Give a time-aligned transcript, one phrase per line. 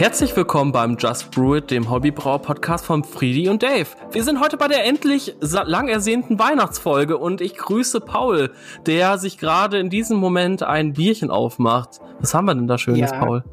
[0.00, 3.84] Herzlich willkommen beim Just Brew It, dem Hobbybrauer-Podcast von Friedi und Dave.
[4.12, 8.50] Wir sind heute bei der endlich lang ersehnten Weihnachtsfolge und ich grüße Paul,
[8.86, 12.00] der sich gerade in diesem Moment ein Bierchen aufmacht.
[12.18, 13.44] Was haben wir denn da Schönes, ja, Paul?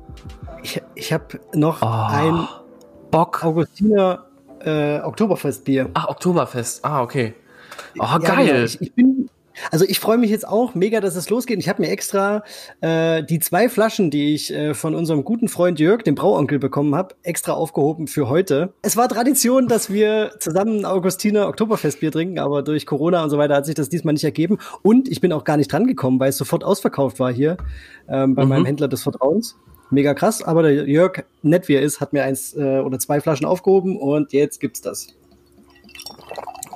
[0.64, 2.48] Ich, ich habe noch oh, ein
[3.12, 4.24] Bock Augustiner
[4.62, 5.90] äh, Oktoberfestbier.
[5.96, 6.86] Ah, Oktoberfest.
[6.86, 7.34] Ah, okay.
[8.00, 8.46] Oh, ja, geil.
[8.48, 8.64] Genau.
[8.64, 9.30] Ich, ich, bin
[9.72, 11.60] also ich freue mich jetzt auch mega, dass es losgeht.
[11.60, 12.44] Ich habe mir extra
[12.82, 16.96] äh, die zwei Flaschen, die ich äh, von unserem guten Freund Jörg, dem Brauonkel, bekommen
[16.96, 18.74] habe, extra aufgehoben für heute.
[18.82, 23.56] Es war Tradition, dass wir zusammen Augustiner Oktoberfestbier trinken, aber durch Corona und so weiter
[23.56, 24.58] hat sich das diesmal nicht ergeben.
[24.82, 27.58] Und ich bin auch gar nicht drangekommen, weil es sofort ausverkauft war hier
[28.10, 28.50] ähm, bei mhm.
[28.50, 29.58] meinem Händler des Vertrauens.
[29.90, 33.22] Mega krass, aber der Jörg, nett wie er ist, hat mir eins äh, oder zwei
[33.22, 35.16] Flaschen aufgehoben und jetzt gibt's das.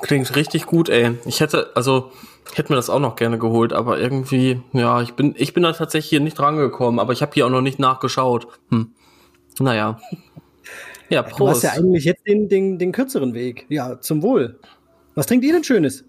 [0.01, 1.11] Klingt richtig gut, ey.
[1.25, 2.11] Ich hätte, also
[2.57, 5.71] hätte mir das auch noch gerne geholt, aber irgendwie, ja, ich bin, ich bin da
[5.73, 8.47] tatsächlich hier nicht rangekommen, aber ich habe hier auch noch nicht nachgeschaut.
[8.69, 8.93] Hm.
[9.59, 9.99] Naja.
[11.09, 11.39] Ja, Prost.
[11.39, 13.65] Du hast ja eigentlich jetzt den, den, den kürzeren Weg.
[13.69, 14.59] Ja, zum Wohl.
[15.13, 16.05] Was trinkt ihr denn Schönes?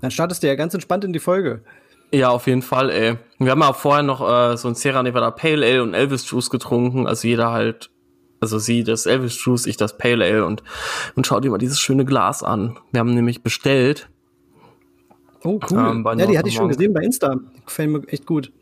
[0.00, 1.62] Dann startest du ja ganz entspannt in die Folge.
[2.14, 3.16] Ja, auf jeden Fall, ey.
[3.40, 6.30] Wir haben ja auch vorher noch äh, so ein Sierra Nevada Pale Ale und Elvis
[6.30, 7.08] Juice getrunken.
[7.08, 7.90] Also jeder halt,
[8.40, 10.62] also sie das Elvis Juice, ich das Pale Ale und,
[11.16, 12.78] und schau dir mal dieses schöne Glas an.
[12.92, 14.08] Wir haben nämlich bestellt.
[15.42, 15.78] Oh, cool.
[15.78, 17.34] Ähm, ja, die hatte ich schon gesehen bei Insta.
[17.66, 18.52] Gefällt mir echt gut.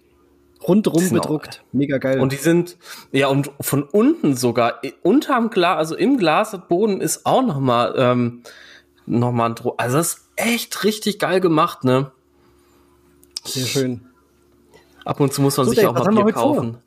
[0.66, 1.62] Rundrum bedruckt.
[1.72, 2.20] Mega geil.
[2.20, 2.78] Und die sind,
[3.10, 8.42] ja, und von unten sogar, unterm Glas, also im Glasboden ist auch noch mal, ähm,
[9.04, 9.74] noch mal ein Druck.
[9.76, 12.12] Also das ist echt richtig geil gemacht, ne?
[13.44, 14.00] Sehr schön.
[15.04, 16.78] Ab und zu muss man so, sich Dave, auch mal Bier kaufen.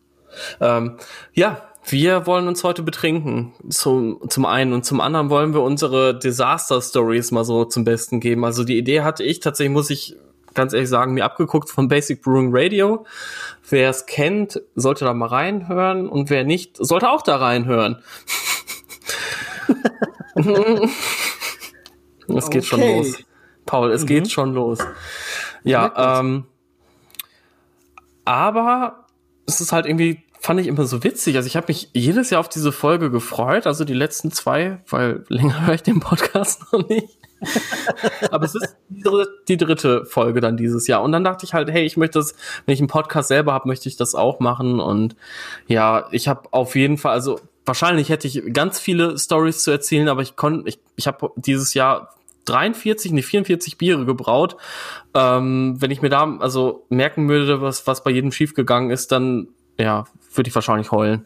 [0.59, 0.97] Ähm,
[1.33, 3.53] ja, wir wollen uns heute betrinken.
[3.69, 8.19] Zum, zum einen und zum anderen wollen wir unsere Disaster Stories mal so zum Besten
[8.19, 8.45] geben.
[8.45, 10.15] Also die Idee hatte ich tatsächlich, muss ich
[10.53, 13.05] ganz ehrlich sagen, mir abgeguckt von Basic Brewing Radio.
[13.69, 18.01] Wer es kennt, sollte da mal reinhören und wer nicht, sollte auch da reinhören.
[20.35, 20.45] es
[22.49, 22.61] geht okay.
[22.63, 23.17] schon los.
[23.65, 24.07] Paul, es mhm.
[24.07, 24.79] geht schon los.
[25.65, 26.45] Ja, ähm,
[28.23, 29.05] aber
[29.45, 31.35] es ist halt irgendwie, fand ich immer so witzig.
[31.35, 35.23] Also ich habe mich jedes Jahr auf diese Folge gefreut, also die letzten zwei, weil
[35.27, 37.09] länger höre ich den Podcast noch nicht.
[38.31, 38.75] aber es ist
[39.47, 41.03] die dritte, Folge dann dieses Jahr.
[41.03, 42.33] Und dann dachte ich halt, hey, ich möchte das,
[42.65, 44.79] wenn ich einen Podcast selber habe, möchte ich das auch machen.
[44.79, 45.15] Und
[45.67, 50.07] ja, ich habe auf jeden Fall, also wahrscheinlich hätte ich ganz viele Stories zu erzählen,
[50.07, 52.15] aber ich konnte, ich, ich habe dieses Jahr
[52.45, 54.57] 43, nee, 44 Biere gebraut.
[55.13, 59.49] Ähm, wenn ich mir da also merken würde, was, was bei jedem schiefgegangen ist, dann
[59.77, 61.25] ja, würde ich wahrscheinlich heulen.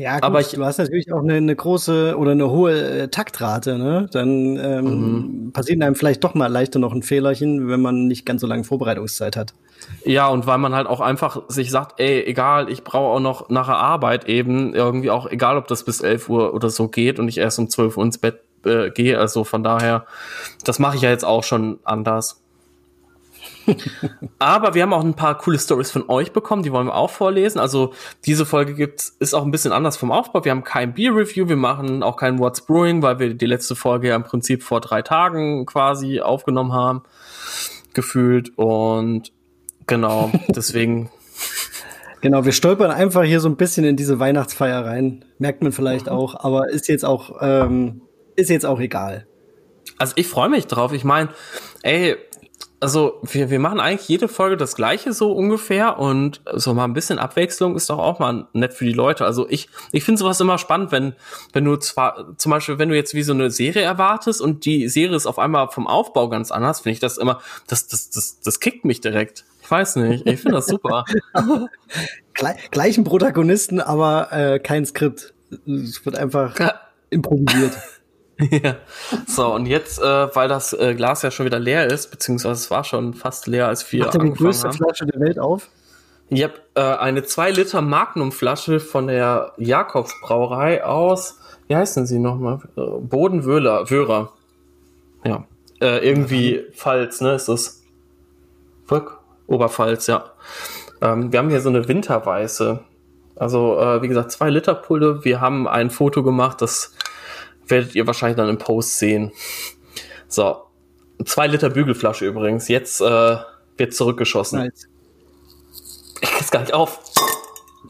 [0.00, 3.08] Ja, gut, aber ich, du hast natürlich auch eine, eine große oder eine hohe äh,
[3.08, 4.08] Taktrate, ne?
[4.10, 5.52] Dann ähm, mhm.
[5.52, 8.64] passiert einem vielleicht doch mal leichter noch ein Fehlerchen, wenn man nicht ganz so lange
[8.64, 9.52] Vorbereitungszeit hat.
[10.04, 13.50] Ja, und weil man halt auch einfach sich sagt, ey, egal, ich brauche auch noch
[13.50, 17.18] nach der Arbeit eben irgendwie auch, egal ob das bis 11 Uhr oder so geht
[17.18, 19.18] und ich erst um 12 Uhr ins Bett äh, gehe.
[19.18, 20.06] Also von daher,
[20.64, 22.40] das mache ich ja jetzt auch schon anders.
[24.38, 27.10] Aber wir haben auch ein paar coole Stories von euch bekommen, die wollen wir auch
[27.10, 27.58] vorlesen.
[27.58, 27.92] Also
[28.26, 30.44] diese Folge gibt's, ist auch ein bisschen anders vom Aufbau.
[30.44, 33.76] Wir haben kein Beer Review, wir machen auch kein What's Brewing, weil wir die letzte
[33.76, 37.02] Folge ja im Prinzip vor drei Tagen quasi aufgenommen haben,
[37.94, 38.56] gefühlt.
[38.56, 39.32] Und
[39.86, 41.10] genau, deswegen.
[42.22, 45.24] Genau, wir stolpern einfach hier so ein bisschen in diese Weihnachtsfeier rein.
[45.38, 46.12] Merkt man vielleicht mhm.
[46.12, 48.02] auch, aber ist jetzt auch ähm,
[48.36, 49.26] ist jetzt auch egal.
[49.98, 50.92] Also ich freue mich drauf.
[50.92, 51.30] Ich meine,
[51.82, 52.16] ey,
[52.80, 56.94] also wir, wir machen eigentlich jede Folge das gleiche so ungefähr und so mal ein
[56.94, 59.26] bisschen Abwechslung ist doch auch mal nett für die Leute.
[59.26, 61.14] Also ich, ich finde sowas immer spannend, wenn,
[61.52, 64.88] wenn du zwar, zum Beispiel, wenn du jetzt wie so eine Serie erwartest und die
[64.88, 68.40] Serie ist auf einmal vom Aufbau ganz anders, finde ich das immer, das, das, das,
[68.40, 69.44] das kickt mich direkt.
[69.62, 71.04] Ich weiß nicht, ich finde das super.
[72.70, 75.34] Gleichen Protagonisten, aber äh, kein Skript.
[75.66, 76.56] Es wird einfach
[77.10, 77.76] improvisiert.
[78.50, 78.76] ja.
[79.26, 82.70] So, und jetzt, äh, weil das äh, Glas ja schon wieder leer ist, beziehungsweise es
[82.70, 84.76] war schon fast leer, als wir Macht angefangen die größte haben.
[84.76, 85.68] Flasche der Welt auf?
[86.28, 92.18] Ich habe äh, eine 2 Liter Magnum-Flasche von der Jakobs Brauerei aus, wie heißen sie
[92.18, 92.60] nochmal?
[92.76, 94.32] Äh, Bodenwöhler, Wöhrer.
[95.24, 95.44] Ja.
[95.80, 97.82] Äh, irgendwie Pfalz, ne, ist das?
[98.86, 99.18] Volk?
[99.46, 100.32] Oberpfalz, ja.
[101.00, 102.80] Ähm, wir haben hier so eine Winterweiße.
[103.36, 105.24] Also, äh, wie gesagt, zwei Liter Pulle.
[105.24, 106.94] Wir haben ein Foto gemacht, das
[107.70, 109.32] werdet ihr wahrscheinlich dann im Post sehen.
[110.28, 110.64] So.
[111.24, 112.68] Zwei Liter Bügelflasche übrigens.
[112.68, 113.36] Jetzt äh,
[113.76, 114.60] wird zurückgeschossen.
[114.60, 114.88] Nice.
[116.22, 117.00] Ich krieg's gar nicht auf.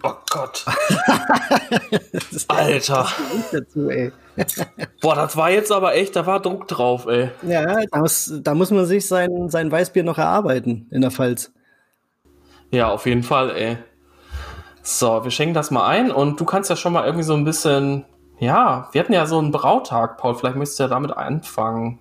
[0.02, 0.64] Oh Gott.
[2.48, 3.08] Alter.
[3.52, 3.88] Dazu,
[5.00, 7.30] Boah, das war jetzt aber echt, da war Druck drauf, ey.
[7.42, 11.52] Ja, da muss, da muss man sich sein, sein Weißbier noch erarbeiten in der Pfalz.
[12.70, 13.78] Ja, auf jeden Fall, ey.
[14.82, 17.44] So, wir schenken das mal ein und du kannst ja schon mal irgendwie so ein
[17.44, 18.04] bisschen,
[18.40, 21.98] ja, wir hatten ja so einen Brautag, Paul, vielleicht müsstest du ja damit anfangen.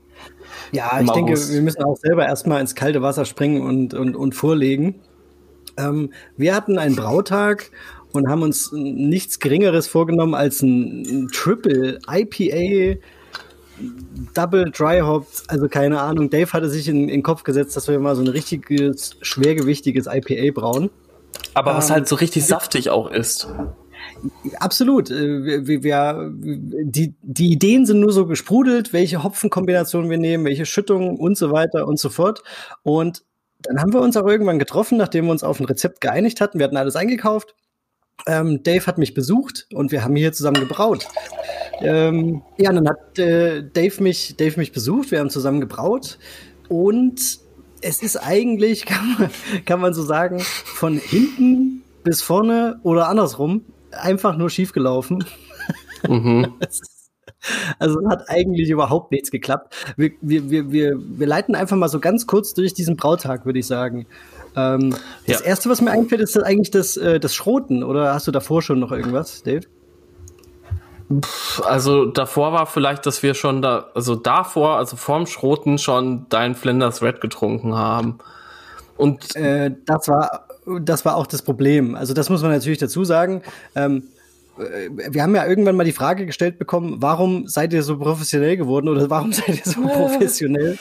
[0.72, 4.34] Ja, ich denke, wir müssen auch selber erstmal ins kalte Wasser springen und, und, und
[4.34, 4.96] vorlegen.
[5.78, 7.72] Ähm, wir hatten einen Brautag
[8.14, 13.00] und haben uns nichts Geringeres vorgenommen als ein, ein Triple IPA
[14.34, 16.30] Double Dry Hopped, also keine Ahnung.
[16.30, 20.08] Dave hatte sich in, in den Kopf gesetzt, dass wir mal so ein richtiges, schwergewichtiges
[20.08, 20.90] IPA brauen.
[21.54, 23.48] Aber was ähm, halt so richtig saftig auch ist.
[24.60, 25.12] Absolut.
[25.12, 30.66] Äh, wir, wir, die, die Ideen sind nur so gesprudelt, welche Hopfenkombinationen wir nehmen, welche
[30.66, 32.44] Schüttungen und so weiter und so fort.
[32.84, 33.24] Und
[33.62, 36.60] dann haben wir uns auch irgendwann getroffen, nachdem wir uns auf ein Rezept geeinigt hatten.
[36.60, 37.56] Wir hatten alles eingekauft.
[38.28, 41.08] Ähm, Dave hat mich besucht und wir haben hier zusammen gebraut.
[41.82, 46.20] Ähm, ja, dann hat äh, Dave, mich, Dave mich besucht, wir haben zusammen gebraut
[46.68, 47.40] und
[47.82, 49.30] es ist eigentlich, kann man,
[49.66, 55.24] kann man so sagen, von hinten bis vorne oder andersrum einfach nur schiefgelaufen.
[56.08, 56.54] Mhm.
[57.78, 59.76] Also es hat eigentlich überhaupt nichts geklappt.
[59.98, 63.60] Wir, wir, wir, wir, wir leiten einfach mal so ganz kurz durch diesen Brautag, würde
[63.60, 64.08] ich sagen.
[64.56, 64.92] Ähm,
[65.26, 65.34] ja.
[65.34, 67.84] Das Erste, was mir einfällt, ist eigentlich das, äh, das Schroten.
[67.84, 69.68] Oder hast du davor schon noch irgendwas, Dave?
[71.64, 76.56] Also davor war vielleicht, dass wir schon da, also davor, also vorm Schroten schon dein
[76.56, 78.20] Flinders Red getrunken haben.
[78.96, 80.49] Und äh, das war,
[80.82, 81.96] das war auch das Problem.
[81.96, 83.42] Also das muss man natürlich dazu sagen.
[83.76, 84.04] Ähm,
[84.58, 88.58] äh, wir haben ja irgendwann mal die Frage gestellt bekommen, warum seid ihr so professionell
[88.58, 90.78] geworden oder warum seid ihr so professionell?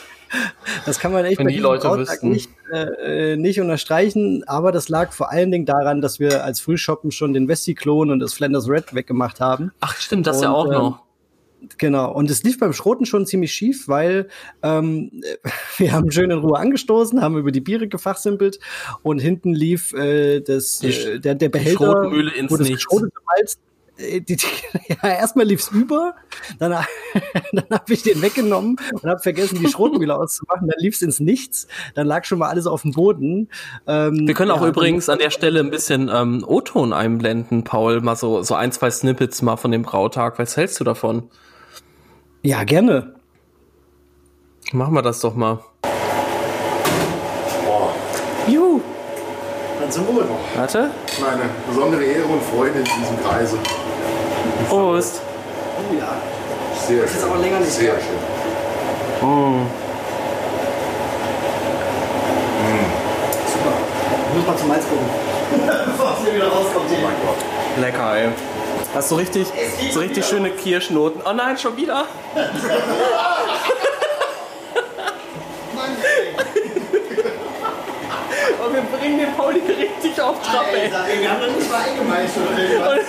[0.85, 5.31] Das kann man echt Wenn die Leute nicht, äh, nicht unterstreichen, aber das lag vor
[5.31, 9.39] allen Dingen daran, dass wir als Frühshoppen schon den Westy-Klon und das Flanders Red weggemacht
[9.39, 9.71] haben.
[9.79, 11.08] Ach stimmt, das und, ja auch ähm, noch.
[11.77, 14.29] Genau, und es lief beim Schroten schon ziemlich schief, weil
[14.63, 15.11] ähm,
[15.77, 18.59] wir haben schön in Ruhe angestoßen, haben über die Biere gefachsimpelt
[19.03, 22.11] und hinten lief äh, das, äh, der, der Behälter,
[22.49, 23.57] wo das geschrotete Malz
[23.99, 24.45] äh, die, die,
[25.03, 26.15] ja, erstmal lief's über,
[26.57, 26.71] dann,
[27.51, 30.67] dann habe ich den weggenommen und habe vergessen, die Schrotmühle auszumachen.
[30.67, 33.49] Dann lief's ins Nichts, dann lag schon mal alles auf dem Boden.
[33.87, 38.01] Ähm, Wir können auch ja, übrigens an der Stelle ein bisschen ähm, O-Ton einblenden, Paul,
[38.01, 40.39] mal so, so ein, zwei Snippets mal von dem Brautag.
[40.39, 41.29] Was hältst du davon?
[42.41, 43.15] Ja, gerne.
[44.71, 45.59] Machen wir das doch mal.
[47.65, 47.89] Boah.
[48.47, 48.79] Juhu.
[49.79, 50.25] Dann zum Wohl.
[50.55, 50.89] Warte.
[51.19, 53.57] Meine besondere Ehre und Freude in diesem Kreise.
[54.69, 55.21] Prost.
[55.77, 56.13] Oh ja.
[56.87, 57.19] Sehr das schön.
[57.19, 57.71] ist aber länger nicht.
[57.71, 59.27] Sehr schön.
[59.27, 59.65] Mm.
[63.47, 63.73] Super.
[64.29, 65.05] Ich muss mal zum Malz gucken.
[65.87, 66.85] Bevor es hier wieder rauskommt.
[66.89, 67.81] Oh mein Gott.
[67.81, 68.29] Lecker, ey.
[68.93, 69.47] Hast du richtig,
[69.91, 71.21] so richtig schöne Kirschnoten.
[71.23, 72.05] Oh nein, schon wieder.
[78.59, 80.91] oh, wir bringen den Pauli richtig auf Trab, ey.
[81.21, 81.81] Wir haben noch nicht mal
[82.51, 82.99] oder irgendwas.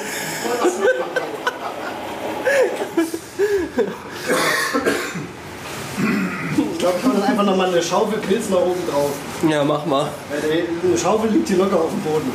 [6.72, 9.10] Ich glaube, ich mache dann einfach nochmal eine Schaufel Pilz nach oben drauf.
[9.48, 10.10] Ja, mach mal.
[10.30, 12.32] Eine Schaufel liegt hier locker auf dem Boden.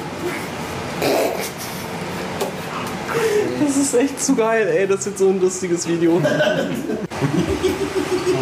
[3.59, 4.87] Das ist echt zu geil, ey.
[4.87, 6.21] Das wird so ein lustiges Video.
[6.21, 6.21] oh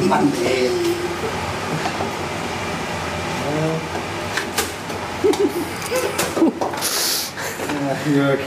[0.08, 0.70] Mann, ey.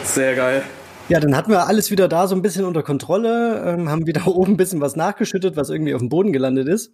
[0.05, 0.63] Sehr geil.
[1.09, 4.27] Ja, dann hatten wir alles wieder da so ein bisschen unter Kontrolle, ähm, haben wieder
[4.37, 6.93] oben ein bisschen was nachgeschüttet, was irgendwie auf dem Boden gelandet ist.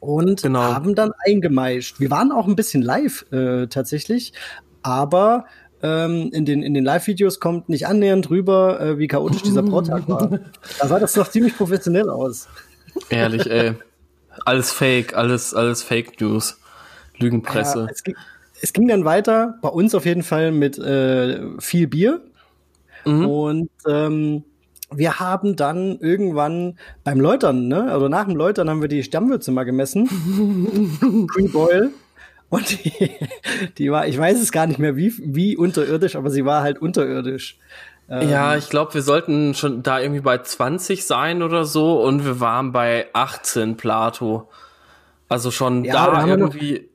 [0.00, 0.60] Und genau.
[0.60, 1.98] haben dann eingemeischt.
[1.98, 4.34] Wir waren auch ein bisschen live äh, tatsächlich,
[4.82, 5.46] aber
[5.84, 10.08] ähm, in den, in den Live-Videos kommt nicht annähernd rüber, äh, wie chaotisch dieser Brautag
[10.08, 10.40] war.
[10.80, 12.48] Da sah das doch ziemlich professionell aus.
[13.10, 13.74] Ehrlich, ey.
[14.46, 16.58] Alles Fake, alles, alles Fake News.
[17.18, 17.80] Lügenpresse.
[17.80, 18.16] Ja, es, ging,
[18.62, 22.22] es, ging, dann weiter, bei uns auf jeden Fall mit äh, viel Bier.
[23.04, 23.26] Mhm.
[23.28, 24.44] Und ähm,
[24.90, 29.52] wir haben dann irgendwann beim Läutern, ne, also nach dem Läutern haben wir die Stammwürze
[29.52, 30.08] mal gemessen.
[31.28, 31.92] Pre-Boil.
[32.54, 33.10] Und die,
[33.78, 36.80] die war, ich weiß es gar nicht mehr, wie, wie unterirdisch, aber sie war halt
[36.80, 37.58] unterirdisch.
[38.08, 42.24] Ähm, Ja, ich glaube, wir sollten schon da irgendwie bei 20 sein oder so und
[42.24, 44.48] wir waren bei 18 Plato.
[45.28, 46.88] Also schon Ja, da irgendwie.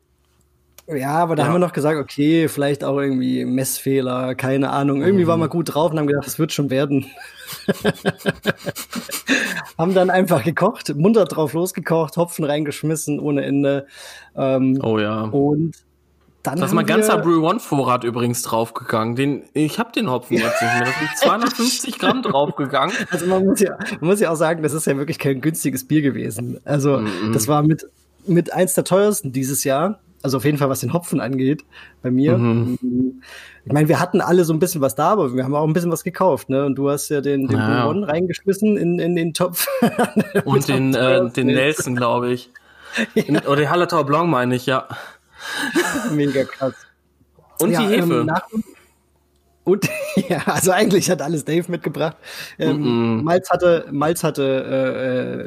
[0.92, 1.48] Ja, aber da Ja.
[1.50, 5.02] haben wir noch gesagt, okay, vielleicht auch irgendwie Messfehler, keine Ahnung.
[5.04, 7.06] Irgendwie waren wir gut drauf und haben gedacht, das wird schon werden.
[9.78, 13.86] haben dann einfach gekocht, munter drauf losgekocht, Hopfen reingeschmissen ohne Ende.
[14.36, 15.24] Ähm, Oh ja.
[15.24, 15.74] Und
[16.44, 19.16] dann Da ist mein ganzer Brew One Vorrat übrigens draufgegangen.
[19.16, 20.86] Den, ich habe den Hopfen jetzt nicht mehr.
[20.86, 22.96] Da sind 250 Gramm draufgegangen.
[23.12, 25.88] Also man muss ja, man muss ja auch sagen, das ist ja wirklich kein günstiges
[25.88, 26.60] Bier gewesen.
[26.66, 27.02] Also
[27.34, 27.86] das war mit,
[28.26, 30.00] mit eins der teuersten dieses Jahr.
[30.22, 31.64] Also auf jeden Fall, was den Hopfen angeht,
[32.02, 32.34] bei mir.
[33.66, 35.74] Ich meine, wir hatten alle so ein bisschen was da, aber wir haben auch ein
[35.74, 36.66] bisschen was gekauft, ne?
[36.66, 37.86] Und du hast ja den, den Ja, ja.
[37.86, 39.68] Bourbon reingeschmissen in, in den Topf.
[40.46, 42.50] Und den, äh, den Nelson, glaube ich.
[43.48, 44.88] Oder den Hallertau Blanc meine ich, ja.
[46.12, 46.74] Mega krass.
[47.60, 48.26] Und Ja, die Hefe.
[48.28, 48.64] Ähm,
[49.64, 49.88] und
[50.30, 52.18] ja, also eigentlich hat alles Dave mitgebracht.
[52.58, 54.44] Ähm, Malz hatte, Malz hatte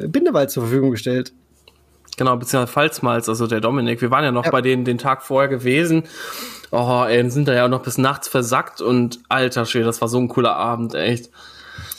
[0.00, 1.32] äh, äh, Bindewald zur Verfügung gestellt.
[2.16, 4.00] Genau, beziehungsweise Pfalzmalz, also der Dominik.
[4.02, 4.50] Wir waren ja noch Ja.
[4.50, 6.04] bei denen den Tag vorher gewesen.
[6.71, 10.19] Oh, ey, sind da ja noch bis nachts versackt und alter Schwede, das war so
[10.19, 11.31] ein cooler Abend, echt.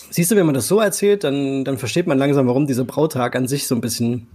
[0.09, 3.35] Siehst du, wenn man das so erzählt, dann, dann versteht man langsam, warum dieser Brautag
[3.35, 4.27] an sich so ein bisschen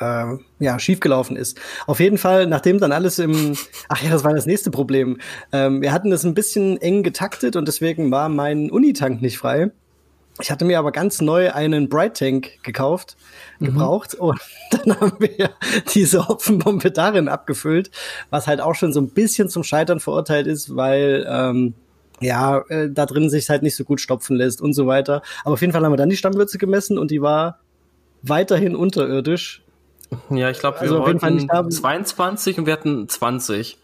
[0.00, 0.24] äh,
[0.60, 1.60] ja, schiefgelaufen ist.
[1.86, 3.54] Auf jeden Fall, nachdem dann alles im,
[3.88, 5.18] ach ja, das war das nächste Problem.
[5.52, 9.70] Ähm, wir hatten das ein bisschen eng getaktet und deswegen war mein Unitank nicht frei.
[10.40, 13.16] Ich hatte mir aber ganz neu einen Bright Tank gekauft,
[13.60, 15.50] gebraucht und dann haben wir
[15.94, 17.90] diese Hopfenbombe darin abgefüllt,
[18.30, 21.74] was halt auch schon so ein bisschen zum Scheitern verurteilt ist, weil ähm,
[22.20, 25.22] ja, äh, da drin sich halt nicht so gut stopfen lässt und so weiter.
[25.44, 27.58] Aber auf jeden Fall haben wir dann die Stammwürze gemessen und die war
[28.22, 29.62] weiterhin unterirdisch.
[30.30, 33.78] Ja, ich glaube, wir Also wollten nicht da- 22 und wir hatten 20.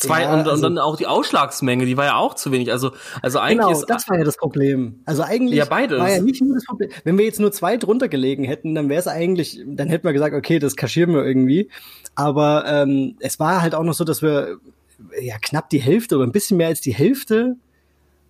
[0.00, 2.72] Zwei, Ja, und, also- und dann auch die Ausschlagsmenge, die war ja auch zu wenig.
[2.72, 2.92] Also,
[3.22, 5.00] also eigentlich Genau, ist das war ja das Problem.
[5.04, 5.98] Also eigentlich Ja, beides.
[5.98, 6.90] war ja nicht nur das Problem.
[7.04, 10.12] Wenn wir jetzt nur zwei drunter gelegen hätten, dann wäre es eigentlich, dann hätten wir
[10.12, 11.68] gesagt, okay, das kaschieren wir irgendwie.
[12.14, 14.56] Aber ähm, es war halt auch noch so, dass wir
[15.20, 17.56] ja knapp die Hälfte oder ein bisschen mehr als die Hälfte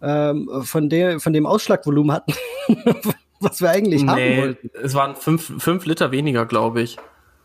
[0.02, 2.32] ähm, von der von dem Ausschlagvolumen hatten,
[3.40, 4.70] was wir eigentlich haben nee, wollten.
[4.82, 6.96] es waren fünf, fünf Liter weniger, glaube ich.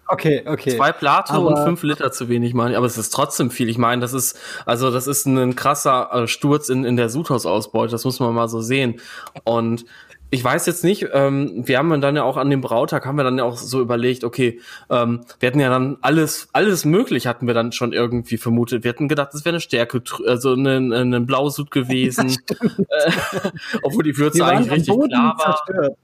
[0.07, 0.75] Okay, okay.
[0.75, 2.77] Zwei Plato Aber- und fünf Liter zu wenig, meine ich.
[2.77, 3.69] Aber es ist trotzdem viel.
[3.69, 7.91] Ich meine, das ist, also das ist ein krasser äh, Sturz in, in der Sudhaus-Ausbeute.
[7.91, 8.99] Das muss man mal so sehen.
[9.45, 9.85] Und
[10.31, 13.23] ich weiß jetzt nicht, ähm, wir haben dann ja auch an dem Brautag, haben wir
[13.23, 14.59] dann ja auch so überlegt, okay,
[14.89, 18.83] ähm, wir hatten ja dann alles, alles möglich hatten wir dann schon irgendwie vermutet.
[18.83, 22.29] Wir hatten gedacht, das wäre eine Stärke, also ein, ein Blausud gewesen.
[22.89, 23.11] äh,
[23.83, 25.55] obwohl die Würze eigentlich am richtig Boden klar war.
[25.65, 25.97] zerstört.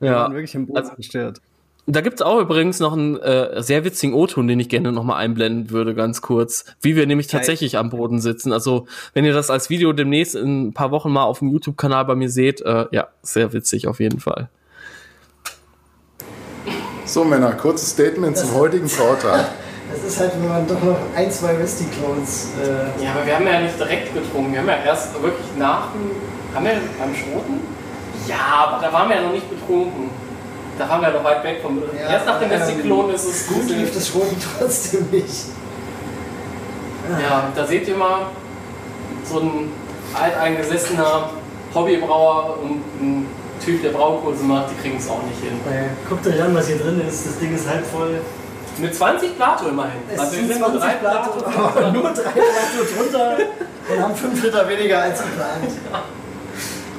[0.00, 0.14] Die Ja.
[0.16, 1.40] waren wirklich im Boden Also- zerstört.
[1.90, 5.70] Da gibt's auch übrigens noch einen äh, sehr witzigen O-Ton, den ich gerne nochmal einblenden
[5.70, 6.64] würde, ganz kurz.
[6.80, 7.40] Wie wir nämlich Geil.
[7.40, 8.52] tatsächlich am Boden sitzen.
[8.52, 12.04] Also, wenn ihr das als Video demnächst in ein paar Wochen mal auf dem YouTube-Kanal
[12.04, 14.48] bei mir seht, äh, ja, sehr witzig auf jeden Fall.
[17.06, 19.46] So, Männer, kurzes Statement zum heutigen Brautag.
[19.92, 23.46] Es ist halt, wenn man doch noch ein, zwei Westy-Clones äh, Ja, aber wir haben
[23.48, 24.52] ja nicht direkt getrunken.
[24.52, 26.12] Wir haben ja erst wirklich nach dem.
[26.54, 27.60] Haben wir beim Schroten?
[28.28, 30.10] Ja, aber da waren wir ja noch nicht betrunken.
[30.80, 31.82] Da waren wir noch weit weg vom.
[31.94, 35.44] Ja, erst nach dem ähm, Westy-Klon ist es Gut lief das Schroten trotzdem nicht.
[37.22, 38.28] Ja, da seht ihr mal
[39.30, 39.72] so ein
[40.14, 41.28] alteingesessener
[41.74, 43.26] Hobbybrauer und ein
[43.62, 45.60] Typ, der Braukurse macht, die kriegen es auch nicht hin.
[45.70, 47.26] Äh, guckt euch an, was hier drin ist.
[47.26, 48.18] Das Ding ist halb voll.
[48.78, 50.00] Mit 20 Plato immerhin.
[50.10, 53.36] Es Also sind sind nur 20 drei Plato, aber nur drei Plato drunter
[53.92, 55.72] und haben 5 Liter weniger als geplant.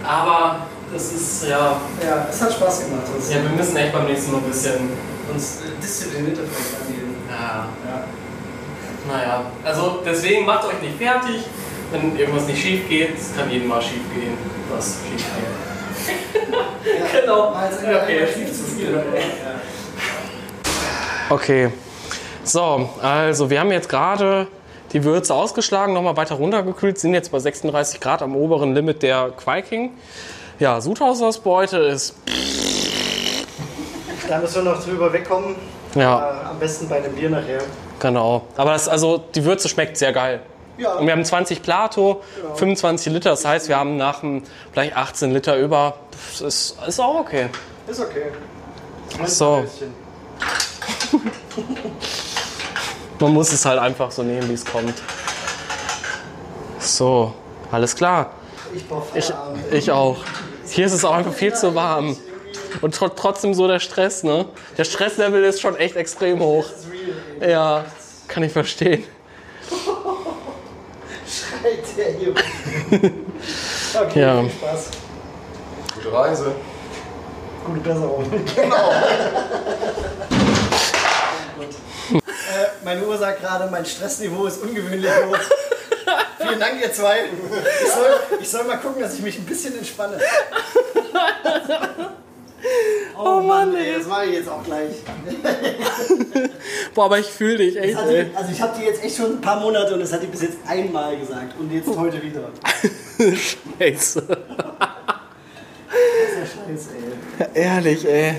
[0.03, 1.79] Aber das ist ja.
[2.03, 3.03] Ja, es hat Spaß gemacht.
[3.29, 4.89] Ja, wir müssen echt beim nächsten Mal ein bisschen.
[5.33, 7.15] uns disziplinierter vielleicht angehen.
[7.29, 8.03] Ja, Ja.
[9.13, 9.41] naja.
[9.63, 11.43] Also deswegen macht euch nicht fertig.
[11.91, 14.37] Wenn irgendwas nicht schief geht, es kann jedem mal schief gehen.
[14.73, 17.11] Was schief geht.
[17.21, 17.49] genau.
[17.49, 19.03] Okay, schief zu viel.
[21.29, 21.69] Okay.
[22.43, 24.47] So, also wir haben jetzt gerade
[24.93, 29.31] die Würze ausgeschlagen, nochmal weiter runtergekühlt, sind jetzt bei 36 Grad am oberen Limit der
[29.37, 29.91] Quaking.
[30.61, 32.13] Ja, Sudhausausbeute ist,
[34.29, 35.55] Da müssen wir noch drüber wegkommen.
[35.95, 37.61] ja, Äh, am besten bei dem Bier nachher.
[37.99, 38.43] genau.
[38.57, 40.43] Aber das, also die Würze schmeckt sehr geil.
[40.77, 40.93] Ja.
[40.93, 42.21] Und wir haben 20 Plato,
[42.57, 45.95] 25 Liter, das heißt, wir haben nach dem vielleicht 18 Liter über.
[46.31, 47.47] Das ist, ist auch okay.
[47.87, 48.25] Ist okay.
[49.25, 49.65] So.
[53.19, 54.93] Man muss es halt einfach so nehmen, wie es kommt.
[56.77, 57.33] So,
[57.71, 58.29] alles klar.
[58.73, 59.33] Ich Ich,
[59.71, 60.17] ich auch.
[60.71, 62.15] Hier ist es auch einfach viel zu warm.
[62.81, 64.45] Und tr trotzdem so der Stress, ne?
[64.77, 66.63] Der Stresslevel ist schon echt extrem hoch.
[66.63, 67.51] Das ist real, ey.
[67.51, 67.85] Ja,
[68.27, 69.03] kann ich verstehen.
[71.27, 72.33] Schreit der hier.
[73.93, 74.41] Okay, Ja.
[74.41, 74.89] viel Spaß.
[75.95, 76.51] Gute Reise.
[77.65, 78.23] Gute Besserung.
[78.55, 78.91] Genau.
[82.51, 85.37] äh, meine Uhr sagt gerade, mein Stressniveau ist ungewöhnlich hoch.
[86.39, 87.25] Vielen Dank, ihr zwei.
[87.83, 90.19] Ich soll, ich soll mal gucken, dass ich mich ein bisschen entspanne.
[93.23, 94.95] Oh, Mann, ey, das mache ich jetzt auch gleich.
[96.95, 99.41] Boah, aber ich fühle dich echt, die, also ich habe die jetzt echt schon ein
[99.41, 102.49] paar Monate und das hat die bis jetzt einmal gesagt und jetzt heute wieder.
[103.79, 104.21] Scheiße.
[104.27, 104.39] Das
[106.29, 106.89] ist ja scheiße,
[107.53, 107.63] ey.
[107.63, 108.37] Ehrlich, ey.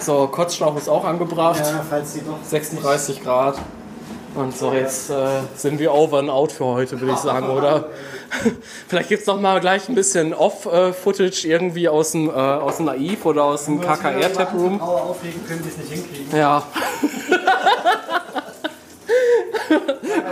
[0.00, 1.60] So, Kotzschlauch ist auch angebracht.
[1.60, 3.58] Ja, falls die doch 36 Grad.
[4.34, 7.90] Und so, jetzt äh, sind wir over and out für heute, würde ich sagen, oder?
[8.88, 13.26] Vielleicht gibt's noch mal gleich ein bisschen Off-Footage irgendwie aus dem, äh, aus dem Naiv
[13.26, 14.78] oder aus dem KKR Tap Room.
[14.78, 16.36] Frau aufregen können, die es nicht hinkriegen.
[16.36, 16.62] Ja.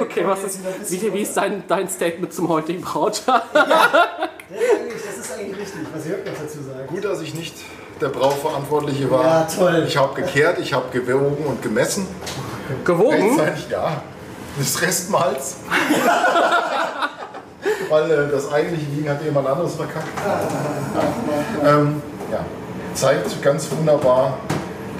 [0.00, 3.42] okay, was ist, wie, wie ist dein, dein Statement zum heutigen Brautag?
[4.50, 6.88] Das ist eigentlich, das ist eigentlich richtig, was Jörg noch dazu sagt.
[6.88, 7.54] Gut, dass ich nicht
[8.00, 9.24] der Brauverantwortliche war.
[9.24, 9.84] Ja, toll.
[9.86, 12.06] Ich habe gekehrt, ich habe gewogen und gemessen.
[12.84, 13.40] Gewogen?
[13.68, 14.02] Ja.
[14.58, 15.56] Das Restmalz.
[17.90, 20.06] Weil äh, das eigentliche Liegen hat jemand anderes verkackt.
[21.62, 21.78] Ja.
[21.78, 22.44] Ähm, ja.
[22.94, 24.38] Zeigt ganz wunderbar,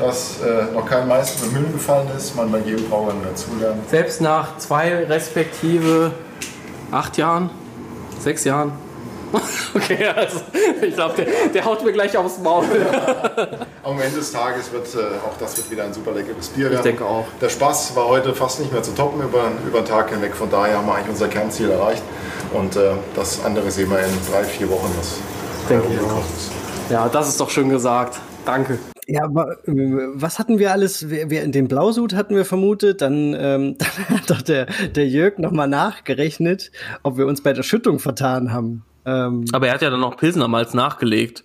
[0.00, 3.88] dass äh, noch kein Meister im Müll gefallen ist, man bei jedem Brauer dazulernt.
[3.88, 6.12] Selbst nach zwei respektive
[6.90, 7.50] acht Jahren,
[8.19, 8.73] sechs Jahren.
[9.75, 10.40] Okay, also
[10.82, 12.64] ich glaube, der, der haut mir gleich aufs Maul.
[13.84, 16.82] Am Ende des Tages wird äh, auch das wird wieder ein super leckeres Bier werden.
[16.82, 17.26] denke auch.
[17.40, 20.34] Der Spaß war heute fast nicht mehr zu toppen über, über den Tag hinweg.
[20.34, 22.02] Von daher haben wir eigentlich unser Kernziel erreicht.
[22.52, 25.18] Und äh, das andere sehen wir in drei, vier Wochen, was
[25.68, 26.18] Denke ich auch.
[26.18, 26.50] ist.
[26.90, 28.18] Ja, das ist doch schön gesagt.
[28.44, 28.78] Danke.
[29.06, 29.56] Ja, aber
[30.14, 31.10] was hatten wir alles?
[31.10, 33.76] Wir, wir in dem Blausud hatten wir vermutet, dann, ähm,
[34.08, 36.70] dann hat doch der, der Jörg nochmal nachgerechnet,
[37.02, 38.84] ob wir uns bei der Schüttung vertan haben.
[39.04, 41.45] Ähm, Aber er hat ja dann noch Pilsnermalz nachgelegt.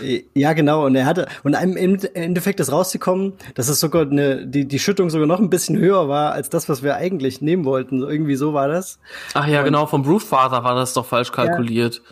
[0.00, 0.86] äh, ja, genau.
[0.86, 5.10] Und er hatte, und im Endeffekt ist rausgekommen, dass es sogar eine, die, die Schüttung
[5.10, 8.02] sogar noch ein bisschen höher war als das, was wir eigentlich nehmen wollten.
[8.02, 8.98] Irgendwie so war das.
[9.34, 12.02] Ach ja, genau, vom Brewfather war das doch falsch kalkuliert.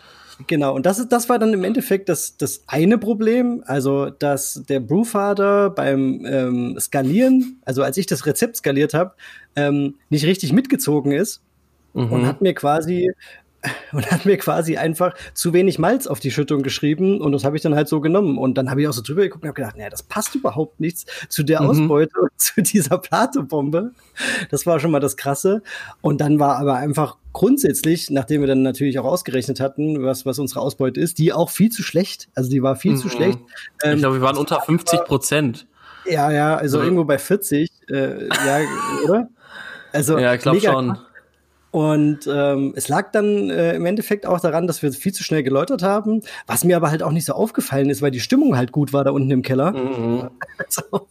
[0.47, 4.61] Genau, und das, ist, das war dann im Endeffekt das, das eine Problem, also dass
[4.67, 9.13] der Brewfather beim ähm, Skalieren, also als ich das Rezept skaliert habe,
[9.55, 11.41] ähm, nicht richtig mitgezogen ist
[11.93, 13.13] und hat mir quasi
[13.91, 17.55] und hat mir quasi einfach zu wenig Malz auf die Schüttung geschrieben und das habe
[17.55, 19.55] ich dann halt so genommen und dann habe ich auch so drüber geguckt und habe
[19.55, 23.91] gedacht, naja, das passt überhaupt nichts zu der Ausbeute und zu dieser Platebombe.
[24.51, 25.61] Das war schon mal das Krasse
[26.01, 30.39] und dann war aber einfach grundsätzlich, nachdem wir dann natürlich auch ausgerechnet hatten, was, was
[30.39, 32.29] unsere Ausbeute ist, die auch viel zu schlecht.
[32.33, 33.39] Also die war viel zu schlecht.
[33.83, 35.67] Ich Ähm, glaube, wir waren unter 50 Prozent.
[36.05, 36.83] ja, ja, also Mhm.
[36.85, 38.59] irgendwo bei 40, äh, ja,
[39.03, 39.27] oder?
[39.91, 40.93] Also Ja, ich glaube schon.
[40.93, 40.99] krass.
[41.75, 45.43] Und ähm, es lag dann äh, im Endeffekt auch daran, dass wir viel zu schnell
[45.43, 48.71] geläutert haben, was mir aber halt auch nicht so aufgefallen ist, weil die Stimmung halt
[48.71, 49.73] gut war da unten im Keller.
[50.57, 51.07] Also,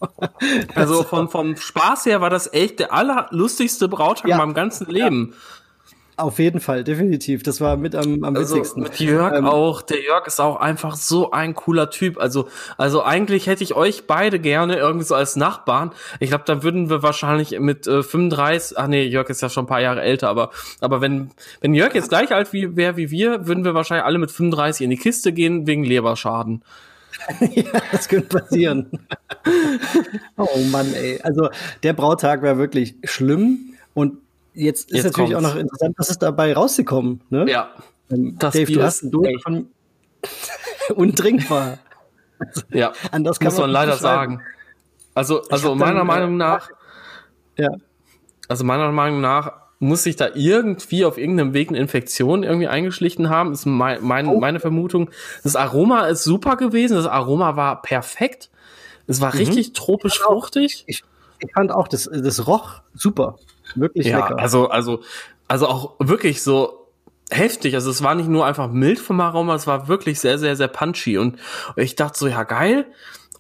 [0.74, 4.36] Also vom, vom Spaß her war das echt der allerlustigste Brautag Ja.
[4.36, 5.34] in meinem ganzen Leben.
[6.16, 7.42] Auf jeden Fall, definitiv.
[7.42, 8.82] Das war mit am, am Also witzigsten.
[8.84, 9.82] mit Jörg Ähm, auch.
[9.82, 12.18] Der Jörg ist auch einfach so ein cooler Typ.
[12.18, 15.90] Also, also eigentlich hätte ich euch beide gerne irgendwie so als Nachbarn.
[16.20, 19.64] Ich glaube, dann würden wir wahrscheinlich mit äh, 35, ach nee, Jörg ist ja schon
[19.64, 20.50] ein paar Jahre älter, aber,
[20.80, 24.18] aber wenn, wenn Jörg jetzt gleich alt wie, wäre wie wir, würden wir wahrscheinlich alle
[24.18, 26.62] mit 35 in die Kiste gehen wegen Leberschaden.
[27.40, 28.90] ja, das könnte passieren.
[30.36, 31.20] oh Mann, ey.
[31.22, 31.48] Also
[31.82, 34.18] der Brautag war wirklich schlimm und
[34.54, 35.48] jetzt ist Jetzt natürlich kommt's.
[35.48, 37.20] auch noch interessant, was ist dabei rausgekommen.
[37.30, 37.50] Ne?
[37.50, 37.70] Ja.
[38.10, 39.68] Ähm, Das Dave, Bier du hast Durst echt- von
[40.94, 41.78] untrinkbar.
[42.70, 42.92] Ja.
[43.12, 44.42] Anders kann Muss man nicht leider sagen.
[45.14, 46.68] Also, also meiner dann, äh, Meinung nach,
[47.56, 47.68] Ja.
[48.48, 53.30] also meiner Meinung nach muss sich da irgendwie auf irgendeinem Weg eine Infektion irgendwie eingeschlichen
[53.30, 54.40] haben, ist mein, mein, Oh.
[54.40, 55.10] meine Vermutung.
[55.44, 58.50] Das Aroma ist super gewesen, das Aroma war perfekt.
[59.06, 60.84] Es war richtig tropisch fruchtig.
[60.86, 61.04] Ich,
[61.38, 63.38] ich fand auch, das, das roch super.
[63.74, 64.38] Wirklich Ja, lecker.
[64.38, 65.00] also, also,
[65.48, 66.88] also auch wirklich so
[67.30, 67.74] heftig.
[67.74, 70.68] Also es war nicht nur einfach mild vom Aroma, es war wirklich sehr, sehr, sehr
[70.68, 71.18] punchy.
[71.18, 71.38] Und
[71.76, 72.86] ich dachte so, ja geil.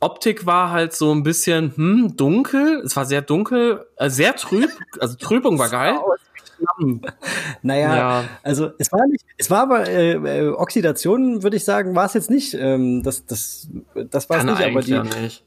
[0.00, 2.82] Optik war halt so ein bisschen hm, dunkel.
[2.84, 4.70] Es war sehr dunkel, äh, sehr trüb.
[5.00, 5.96] Also Trübung war geil.
[7.62, 8.24] Naja, Ja.
[8.42, 12.14] also es war nicht, es war aber äh, äh, Oxidation, würde ich sagen, war es
[12.14, 12.54] jetzt nicht.
[12.54, 13.68] Ähm, das, das,
[14.10, 15.44] das war es nicht, aber die, ja nicht.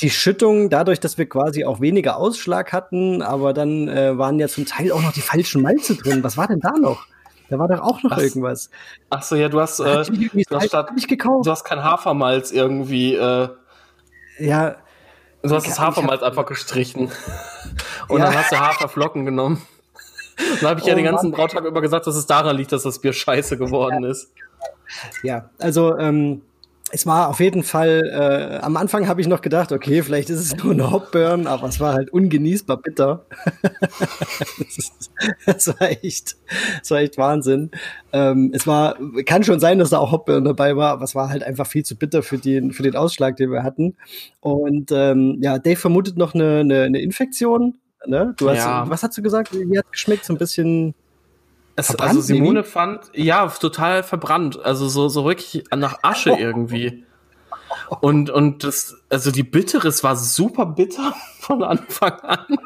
[0.00, 4.48] Die Schüttung, dadurch, dass wir quasi auch weniger Ausschlag hatten, aber dann äh, waren ja
[4.48, 6.22] zum Teil auch noch die falschen Malze drin.
[6.22, 7.06] Was war denn da noch?
[7.48, 8.22] Da war doch auch noch Was?
[8.22, 8.70] irgendwas.
[9.10, 11.46] Ach so, ja, du hast, äh, du hast, statt, nicht gekauft.
[11.46, 13.48] du hast kein Hafermalz irgendwie, äh,
[14.38, 14.76] Ja,
[15.42, 17.10] du hast das hab- Hafermalz einfach gestrichen.
[18.08, 18.26] Und Ja.
[18.26, 19.62] dann hast du Haferflocken genommen.
[20.60, 22.84] Da habe ich oh, ja den ganzen Brautag über gesagt, dass es daran liegt, dass
[22.84, 24.10] das Bier scheiße geworden ja.
[24.10, 24.30] ist.
[25.22, 26.42] Ja, also ähm,
[26.90, 30.40] es war auf jeden Fall, äh, am Anfang habe ich noch gedacht, okay, vielleicht ist
[30.40, 33.26] es nur ein Hopburn, aber es war halt ungenießbar bitter.
[35.46, 36.36] das, war echt,
[36.80, 37.70] das war echt Wahnsinn.
[38.12, 38.96] Ähm, es war,
[39.26, 41.84] kann schon sein, dass da auch Hopburn dabei war, aber es war halt einfach viel
[41.84, 43.96] zu bitter für den, für den Ausschlag, den wir hatten.
[44.40, 47.74] Und ähm, ja, Dave vermutet noch eine, eine, eine Infektion.
[48.06, 48.34] Ne?
[48.38, 48.88] Du hast, ja.
[48.88, 49.52] was hast du gesagt?
[49.52, 50.24] Wie hat geschmeckt?
[50.24, 50.94] So ein bisschen
[51.78, 52.70] es, also Simone irgendwie?
[52.70, 54.64] fand, ja, total verbrannt.
[54.64, 57.04] Also so, so wirklich nach Asche irgendwie.
[58.00, 62.58] Und, und das, also die Bitteres war super bitter von Anfang an.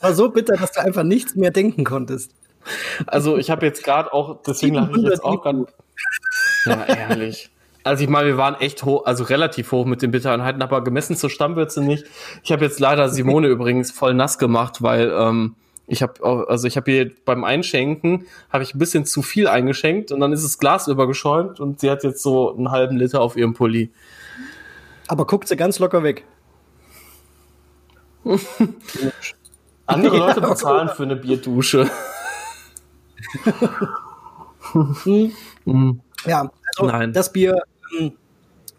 [0.00, 2.30] war so bitter, dass du einfach nichts mehr denken konntest.
[3.06, 5.66] Also ich habe jetzt gerade auch, deswegen lache ich jetzt auch gerade.
[6.64, 7.50] Ja, ehrlich.
[7.82, 11.16] Also ich meine, wir waren echt hoch, also relativ hoch mit den Bittereinheiten, aber gemessen
[11.16, 12.06] zur Stammwürze nicht.
[12.42, 16.76] Ich habe jetzt leider Simone übrigens voll nass gemacht, weil ähm, ich habe also ich
[16.76, 20.58] habe hier beim Einschenken habe ich ein bisschen zu viel eingeschenkt und dann ist das
[20.58, 23.90] Glas übergeschäumt und sie hat jetzt so einen halben Liter auf ihrem Pulli.
[25.08, 26.24] Aber guckt sie ganz locker weg.
[29.86, 31.90] Andere Leute bezahlen für eine Bierdusche.
[36.24, 37.12] ja, also Nein.
[37.12, 37.60] das Bier,
[37.98, 38.12] ähm,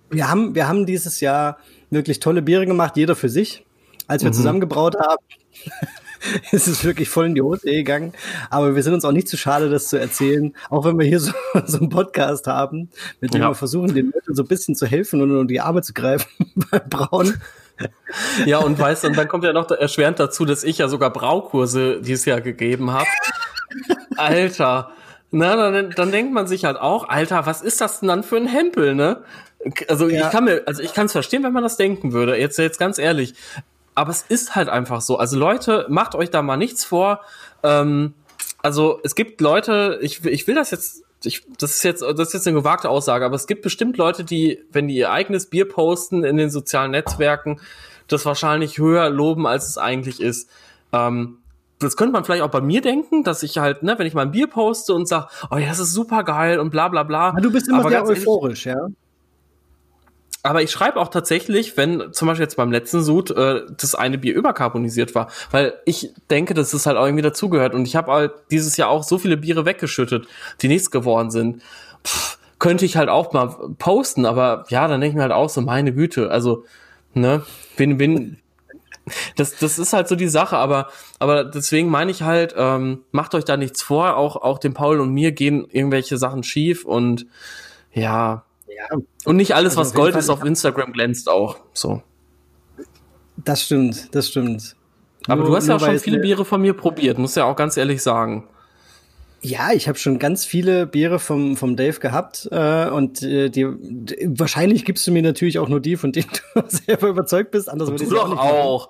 [0.09, 1.59] wir haben, wir haben dieses Jahr
[1.91, 3.63] wirklich tolle Biere gemacht, jeder für sich.
[4.07, 4.35] Als wir mhm.
[4.35, 5.23] zusammengebraut haben,
[6.51, 8.13] es ist wirklich voll in die Hose gegangen.
[8.49, 10.55] Aber wir sind uns auch nicht zu schade, das zu erzählen.
[10.69, 11.33] Auch wenn wir hier so,
[11.65, 12.89] so einen Podcast haben,
[13.21, 13.49] mit dem ja.
[13.49, 16.29] wir versuchen, den Leuten so ein bisschen zu helfen und um die Arme zu greifen
[16.71, 17.41] beim Brauen.
[18.45, 21.11] Ja, und weißt du, und dann kommt ja noch erschwerend dazu, dass ich ja sogar
[21.11, 23.07] Braukurse dieses Jahr gegeben habe.
[24.15, 24.91] Alter.
[25.31, 28.37] Na, dann, dann denkt man sich halt auch, Alter, was ist das denn dann für
[28.37, 29.23] ein Hempel, ne?
[29.89, 30.25] Also ja.
[30.25, 32.37] ich kann mir, also ich kann es verstehen, wenn man das denken würde.
[32.37, 33.33] Jetzt, jetzt ganz ehrlich
[33.95, 35.17] aber es ist halt einfach so.
[35.17, 37.21] Also Leute, macht euch da mal nichts vor.
[37.63, 38.13] Ähm,
[38.61, 42.33] also es gibt Leute, ich, ich will das jetzt, ich, das ist jetzt, das ist
[42.33, 45.67] jetzt eine gewagte Aussage, aber es gibt bestimmt Leute, die, wenn die ihr eigenes Bier
[45.67, 47.59] posten in den sozialen Netzwerken,
[48.07, 50.49] das wahrscheinlich höher loben, als es eigentlich ist.
[50.91, 51.39] Ähm,
[51.79, 54.23] das könnte man vielleicht auch bei mir denken, dass ich halt, ne, wenn ich mal
[54.23, 57.33] ein Bier poste und sag, oh ja, das ist super geil und bla bla bla.
[57.33, 58.87] Ja, du bist immer sehr euphorisch, ja.
[60.45, 64.19] Aber ich schreibe auch tatsächlich, wenn zum Beispiel jetzt beim letzten Sud äh, das eine
[64.19, 67.73] Bier überkarbonisiert war, weil ich denke, dass es halt auch irgendwie dazugehört.
[67.73, 70.27] Und ich habe halt dieses Jahr auch so viele Biere weggeschüttet,
[70.61, 71.63] die nichts geworden sind.
[72.05, 75.49] Pff, könnte ich halt auch mal posten, aber ja, dann denke ich mir halt auch
[75.49, 76.63] so, meine Güte, also,
[77.15, 77.43] ne,
[77.75, 78.37] bin, bin,
[79.35, 83.33] das, das ist halt so die Sache, aber, aber deswegen meine ich halt, ähm, macht
[83.35, 87.25] euch da nichts vor, auch, auch dem Paul und mir gehen irgendwelche Sachen schief und
[87.93, 88.44] ja,
[88.75, 88.97] ja.
[89.25, 91.57] Und nicht alles, also was Gold ist, auf Instagram glänzt auch.
[91.73, 92.01] So.
[93.37, 94.75] Das stimmt, das stimmt.
[95.27, 97.55] Aber nur, du hast ja auch schon viele Biere von mir probiert, muss ja auch
[97.55, 98.47] ganz ehrlich sagen.
[99.45, 103.67] Ja, ich habe schon ganz viele Biere vom, vom Dave gehabt äh, und äh, die,
[103.79, 107.69] die, wahrscheinlich gibst du mir natürlich auch nur die, von denen du selber überzeugt bist.
[107.69, 108.89] Anders würde ich doch auch.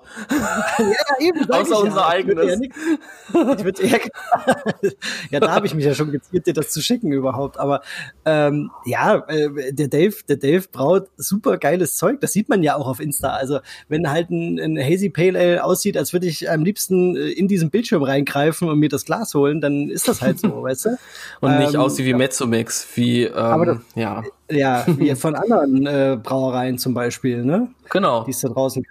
[0.78, 1.50] ja, eben.
[1.50, 2.08] Außer unser ja.
[2.08, 2.58] eigenes.
[2.62, 4.00] Ich würde eher,
[5.30, 7.58] ja, da habe ich mich ja schon gezielt, dir das zu schicken überhaupt.
[7.58, 7.82] Aber
[8.24, 12.22] ähm, ja, äh, der Dave, der Dave braut super geiles Zeug.
[12.22, 13.34] Das sieht man ja auch auf Insta.
[13.34, 17.28] Also wenn halt ein, ein Hazy Pale Ale aussieht, als würde ich am liebsten äh,
[17.28, 20.62] in diesen Bildschirm reingreifen und mir das Glas holen, dann ist das halt so so,
[20.62, 20.98] weißt du?
[21.40, 22.14] Und nicht ähm, aussieht wie.
[22.14, 24.22] Mezzomix, wie, ähm, aber das, ja.
[24.50, 27.68] Ja, wie von anderen äh, Brauereien zum Beispiel, ne?
[27.90, 28.24] Genau.
[28.24, 28.84] Die es da draußen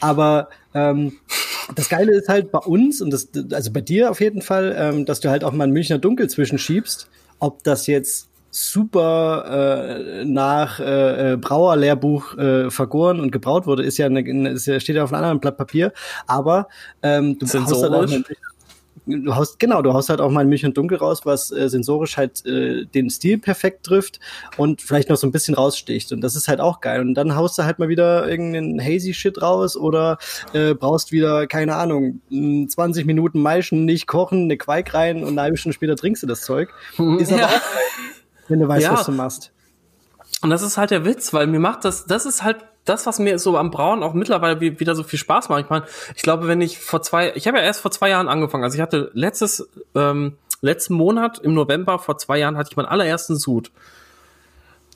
[0.00, 1.12] Aber ähm,
[1.74, 5.04] das Geile ist halt bei uns und das, also bei dir auf jeden Fall, ähm,
[5.04, 7.08] dass du halt auch mal ein Münchner Dunkel zwischenschiebst.
[7.40, 9.44] Ob das jetzt super
[10.20, 14.80] äh, nach äh, äh Brauerlehrbuch äh, vergoren und gebraut wurde, ist ja, eine, ist ja
[14.80, 15.92] steht ja auf einem anderen Blatt Papier.
[16.26, 16.68] Aber
[17.02, 18.06] ähm, du hast halt auch
[19.08, 21.68] du haust, genau, du haust halt auch mal ein Milch und Dunkel raus, was äh,
[21.68, 24.20] sensorisch halt äh, den Stil perfekt trifft
[24.56, 26.12] und vielleicht noch so ein bisschen raussticht.
[26.12, 27.00] Und das ist halt auch geil.
[27.00, 30.18] Und dann haust du halt mal wieder irgendeinen hazy Shit raus oder
[30.52, 35.42] äh, brauchst wieder, keine Ahnung, 20 Minuten Maischen, nicht kochen, eine Quaik rein und eine
[35.42, 36.72] halbe Stunde später trinkst du das Zeug.
[37.18, 37.46] Ist aber ja.
[37.46, 37.60] auch
[38.48, 38.92] wenn du weißt, ja.
[38.92, 39.52] was du machst.
[40.40, 43.18] Und das ist halt der Witz, weil mir macht das, das ist halt das, was
[43.18, 45.64] mir so am Brauen auch mittlerweile wieder so viel Spaß macht.
[45.64, 45.84] Ich meine,
[46.16, 48.64] ich glaube, wenn ich vor zwei, ich habe ja erst vor zwei Jahren angefangen.
[48.64, 52.86] Also ich hatte letztes, ähm, letzten Monat im November vor zwei Jahren hatte ich meinen
[52.86, 53.70] allerersten Sud.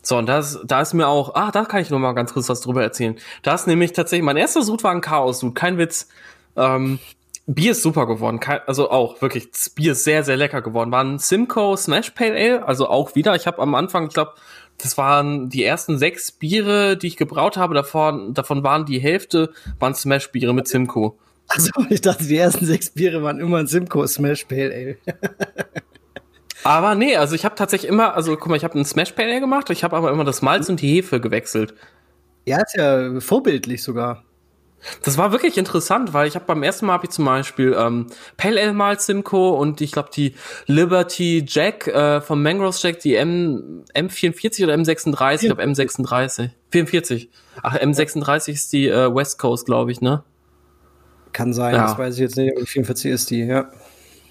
[0.02, 2.48] So, und das, da ist mir auch, ah, da kann ich noch mal ganz kurz
[2.48, 3.16] was drüber erzählen.
[3.42, 6.08] Da ist nämlich tatsächlich, mein erster Sud war ein Chaos-Sud, kein Witz.
[6.56, 6.98] Ähm,
[7.46, 10.92] Bier ist super geworden, also auch wirklich, das Bier ist sehr, sehr lecker geworden.
[10.92, 14.32] War ein Simcoe Smash Pale Ale, also auch wieder, ich habe am Anfang, ich glaube,
[14.82, 17.74] das waren die ersten sechs Biere, die ich gebraut habe.
[17.74, 21.14] Davon, davon waren die Hälfte waren Smash-Biere mit Simcoe.
[21.48, 24.96] Also ich dachte, die ersten sechs Biere waren immer ein Simcoe Smash Pale Ale.
[26.64, 29.30] Aber nee, also ich habe tatsächlich immer, also guck mal, ich habe einen Smash Pale
[29.30, 31.74] Ale gemacht, ich habe aber immer das Malz und die Hefe gewechselt.
[32.44, 34.22] Ja, ist ja vorbildlich sogar.
[35.02, 38.06] Das war wirklich interessant, weil ich habe beim ersten Mal habe ich zum Beispiel ähm,
[38.36, 40.34] Pale Ale Malz Simcoe und ich glaube die
[40.66, 47.30] Liberty Jack äh, vom Mangrove Jack, die M M44 oder M36, ich glaube M36, 44.
[47.62, 50.24] Ach M36 ist die äh, West Coast, glaube ich, ne?
[51.32, 51.86] Kann sein, Ja.
[51.86, 53.70] das weiß ich jetzt nicht, aber 44 ist die, ja.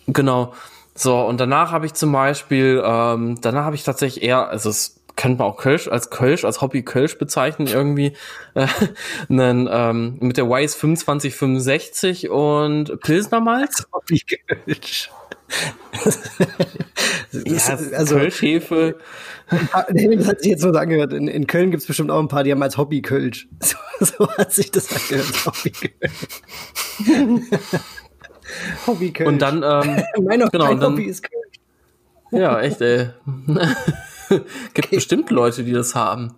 [0.07, 0.53] Genau.
[0.93, 5.00] So, und danach habe ich zum Beispiel, ähm, danach habe ich tatsächlich eher, also es
[5.15, 8.13] könnte man auch Kölsch als Kölsch, als Hobby Kölsch bezeichnen irgendwie,
[8.55, 8.67] äh,
[9.29, 13.87] einen, ähm, mit der Wise 2565 und Pilsner Malz.
[13.93, 15.09] Hobby Kölsch.
[17.33, 18.97] Ja, also, Kölschhefe.
[19.91, 21.13] nee, das hat sich jetzt so angehört.
[21.13, 23.47] In, in Köln gibt es bestimmt auch ein paar, die haben als Hobby Kölsch.
[23.59, 25.45] So, so hat sich das angehört.
[25.45, 26.13] Hobby Kölsch.
[28.87, 29.27] Hobby Kölsch.
[29.27, 31.59] Und dann, ähm, mein, genau, und dann- Hobby ist Kölsch.
[32.31, 33.09] ja, echt, ey.
[34.73, 36.33] Gibt bestimmt Leute, die das haben.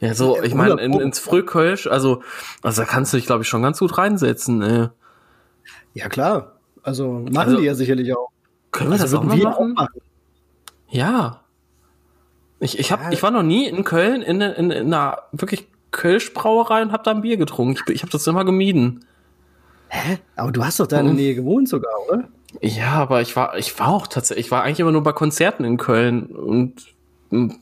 [0.00, 2.22] Ja, so, ich meine, in, ins Frühkölsch, also,
[2.62, 4.88] also da kannst du dich, glaube ich, schon ganz gut reinsetzen, ey.
[5.94, 6.52] Ja, klar.
[6.82, 8.28] Also machen Also, die ja sicherlich auch.
[8.72, 9.72] Können wir das Also auch würden mal wir machen?
[9.78, 10.00] auch machen.
[10.90, 11.40] Ja.
[12.60, 13.10] Ich, ich, hab, Ja.
[13.10, 17.12] ich war noch nie in Köln in, in, in einer wirklich Kölsch-Brauerei und hab da
[17.12, 17.80] ein Bier getrunken.
[17.88, 19.04] Ich, ich habe das immer gemieden.
[19.88, 20.18] Hä?
[20.36, 21.18] Aber du hast doch da in der Mhm.
[21.20, 22.24] Nähe gewohnt sogar, oder?
[22.60, 25.64] Ja, aber ich war, ich war auch tatsächlich, ich war eigentlich immer nur bei Konzerten
[25.64, 26.74] in Köln und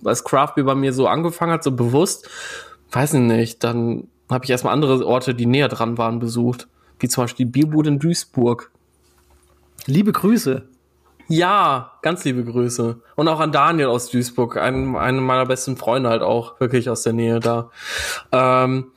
[0.04, 2.28] als Craft Beer bei mir so angefangen hat, so bewusst,
[2.90, 6.68] weiß ich nicht, dann habe ich erstmal andere Orte, die näher dran waren, besucht.
[6.98, 8.70] Wie zum Beispiel die Bierbude in Duisburg.
[9.86, 10.68] Liebe Grüße.
[11.28, 13.00] Ja, ganz liebe Grüße.
[13.16, 17.02] Und auch an Daniel aus Duisburg, einem, einem meiner besten Freunde halt auch, wirklich aus
[17.02, 17.70] der Nähe da.
[18.30, 18.92] Ähm,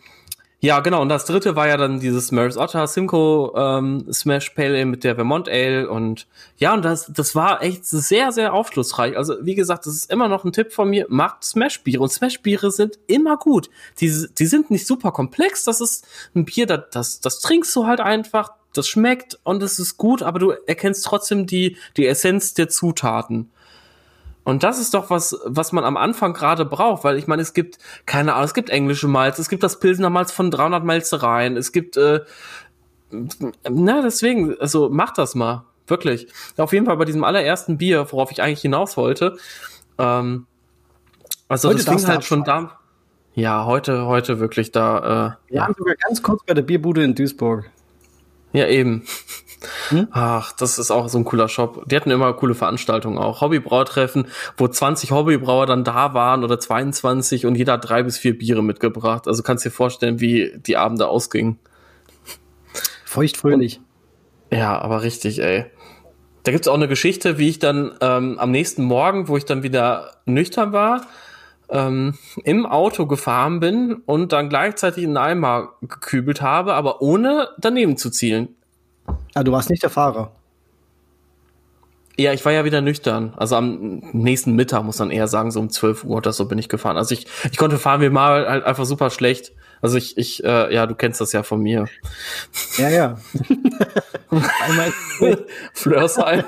[0.59, 1.03] ja, genau.
[1.03, 5.03] Und das dritte war ja dann dieses Maris Otter Simcoe ähm, Smash Pale Ale mit
[5.03, 5.87] der Vermont Ale.
[5.87, 6.25] Und
[6.57, 9.15] ja, und das, das war echt sehr, sehr aufschlussreich.
[9.15, 11.05] Also, wie gesagt, das ist immer noch ein Tipp von mir.
[11.09, 12.01] Macht Smash-Biere.
[12.01, 13.69] Und Smash-Biere sind immer gut.
[13.99, 15.63] Die, die sind nicht super komplex.
[15.63, 18.53] Das ist ein Bier, das, das, das trinkst du halt einfach.
[18.73, 23.51] Das schmeckt und es ist gut, aber du erkennst trotzdem die, die Essenz der Zutaten.
[24.47, 27.51] Und das ist doch was, was man am Anfang gerade braucht, weil ich meine, es
[27.51, 31.57] gibt, keine Ahnung, es gibt englische Malz, es gibt das Pilsner Malz von 300 Malzereien,
[31.57, 32.21] es gibt, äh,
[33.69, 36.29] na, deswegen, also mach das mal, wirklich.
[36.55, 39.35] Auf jeden Fall bei diesem allerersten Bier, worauf ich eigentlich hinaus wollte,
[39.97, 40.47] ähm,
[41.49, 42.79] also Heute das du halt schon da,
[43.33, 47.15] ja, heute, heute wirklich da, äh, Wir haben sogar ganz kurz bei der Bierbude in
[47.15, 47.69] Duisburg.
[48.53, 49.03] Ja, eben.
[49.89, 50.07] Hm?
[50.11, 51.83] Ach, das ist auch so ein cooler Shop.
[51.87, 53.41] Die hatten immer coole Veranstaltungen auch.
[53.41, 58.37] Hobbybrautreffen, wo 20 Hobbybrauer dann da waren oder 22 und jeder hat drei bis vier
[58.37, 59.27] Biere mitgebracht.
[59.27, 61.59] Also kannst dir vorstellen, wie die Abende ausgingen.
[63.05, 63.81] Feuchtfröhlich.
[64.51, 65.65] Ja, aber richtig, ey.
[66.43, 69.63] Da gibt's auch eine Geschichte, wie ich dann ähm, am nächsten Morgen, wo ich dann
[69.63, 71.01] wieder nüchtern war,
[71.69, 77.97] ähm, im Auto gefahren bin und dann gleichzeitig einen Eimer gekübelt habe, aber ohne daneben
[77.97, 78.55] zu zielen.
[79.33, 80.31] Ah, du warst nicht der Fahrer.
[82.19, 83.33] Ja, ich war ja wieder nüchtern.
[83.37, 86.57] Also am nächsten Mittag muss man eher sagen, so um 12 Uhr oder so bin
[86.57, 86.97] ich gefahren.
[86.97, 89.53] Also ich, ich konnte fahren wie mal halt einfach super schlecht.
[89.81, 91.85] Also ich, ich, äh, ja, du kennst das ja von mir.
[92.77, 93.17] Ja, ja.
[95.73, 96.43] Flörsheim.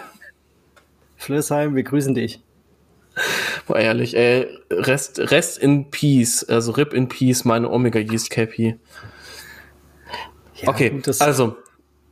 [1.17, 2.41] Flörsheim, wir grüßen dich.
[3.67, 8.79] Boah, ehrlich, ey, Rest, Rest in Peace, also Rip in Peace, meine Omega Yeast Cappy.
[10.55, 11.57] Ja, Okay, gut, also,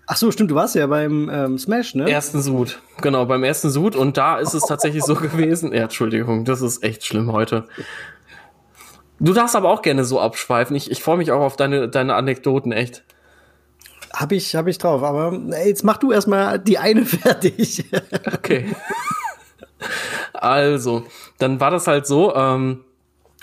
[0.10, 2.10] Ach so, stimmt, du warst ja beim ähm, Smash, ne?
[2.10, 2.80] ersten Sud.
[3.02, 3.98] Genau, beim ersten Sud.
[3.98, 5.74] Und da ist es tatsächlich so gewesen.
[5.74, 7.66] Ja, Entschuldigung, das ist echt schlimm heute.
[9.20, 10.78] Du darfst aber auch gerne so abschweifen.
[10.78, 13.04] Ich, ich freue mich auch auf deine, deine Anekdoten, echt.
[14.14, 15.04] Hab ich, hab ich drauf.
[15.04, 17.84] Aber ey, jetzt mach du erstmal die eine fertig.
[18.34, 18.74] Okay.
[20.32, 21.04] Also,
[21.38, 22.86] dann war das halt so, ähm,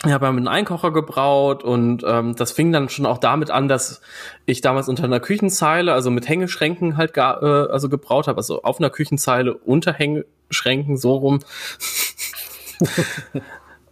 [0.07, 3.51] ich habe ja mit einem Einkocher gebraut und ähm, das fing dann schon auch damit
[3.51, 4.01] an, dass
[4.47, 8.63] ich damals unter einer Küchenzeile, also mit Hängeschränken halt ga, äh, also gebraut habe, also
[8.63, 11.41] auf einer Küchenzeile unter Hängeschränken so rum.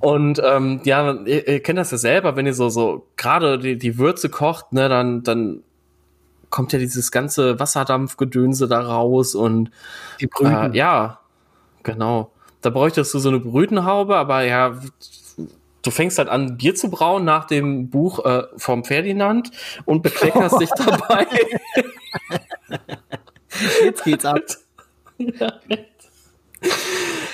[0.00, 3.78] und ähm, ja, ihr, ihr kennt das ja selber, wenn ihr so so gerade die,
[3.78, 5.62] die Würze kocht, ne, dann dann
[6.52, 9.70] kommt ja dieses ganze Wasserdampfgedönse da raus und
[10.20, 10.52] Die Brüten.
[10.52, 11.18] äh, ja,
[11.82, 12.30] genau.
[12.60, 14.78] Da bräuchtest du so eine Brütenhaube, aber ja,
[15.82, 19.50] du fängst halt an, Bier zu brauen nach dem Buch äh, vom Ferdinand
[19.84, 21.26] und bekleckerst dich dabei.
[23.84, 24.40] Jetzt geht's ab.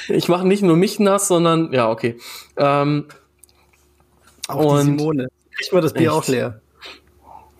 [0.09, 2.19] Ich mache nicht nur mich nass, sondern ja, okay.
[2.57, 3.07] Ähm,
[4.49, 5.29] Auch die Und- Simone.
[5.55, 6.13] Kriegt man das Bier Echt?
[6.13, 6.61] auch leer.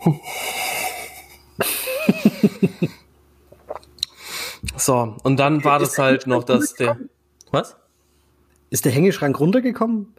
[4.77, 6.97] So, und dann war das halt noch, dass der.
[7.51, 7.77] Was?
[8.71, 10.15] Ist der Hängeschrank runtergekommen?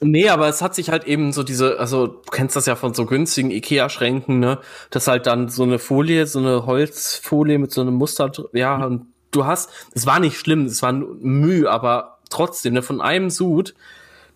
[0.00, 2.94] Nee, aber es hat sich halt eben so diese, also du kennst das ja von
[2.94, 4.58] so günstigen Ikea-Schränken, ne?
[4.90, 9.06] Das halt dann so eine Folie, so eine Holzfolie mit so einem Muster, ja, und
[9.30, 13.74] du hast, es war nicht schlimm, es war Mühe, aber trotzdem, ne, von einem Sud,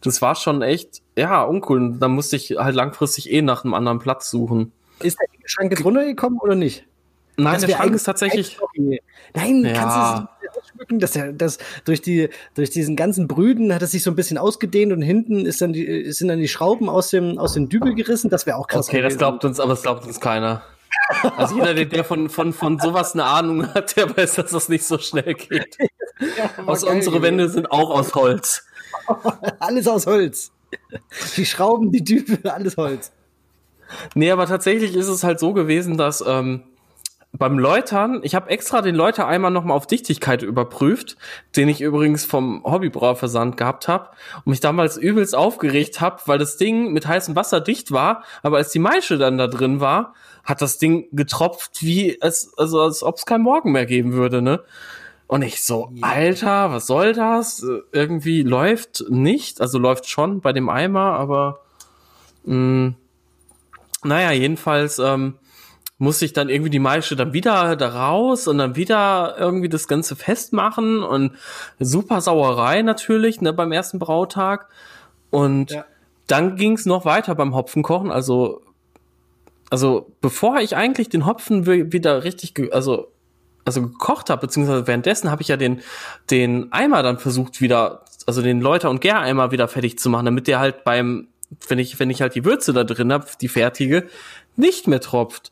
[0.01, 1.79] das war schon echt, ja, uncool.
[1.79, 4.73] Und dann musste ich halt langfristig eh nach einem anderen Platz suchen.
[5.01, 6.85] Ist der Hängeschrank jetzt runtergekommen oder nicht?
[7.37, 8.59] Nein, der Schrank ist tatsächlich,
[9.35, 9.73] Nein, Ja.
[9.73, 10.29] kannst du
[10.75, 14.17] ausschmücken, dass der, das durch die, durch diesen ganzen Brüden hat es sich so ein
[14.17, 17.69] bisschen ausgedehnt und hinten ist dann die, sind dann die Schrauben aus dem, aus dem
[17.69, 18.31] Dübel gerissen.
[18.31, 18.89] Das wäre auch krass.
[18.89, 19.19] okay, das gewesen.
[19.19, 20.63] glaubt uns, aber das glaubt uns keiner.
[21.37, 24.69] Also jeder, der, der von, von, von sowas eine Ahnung hat, der weiß, dass das
[24.69, 25.77] nicht so schnell geht.
[26.57, 28.65] war Aus unsere Wände sind auch aus Holz.
[29.59, 30.53] Alles aus Holz.
[31.37, 33.13] Die Schrauben, die Dübel, alles Holz.
[34.17, 36.65] Nee, aber tatsächlich ist es halt so gewesen, dass ähm,
[37.37, 41.17] beim Läutern, ich habe extra den Läutereimer nochmal auf Dichtigkeit überprüft,
[41.57, 44.11] den ich übrigens vom Hobbybrauerversand gehabt habe
[44.45, 48.59] und mich damals übelst aufgeregt habe, weil das Ding mit heißem Wasser dicht war, aber
[48.59, 53.03] als die Maische dann da drin war, hat das Ding getropft, wie es, also als
[53.03, 54.63] ob es keinen Morgen mehr geben würde, ne?
[55.27, 57.67] Und ich so, Alter, was soll das?
[57.93, 61.63] Irgendwie läuft nicht, also läuft schon bei dem Eimer, aber
[62.45, 62.93] mh,
[64.05, 65.35] naja, jedenfalls ähm,
[65.99, 69.87] musste ich dann irgendwie die Maische dann wieder da raus und dann wieder irgendwie das
[69.89, 71.33] Ganze festmachen und
[71.79, 74.69] super Sauerei natürlich ne, beim ersten Brautag.
[75.31, 75.85] Und Ja.
[76.27, 78.11] dann ging es noch weiter beim Hopfenkochen.
[78.11, 78.63] Also,
[79.71, 83.09] also bevor ich eigentlich den Hopfen wi- wieder richtig, also
[83.67, 85.81] also gekocht habe, beziehungsweise währenddessen habe ich ja den,
[86.31, 90.49] den Eimer dann versucht wieder, also den Läuter- und Gäreimer wieder fertig zu machen, damit
[90.49, 91.29] der halt beim,
[91.69, 94.07] wenn ich, wenn ich halt die Würze da drin habe, die fertige,
[94.57, 95.51] nicht mehr tropft.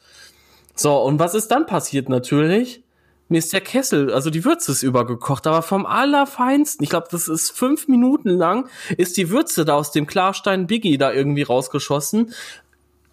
[0.74, 2.82] So, und was ist dann passiert natürlich?
[3.28, 6.84] Mir ist der Kessel, also die Würze ist übergekocht, aber vom allerfeinsten.
[6.84, 10.98] Ich glaube, das ist fünf Minuten lang, ist die Würze da aus dem Klarstein Biggie
[10.98, 12.34] da irgendwie rausgeschossen.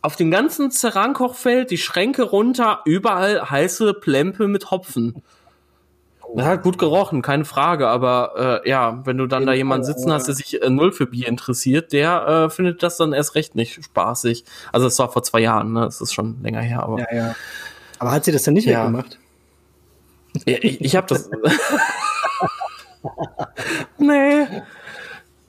[0.01, 5.23] Auf dem ganzen Cerankochfeld, die Schränke runter, überall heiße Plempe mit Hopfen.
[6.35, 10.11] Das hat gut gerochen, keine Frage, aber äh, ja, wenn du dann da jemanden sitzen
[10.11, 13.55] hast, der sich äh, null für Bier interessiert, der äh, findet das dann erst recht
[13.55, 14.45] nicht spaßig.
[14.71, 15.81] Also es war vor zwei Jahren, ne?
[15.81, 16.99] Das ist schon länger her, aber.
[16.99, 17.35] Ja, ja.
[17.97, 18.83] Aber hat sie das dann nicht Ja.
[18.83, 19.17] weggemacht?
[20.45, 21.29] Ja, ich ich habe das.
[23.97, 24.45] nee.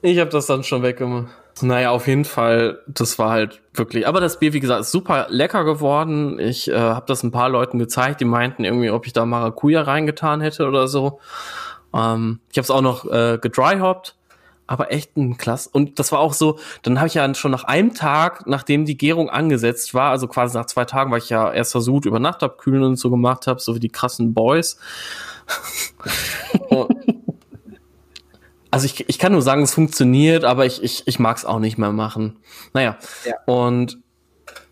[0.02, 1.28] Ich habe das dann schon weggemacht.
[1.62, 4.06] Naja, auf jeden Fall, das war halt wirklich.
[4.06, 6.38] Aber das Bier, wie gesagt, ist super lecker geworden.
[6.38, 9.82] Ich äh, habe das ein paar Leuten gezeigt, die meinten irgendwie, ob ich da Maracuja
[9.82, 11.20] reingetan hätte oder so.
[11.94, 14.14] Ähm, ich habe es auch noch äh, gedryhopped,
[14.66, 15.70] aber echt ein klasse.
[15.72, 18.96] Und das war auch so, dann habe ich ja schon nach einem Tag, nachdem die
[18.96, 22.42] Gärung angesetzt war, also quasi nach zwei Tagen, weil ich ja erst versucht, über Nacht
[22.42, 24.78] abkühlen und so gemacht habe, so wie die krassen Boys.
[26.68, 26.99] Und-
[28.70, 31.58] also ich, ich kann nur sagen, es funktioniert, aber ich, ich, ich mag es auch
[31.58, 32.36] nicht mehr machen.
[32.72, 33.34] Naja, Ja.
[33.46, 33.98] und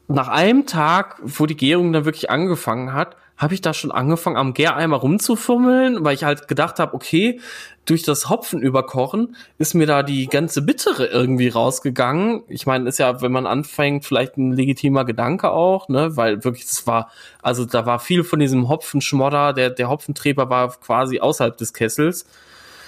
[0.06, 4.36] nach einem Tag, wo die Gärung dann wirklich angefangen hat, habe ich da schon angefangen,
[4.36, 7.40] am Gäreimer rumzufummeln, weil ich halt gedacht habe, okay,
[7.84, 12.42] durch das Hopfen überkochen ist mir da die ganze Bittere irgendwie rausgegangen.
[12.48, 16.66] Ich meine, ist ja, wenn man anfängt, vielleicht ein legitimer Gedanke auch, ne, weil wirklich,
[16.66, 21.56] das war, also da war viel von diesem Hopfenschmodder, der, der Hopfentreber war quasi außerhalb
[21.56, 22.26] des Kessels.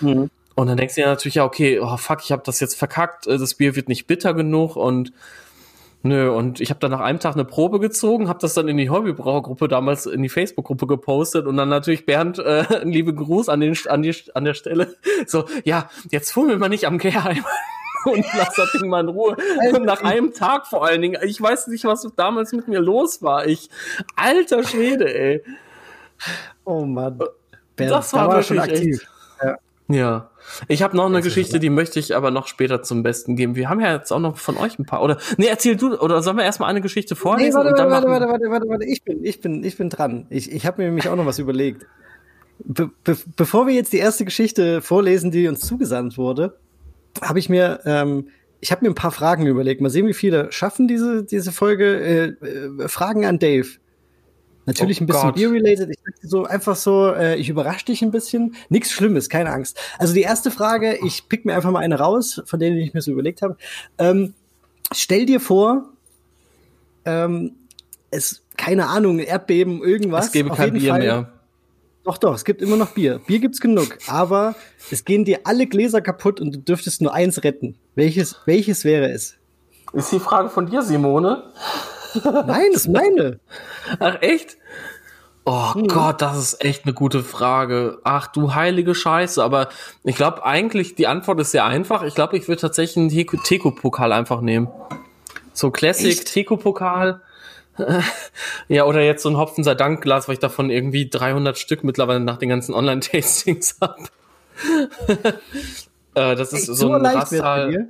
[0.01, 0.31] Mhm.
[0.61, 3.27] Und dann denkst du dir natürlich, ja, okay, oh fuck, ich habe das jetzt verkackt,
[3.27, 5.11] äh, das Bier wird nicht bitter genug und
[6.03, 8.77] nö, und ich habe dann nach einem Tag eine Probe gezogen, habe das dann in
[8.77, 13.49] die Hobbybrauergruppe damals in die Facebook-Gruppe gepostet und dann natürlich Bernd, äh, einen liebe Gruß
[13.49, 14.96] an, den, an, die, an der Stelle,
[15.27, 17.42] so, ja, jetzt fummel mal nicht am Gärheim
[18.05, 19.38] und lass das Ding mal in Ruhe.
[19.73, 23.23] Und nach einem Tag vor allen Dingen, ich weiß nicht, was damals mit mir los
[23.23, 23.70] war, ich,
[24.14, 25.42] alter Schwede, ey.
[26.66, 27.18] Oh Mann.
[27.77, 29.07] Das da war er wirklich schon aktiv.
[29.90, 30.31] Ja.
[30.69, 33.57] Ich habe noch eine Geschichte, die möchte ich aber noch später zum Besten geben.
[33.57, 35.03] Wir haben ja jetzt auch noch von euch ein paar.
[35.03, 37.91] Oder nee, erzähl du, oder sollen wir erstmal eine Geschichte Nee, vorlesen warte, und dann
[37.91, 40.27] warte, warte, warte, warte, warte, ich bin, ich bin, ich bin dran.
[40.31, 41.87] Ich, ich habe mir nämlich auch noch was überlegt.
[42.62, 46.59] Be be bevor wir jetzt die erste Geschichte vorlesen, die uns zugesandt wurde,
[47.22, 48.29] habe ich mir, ähm,
[48.61, 49.81] ich habe mir ein paar Fragen überlegt.
[49.81, 52.01] Mal sehen, wie viele schaffen diese diese Folge.
[52.01, 53.68] Äh, äh, Fragen an Dave.
[54.67, 55.33] Natürlich Oh ein bisschen.
[55.33, 55.91] Beer-related.
[55.91, 58.55] Ich dachte so einfach so, äh, ich überrasche dich ein bisschen.
[58.69, 59.79] Nichts Schlimmes, keine Angst.
[59.99, 63.01] Also die erste Frage, ich pick mir einfach mal eine raus, von denen ich mir
[63.03, 63.57] so überlegt habe.
[63.99, 64.35] Ähm,
[64.93, 65.89] stell dir vor,
[67.05, 67.53] ähm,
[68.11, 70.27] es, keine Ahnung, Erdbeben, irgendwas.
[70.27, 71.33] Es gäbe Auf kein jeden Bier Fall- mehr.
[72.03, 73.21] Doch, doch, es gibt immer noch Bier.
[73.27, 74.55] Bier gibt's genug, aber
[74.91, 77.77] es gehen dir alle Gläser kaputt und du dürftest nur eins retten.
[77.95, 79.37] Welches, welches wäre es?
[79.93, 81.43] Ist die Frage von dir, Simone?
[82.25, 83.41] Nein, das ist meine.
[83.99, 84.57] Ach echt?
[85.45, 85.89] Oh hm.
[85.89, 87.99] Gott, das ist echt eine gute Frage.
[88.05, 89.43] Ach du heilige Scheiße.
[89.43, 89.69] Aber
[90.05, 92.03] ich glaube eigentlich, die Antwort ist sehr einfach.
[92.03, 94.69] Ich glaube, ich würde tatsächlich einen Teko-Pokal einfach nehmen.
[95.53, 97.23] So Classic Teko-Pokal.
[98.69, 101.85] ja, oder jetzt so ein Hopfen sei Dank Glas, weil ich davon irgendwie 300 Stück
[101.85, 103.97] mittlerweile nach den ganzen Online-Tastings habe.
[106.15, 107.89] äh, das ist Echt, so ein Rastal.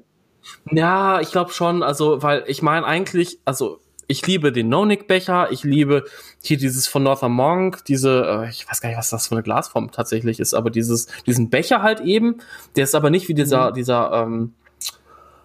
[0.71, 5.62] Ja, ich glaube schon, also, weil ich meine eigentlich, also ich liebe den No-Nick-Becher, ich
[5.62, 6.04] liebe
[6.42, 9.44] hier dieses von Northern Monk, diese, äh, ich weiß gar nicht, was das für eine
[9.44, 12.38] Glasform tatsächlich ist, aber dieses, diesen Becher halt eben,
[12.74, 13.74] der ist aber nicht wie dieser, mhm.
[13.74, 14.54] dieser, ähm,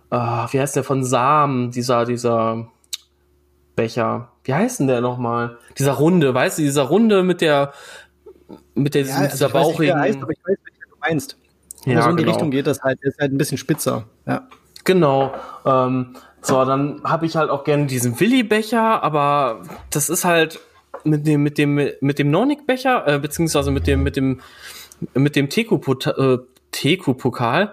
[0.10, 2.68] äh, wie heißt der von Samen, dieser, dieser
[3.76, 5.60] Becher, wie heißt denn der nochmal?
[5.78, 7.72] Dieser Runde, weißt du, dieser Runde mit der,
[8.74, 10.00] mit der, ja, mit dieser also bauchigen.
[10.00, 11.38] Heißt, aber ich weiß, was du meinst.
[11.86, 12.34] Ja, so in die genau.
[12.34, 14.48] Richtung geht das halt, der ist halt ein bisschen spitzer, ja.
[14.86, 15.34] Genau.
[15.66, 16.16] Ähm,
[16.46, 20.60] so, dann habe ich halt auch gerne diesen Willi-Becher, aber das ist halt
[21.04, 24.42] mit dem, mit dem, mit dem Nornik-Becher, äh, beziehungsweise mit dem, mit dem,
[25.14, 27.68] mit dem Teku-Pokal, äh,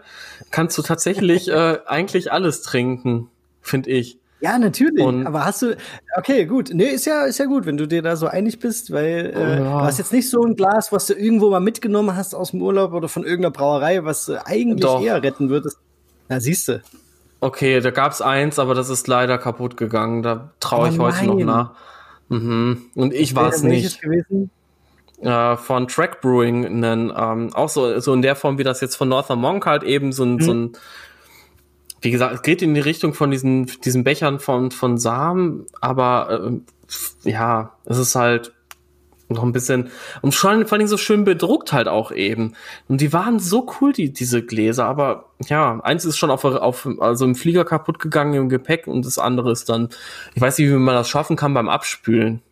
[0.51, 3.29] kannst du tatsächlich äh, eigentlich alles trinken,
[3.61, 4.19] finde ich.
[4.41, 5.05] Ja, natürlich.
[5.05, 5.77] Und aber hast du,
[6.17, 6.71] okay, gut.
[6.73, 9.59] Nee, ist ja, ist ja gut, wenn du dir da so einig bist, weil äh,
[9.59, 9.59] ja.
[9.59, 12.61] du hast jetzt nicht so ein Glas, was du irgendwo mal mitgenommen hast aus dem
[12.61, 15.01] Urlaub oder von irgendeiner Brauerei, was äh, eigentlich Doch.
[15.01, 15.79] eher retten würdest.
[16.29, 16.83] Na, siehst du.
[17.43, 20.23] Okay, da gab's eins, aber das ist leider kaputt gegangen.
[20.23, 21.71] Da traue ich oh heute noch nach.
[22.29, 22.83] Mhm.
[22.95, 24.01] Und ich war es nicht.
[24.01, 24.53] Gewesen?
[25.21, 28.95] Äh, von Track Brewing, einen, ähm, auch so, so in der Form, wie das jetzt
[28.95, 30.41] von Northern Monk halt eben so ein, mhm.
[30.41, 30.73] so ein
[32.01, 36.53] wie gesagt, es geht in die Richtung von diesen, diesen Bechern von, von Samen, aber
[37.25, 38.53] äh, ja, es ist halt
[39.33, 42.55] noch ein bisschen und vor allem, vor allem so schön bedruckt halt auch eben.
[42.89, 46.89] Und die waren so cool, die, diese Gläser, aber ja, eins ist schon auf, auf
[47.01, 49.89] also im Flieger kaputt gegangen im Gepäck und das andere ist dann,
[50.35, 52.43] ich weiß nicht, wie man das schaffen kann beim Abspülen.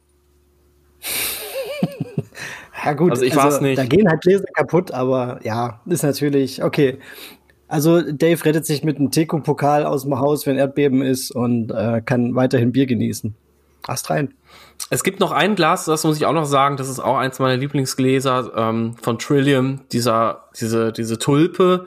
[2.84, 3.78] ja gut, also ich also, weiß nicht.
[3.78, 6.98] Da gehen halt Gläser kaputt, aber ja, ist natürlich okay.
[7.70, 12.02] Also Dave rettet sich mit einem Teko-Pokal aus dem Haus, wenn Erdbeben ist und äh,
[12.04, 13.36] kann weiterhin Bier genießen.
[13.86, 14.34] Ast rein.
[14.88, 17.38] Es gibt noch ein Glas, das muss ich auch noch sagen, das ist auch eins
[17.38, 21.86] meiner Lieblingsgläser ähm, von Trillium, dieser, diese, diese Tulpe.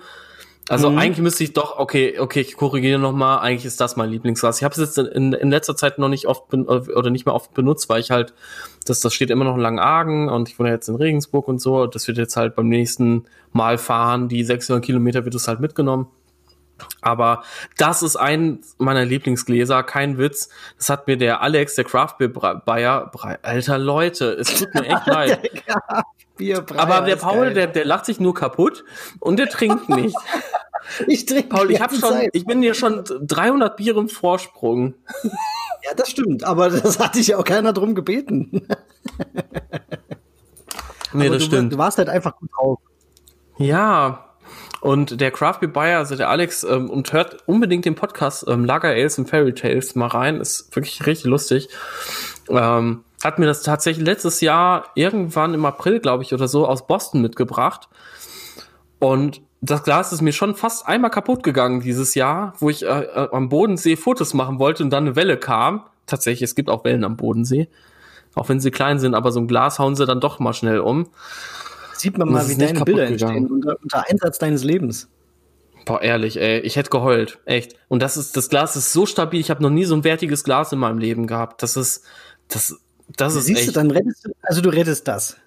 [0.69, 0.97] Also mhm.
[0.97, 4.59] eigentlich müsste ich doch, okay, okay, ich korrigiere nochmal, eigentlich ist das mein Lieblingsglas.
[4.59, 7.53] Ich habe es jetzt in, in letzter Zeit noch nicht oft oder nicht mehr oft
[7.53, 8.33] benutzt, weil ich halt,
[8.85, 11.87] das, das steht immer noch in Langenargen und ich wohne jetzt in Regensburg und so.
[11.87, 16.07] Das wird jetzt halt beim nächsten Mal fahren, die 600 Kilometer wird es halt mitgenommen.
[17.01, 17.43] Aber
[17.77, 20.49] das ist ein meiner Lieblingsgläser, kein Witz.
[20.77, 22.29] Das hat mir der Alex, der Craft Beer
[22.65, 23.11] Bayer,
[23.41, 25.51] alter Leute, es tut mir echt leid.
[26.75, 28.83] Aber der Paul, der, der lacht sich nur kaputt
[29.19, 30.17] und der trinkt nicht.
[31.07, 34.95] ich trinke Paul, ich habe schon, ich bin hier schon 300 Bier im Vorsprung.
[35.83, 38.49] Ja, das stimmt, aber das hatte ich auch keiner drum gebeten.
[41.13, 41.73] nee, aber das du, stimmt.
[41.73, 42.79] Du warst halt einfach gut drauf.
[43.57, 44.32] Ja,
[44.83, 48.65] und der Craft Beer Buyer, also der Alex, ähm, und hört unbedingt den Podcast ähm,
[48.65, 50.41] Lager Ales und Fairy Tales mal rein.
[50.41, 51.69] Ist wirklich richtig lustig.
[52.49, 56.85] Ähm, hat mir das tatsächlich letztes Jahr irgendwann im April, glaube ich, oder so, aus
[56.85, 57.87] Boston mitgebracht.
[58.99, 63.03] Und das Glas ist mir schon fast einmal kaputt gegangen dieses Jahr, wo ich äh,
[63.03, 65.85] äh, am Bodensee Fotos machen wollte und dann eine Welle kam.
[66.07, 67.69] Tatsächlich, es gibt auch Wellen am Bodensee.
[68.35, 70.79] Auch wenn sie klein sind, aber so ein Glas hauen sie dann doch mal schnell
[70.79, 71.07] um.
[72.03, 75.07] Sieht man mal, wie deine Bilder entstehen unter, unter Einsatz deines Lebens.
[75.85, 77.77] Boah, ehrlich, ey, ich hätte geheult, echt.
[77.87, 79.39] Und das ist, das Glas ist so stabil.
[79.39, 81.63] Ich habe noch nie so ein wertiges Glas in meinem Leben gehabt.
[81.63, 82.03] Das ist,
[82.49, 82.77] das,
[83.15, 83.69] das ist Siehst echt.
[83.69, 85.37] du, dann rettest du, also du rettest das.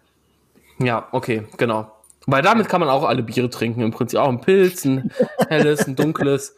[0.78, 1.92] Ja, okay, genau.
[2.24, 3.82] Weil damit kann man auch alle Biere trinken.
[3.82, 5.12] Im Prinzip auch ein Pilz, ein
[5.50, 6.57] helles, ein dunkles.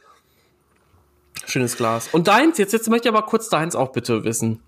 [1.44, 2.07] Schönes Glas.
[2.12, 4.61] Und deins, jetzt, jetzt möchte ich aber kurz deins auch bitte wissen.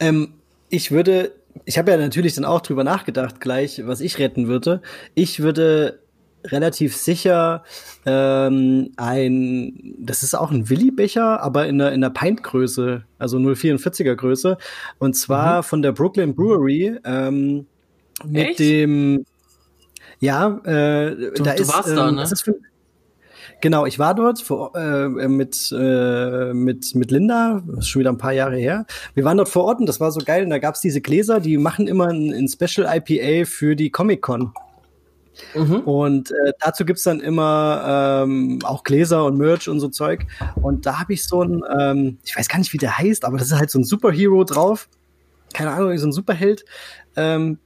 [0.00, 0.32] Ähm,
[0.70, 1.32] ich würde
[1.64, 4.82] ich habe ja natürlich dann auch drüber nachgedacht, gleich, was ich retten würde.
[5.14, 6.00] Ich würde
[6.46, 7.64] relativ sicher
[8.04, 14.14] ähm, ein, das ist auch ein Willi-Becher, aber in der, in der Pint-Größe, also 044er
[14.14, 14.58] Größe.
[14.98, 15.62] Und zwar mhm.
[15.62, 17.66] von der Brooklyn Brewery ähm,
[18.24, 18.58] mit Echt?
[18.58, 19.24] dem,
[20.20, 22.20] ja, äh, du, da du ist, warst ähm, da, ne?
[22.20, 22.56] Das ist für,
[23.60, 28.10] Genau, ich war dort vor, äh, mit, äh, mit, mit Linda, das ist schon wieder
[28.10, 28.86] ein paar Jahre her.
[29.14, 30.44] Wir waren dort vor Ort und das war so geil.
[30.44, 34.52] Und da gab's diese Gläser, die machen immer ein, ein Special IPA für die Comic-Con.
[35.54, 35.80] Mhm.
[35.80, 40.26] Und äh, dazu gibt's dann immer ähm, auch Gläser und Merch und so Zeug.
[40.56, 43.38] Und da habe ich so ein, ähm, ich weiß gar nicht, wie der heißt, aber
[43.38, 44.88] das ist halt so ein Superhero drauf.
[45.52, 46.64] Keine Ahnung, so ein Superheld.
[47.16, 47.58] Ähm,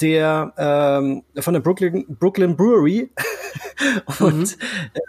[0.00, 3.10] der ähm, von der Brooklyn, Brooklyn Brewery.
[4.20, 4.62] und mhm.
[4.94, 5.00] äh,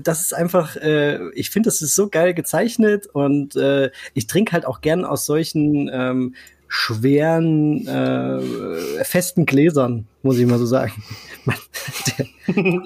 [0.00, 4.52] das ist einfach, äh, ich finde, das ist so geil gezeichnet und äh, ich trinke
[4.52, 6.34] halt auch gern aus solchen ähm,
[6.68, 10.92] schweren, äh, festen Gläsern, muss ich mal so sagen.
[12.18, 12.26] der,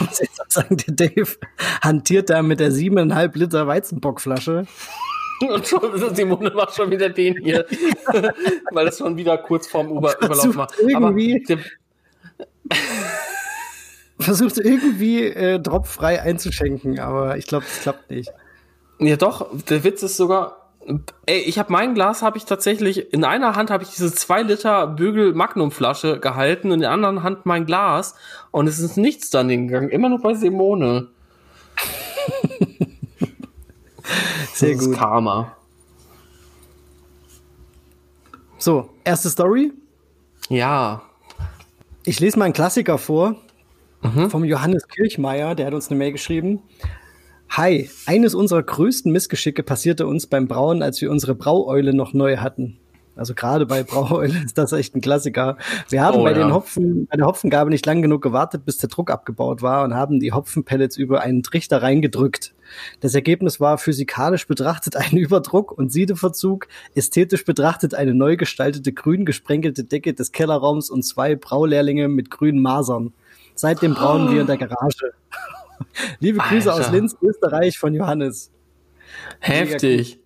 [0.00, 1.36] muss sagen, der Dave
[1.82, 4.66] hantiert da mit der siebeneinhalb Liter Weizenbockflasche.
[5.48, 7.64] Und schon, Simone macht schon wieder den hier,
[8.72, 10.68] weil es schon wieder kurz vorm Über Überlauf war.
[10.86, 11.42] Irgendwie
[14.20, 18.30] versucht irgendwie äh, dropfrei einzuschenken, aber ich glaube, das klappt nicht.
[18.98, 19.46] Ja, doch.
[19.68, 20.60] Der Witz ist sogar,
[21.26, 24.42] Ey, ich habe mein Glas habe ich tatsächlich in einer Hand habe ich diese zwei
[24.42, 28.14] Liter Bügel Magnum Flasche gehalten und in der anderen Hand mein Glas
[28.50, 31.08] und es ist nichts dann gegangen, immer nur bei Simone.
[34.54, 34.96] Sehr gut.
[34.96, 35.54] Karma.
[38.58, 39.72] So, erste Story.
[40.48, 41.02] Ja.
[42.04, 43.36] Ich lese mal einen Klassiker vor
[44.02, 44.30] mhm.
[44.30, 46.62] vom Johannes Kirchmeier, der hat uns eine Mail geschrieben.
[47.50, 52.36] Hi, eines unserer größten Missgeschicke passierte uns beim Brauen, als wir unsere Braueule noch neu
[52.36, 52.78] hatten.
[53.16, 55.58] Also gerade bei Braueule ist das echt ein Klassiker.
[55.88, 56.38] Wir haben oh, bei ja.
[56.38, 59.94] den Hopfen, bei der Hopfengabe nicht lang genug gewartet, bis der Druck abgebaut war und
[59.94, 62.54] haben die Hopfenpellets über einen Trichter reingedrückt.
[63.00, 69.24] Das Ergebnis war physikalisch betrachtet ein Überdruck und Siedeverzug, ästhetisch betrachtet eine neu gestaltete grün
[69.24, 73.12] gesprenkelte Decke des Kellerraums und zwei Braulehrlinge mit grünen Masern.
[73.60, 74.32] Seitdem brauen oh.
[74.32, 75.12] wir in der Garage.
[76.18, 76.86] Liebe Grüße Alter.
[76.86, 78.50] aus Linz, Österreich von Johannes.
[79.38, 80.18] Heftig.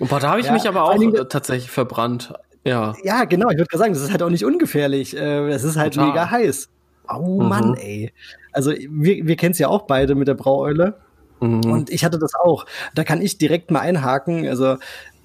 [0.00, 2.32] Boah, da habe ich ja, mich aber auch Dingen, tatsächlich verbrannt.
[2.64, 2.94] Ja.
[3.04, 3.48] Ja, genau.
[3.50, 5.16] Ich würde gerade sagen, das ist halt auch nicht ungefährlich.
[5.16, 6.08] Äh, es ist halt Total.
[6.08, 6.68] mega heiß.
[7.08, 7.48] Oh mhm.
[7.48, 8.12] Mann, ey.
[8.50, 10.96] Also wir, wir kennen es ja auch beide mit der Braueule.
[11.38, 11.64] Mhm.
[11.64, 12.66] Und ich hatte das auch.
[12.96, 14.48] Da kann ich direkt mal einhaken.
[14.48, 14.78] Also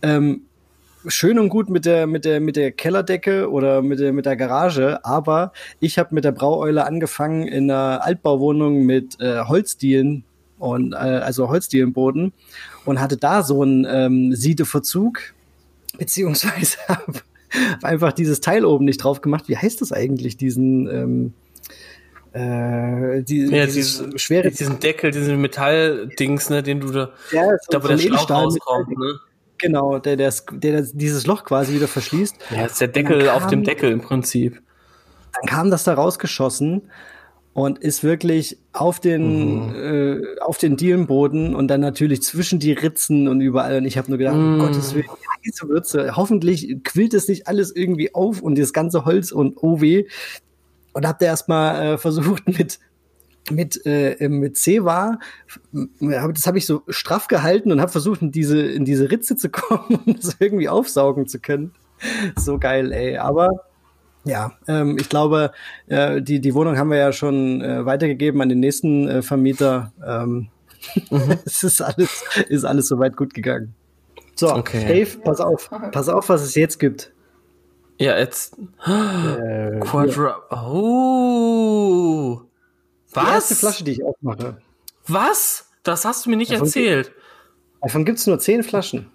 [0.04, 0.44] ähm,
[1.08, 4.36] schön und gut mit der, mit der, mit der Kellerdecke oder mit der, mit der
[4.36, 10.24] Garage, aber ich habe mit der Braueule angefangen in einer Altbauwohnung mit äh, Holzdielen
[10.60, 12.34] und äh, also Holzdielenboden
[12.86, 15.34] und hatte da so einen ähm, Siedeverzug,
[15.98, 17.22] beziehungsweise habe
[17.84, 19.46] einfach dieses Teil oben nicht drauf gemacht.
[19.48, 21.34] Wie heißt das eigentlich, diesen ähm,
[22.34, 27.84] äh, die, ja, dieses, schwere diesen Deckel, diesen Metalldings, ne, den du da, ja, da
[27.84, 29.20] wo der Schlauch rauskommt, ne?
[29.60, 32.36] Genau, der, der, der, dieses Loch quasi wieder verschließt.
[32.56, 34.62] Ja, ist der Deckel kam, auf dem Deckel im Prinzip.
[35.34, 36.84] Dann kam das da rausgeschossen
[37.54, 39.76] und ist wirklich auf den, mhm.
[39.76, 43.78] äh, auf den Dielenboden und dann natürlich zwischen die Ritzen und überall.
[43.78, 44.54] Und ich habe nur gedacht, mhm.
[44.54, 45.08] um Gottes Willen,
[45.44, 46.16] diese Würze.
[46.16, 50.06] Hoffentlich quillt es nicht alles irgendwie auf und das ganze Holz und oh weh.
[50.94, 52.80] Und hab da erstmal äh, versucht mit
[53.52, 55.20] mit, äh, mit C war,
[56.00, 59.50] das habe ich so straff gehalten und habe versucht, in diese, in diese Ritze zu
[59.52, 61.72] kommen und das irgendwie aufsaugen zu können.
[62.36, 63.18] So geil, ey.
[63.18, 63.66] Aber
[64.24, 65.52] ja, ähm, ich glaube,
[65.88, 69.94] äh, die, die Wohnung haben wir ja schon äh, weitergegeben an den nächsten äh, Vermieter.
[70.06, 70.50] Ähm,
[71.10, 71.40] mhm.
[71.46, 73.74] es ist alles, ist alles soweit gut gegangen.
[74.36, 74.86] So, okay.
[74.88, 77.12] Dave, pass auf, pass auf, was es jetzt gibt.
[78.00, 78.56] Ja, jetzt.
[78.86, 80.44] Äh, Quadra.
[80.52, 82.42] Oh.
[83.18, 83.26] Was?
[83.26, 84.58] Die erste Flasche, die ich aufmache.
[85.08, 85.70] Was?
[85.84, 87.12] Das hast du mir nicht davon erzählt.
[87.82, 89.10] davon gibt es nur zehn Flaschen.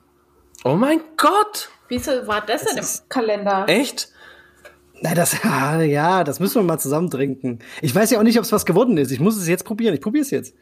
[0.65, 1.71] Oh mein Gott!
[1.89, 3.65] Wieso war das, das denn im Kalender?
[3.69, 4.09] Echt?
[5.03, 5.37] Na, das,
[5.87, 7.59] ja, das müssen wir mal zusammen trinken.
[7.83, 9.11] Ich weiß ja auch nicht, ob es was geworden ist.
[9.11, 9.95] Ich muss es jetzt probieren.
[9.95, 10.55] Ich probiere es jetzt.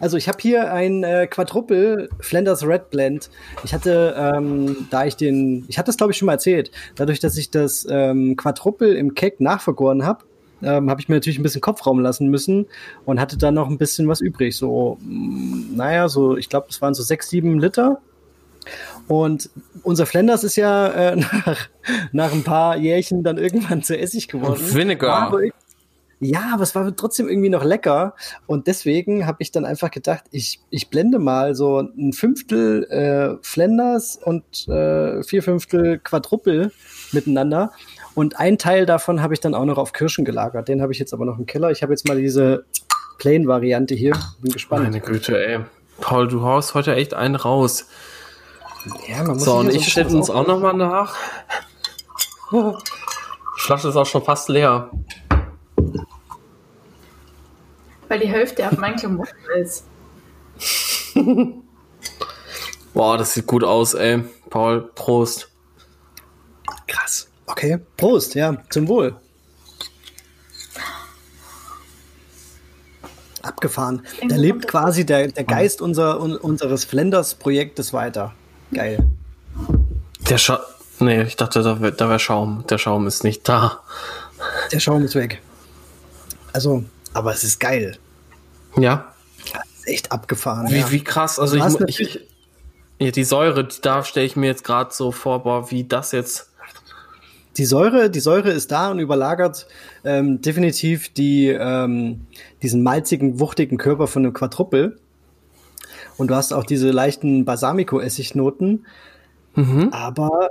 [0.00, 3.30] Also ich habe hier ein äh, Quadruple Flanders Red Blend.
[3.62, 7.20] Ich hatte, ähm, da ich den, ich hatte das glaube ich schon mal erzählt, dadurch,
[7.20, 10.24] dass ich das ähm, Quadruple im Keck nachvergoren habe,
[10.64, 12.66] ähm, habe ich mir natürlich ein bisschen Kopfraum lassen müssen
[13.04, 14.56] und hatte dann noch ein bisschen was übrig.
[14.56, 18.00] So, mm, naja, so, ich glaube, es waren so sechs, sieben Liter.
[19.06, 19.50] Und
[19.82, 21.68] unser Flanders ist ja äh, nach,
[22.12, 24.60] nach ein paar Jährchen dann irgendwann zu Essig geworden.
[24.60, 25.32] Vinegar.
[26.20, 28.14] Ja, aber es war trotzdem irgendwie noch lecker.
[28.46, 33.36] Und deswegen habe ich dann einfach gedacht, ich, ich blende mal so ein Fünftel äh,
[33.42, 36.72] Flanders und äh, vier Fünftel Quadruppel
[37.12, 37.72] miteinander
[38.14, 40.68] und ein Teil davon habe ich dann auch noch auf Kirschen gelagert.
[40.68, 41.70] Den habe ich jetzt aber noch im Keller.
[41.70, 42.64] Ich habe jetzt mal diese
[43.18, 44.16] Plain-Variante hier.
[44.40, 44.84] Bin gespannt.
[44.84, 45.60] Meine Güte, ey.
[46.00, 47.86] Paul, du haust heute echt einen raus.
[49.08, 51.16] Ja, man muss so, und ich stelle uns auch noch mal nach.
[52.52, 54.90] Die Flasche ist auch schon fast leer.
[58.08, 59.86] Weil die Hälfte auf meinen Klamotten ist.
[62.92, 64.22] Boah, das sieht gut aus, ey.
[64.50, 65.50] Paul, Prost.
[66.86, 67.28] Krass.
[67.46, 69.14] Okay, Prost, ja, zum Wohl.
[73.42, 74.02] Abgefahren.
[74.26, 78.34] Da lebt quasi der, der Geist unser, unseres Flenders-Projektes weiter.
[78.72, 78.98] Geil.
[80.30, 80.60] Der Schaum.
[81.00, 82.64] Nee, ich dachte, da wäre da wär Schaum.
[82.70, 83.80] Der Schaum ist nicht da.
[84.72, 85.42] Der Schaum ist weg.
[86.52, 87.98] Also, aber es ist geil.
[88.76, 89.12] Ja.
[89.76, 90.70] Ist echt abgefahren.
[90.70, 90.90] Wie, ja.
[90.90, 91.38] wie krass.
[91.38, 92.20] Also, ich, ich,
[92.98, 96.50] ja, die Säure, da stelle ich mir jetzt gerade so vor, boah, wie das jetzt
[97.56, 99.66] die Säure, die Säure ist da und überlagert
[100.04, 102.26] ähm, definitiv die, ähm,
[102.62, 104.98] diesen malzigen, wuchtigen Körper von einem Quadruppel.
[106.16, 108.86] Und du hast auch diese leichten Balsamico-Essignoten.
[109.54, 109.88] Mhm.
[109.92, 110.50] Aber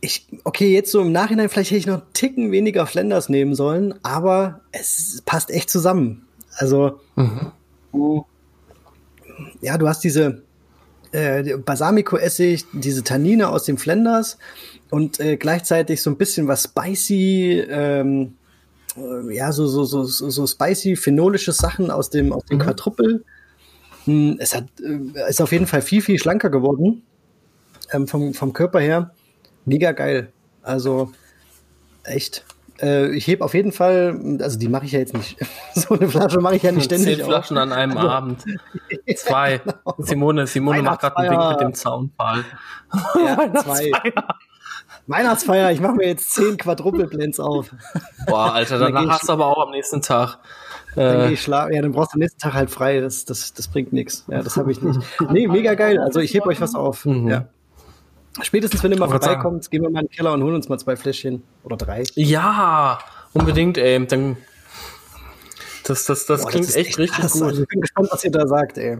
[0.00, 3.54] ich, okay, jetzt so im Nachhinein, vielleicht hätte ich noch einen Ticken weniger Flenders nehmen
[3.54, 6.26] sollen, aber es passt echt zusammen.
[6.56, 7.52] Also, mhm.
[7.92, 8.26] du,
[9.60, 10.43] ja, du hast diese
[11.14, 14.38] äh, Balsamico-Essig, diese Tannine aus dem Flenders
[14.90, 18.34] und äh, gleichzeitig so ein bisschen was spicy, ähm,
[18.96, 22.62] äh, ja, so, so, so, so spicy, phenolische Sachen aus dem, aus dem mhm.
[22.62, 23.24] Quadruppel.
[24.04, 27.02] Hm, es hat, äh, ist auf jeden Fall viel, viel schlanker geworden.
[27.92, 29.12] Ähm, vom, vom Körper her.
[29.64, 30.32] Mega geil.
[30.62, 31.12] Also,
[32.02, 32.44] echt.
[32.84, 35.38] Äh, ich heb auf jeden Fall, also die mache ich ja jetzt nicht.
[35.74, 37.16] so eine Flasche mache ich ja nicht ständig.
[37.16, 38.44] Zehn Flaschen an einem also, Abend.
[39.16, 39.58] Zwei.
[39.58, 39.94] genau.
[39.98, 42.44] Simone, Simone macht gerade einen Wink mit dem Zaunpfahl.
[43.16, 43.90] Ja, zwei.
[45.06, 47.70] Weihnachtsfeier, ich mache mir jetzt zehn Quadruple-Blends auf.
[48.26, 50.38] Boah, Alter, danach dann hast du aber auch am nächsten Tag.
[50.94, 53.00] Dann äh, Ja, dann brauchst du am nächsten Tag halt frei.
[53.00, 54.24] Das, das, das bringt nichts.
[54.28, 55.00] Ja, das habe ich nicht.
[55.30, 55.98] Nee, mega geil.
[55.98, 57.04] Also ich heb euch was auf.
[57.04, 57.28] Mhm.
[57.28, 57.46] Ja.
[58.42, 60.78] Spätestens, wenn ihr mal vorbeikommt, gehen wir mal in den Keller und holen uns mal
[60.78, 62.02] zwei Fläschchen oder drei.
[62.14, 62.98] Ja,
[63.32, 64.04] unbedingt, ey.
[64.06, 64.36] Dann,
[65.84, 67.42] das das, das Boah, klingt das echt, echt richtig gut.
[67.42, 68.98] Also ich bin gespannt, was ihr da sagt, ey.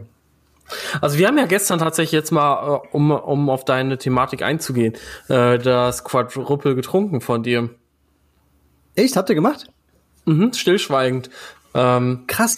[1.01, 4.93] Also wir haben ja gestern tatsächlich jetzt mal, äh, um, um auf deine Thematik einzugehen,
[5.27, 7.69] äh, das Quadruple getrunken von dir.
[8.95, 9.17] Echt?
[9.17, 9.67] Habt ihr gemacht?
[10.25, 11.29] Mhm, stillschweigend.
[11.73, 12.57] Ähm, Krass.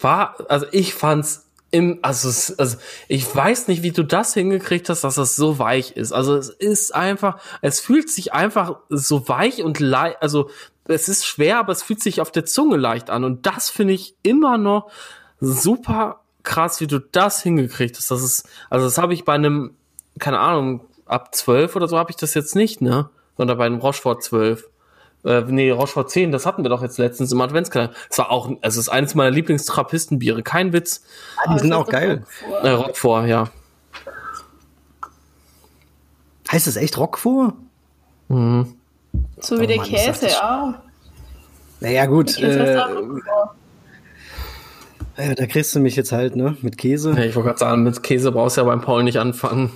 [0.00, 2.76] War, also ich fand's im, also, also
[3.08, 6.12] ich weiß nicht, wie du das hingekriegt hast, dass es so weich ist.
[6.12, 10.48] Also es ist einfach, es fühlt sich einfach so weich und leicht, also
[10.84, 13.24] es ist schwer, aber es fühlt sich auf der Zunge leicht an.
[13.24, 14.90] Und das finde ich immer noch
[15.40, 18.10] super krass, wie du das hingekriegt hast.
[18.10, 19.76] Das ist, also das habe ich bei einem,
[20.18, 23.10] keine Ahnung, ab zwölf oder so habe ich das jetzt nicht, ne?
[23.36, 24.68] Sondern bei einem Rochefort zwölf.
[25.24, 27.92] Äh, nee, Rochefort 10, das hatten wir doch jetzt letztens im Adventskalender.
[28.08, 31.04] Das war auch, es ist eines meiner Lieblingstrappistenbiere, kein Witz.
[31.36, 32.24] Ah, die sind auch geil.
[32.42, 32.64] Roquefort.
[32.64, 33.50] Äh, Roquefort, ja.
[36.50, 37.54] Heißt das echt Roquefort?
[38.28, 38.74] Mhm.
[39.40, 40.74] So wie oh, der Mann, Käse auch.
[41.80, 42.38] Naja, gut.
[42.38, 42.76] Äh,
[45.16, 46.56] ja, da kriegst du mich jetzt halt, ne?
[46.62, 47.12] Mit Käse.
[47.12, 49.72] Ja, ich wollte gerade sagen, mit Käse brauchst du ja beim Paul nicht anfangen.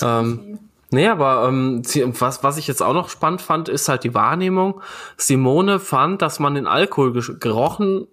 [0.00, 0.20] Ja.
[0.20, 0.58] Ähm,
[0.94, 1.82] nee, aber ähm,
[2.18, 4.80] was, was ich jetzt auch noch spannend fand, ist halt die Wahrnehmung.
[5.16, 8.06] Simone fand, dass man den Alkohol gerochen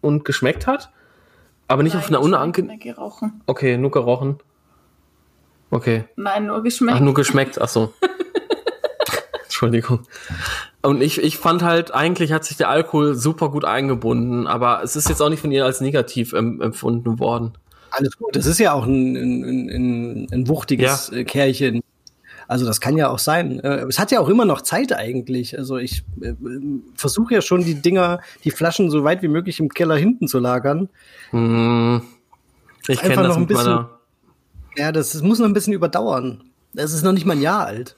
[0.00, 0.90] und geschmeckt hat,
[1.66, 2.80] aber nicht Nein, auf einer unangenehmen.
[2.80, 3.42] gerochen.
[3.46, 4.38] Okay, nur gerochen.
[5.70, 6.04] Okay.
[6.16, 6.96] Nein, nur geschmeckt.
[6.96, 7.92] Ach, nur geschmeckt, ach so.
[9.44, 10.00] Entschuldigung.
[10.82, 14.96] Und ich, ich fand halt, eigentlich hat sich der Alkohol super gut eingebunden, aber es
[14.96, 17.52] ist jetzt auch nicht von ihr als negativ empfunden worden.
[17.90, 18.36] Alles gut.
[18.36, 21.24] Das ist ja auch ein, ein, ein, ein wuchtiges ja.
[21.24, 21.82] Kärchen.
[22.48, 23.60] Also das kann ja auch sein.
[23.60, 25.56] Äh, es hat ja auch immer noch Zeit eigentlich.
[25.56, 26.32] Also ich äh,
[26.94, 30.38] versuche ja schon die Dinger, die Flaschen so weit wie möglich im Keller hinten zu
[30.38, 30.88] lagern.
[31.30, 32.00] Hm.
[32.88, 33.86] Ich kenne das noch ein bisschen.
[34.76, 36.42] Ja, das, das muss noch ein bisschen überdauern.
[36.72, 37.96] Das ist noch nicht mal ein Jahr alt.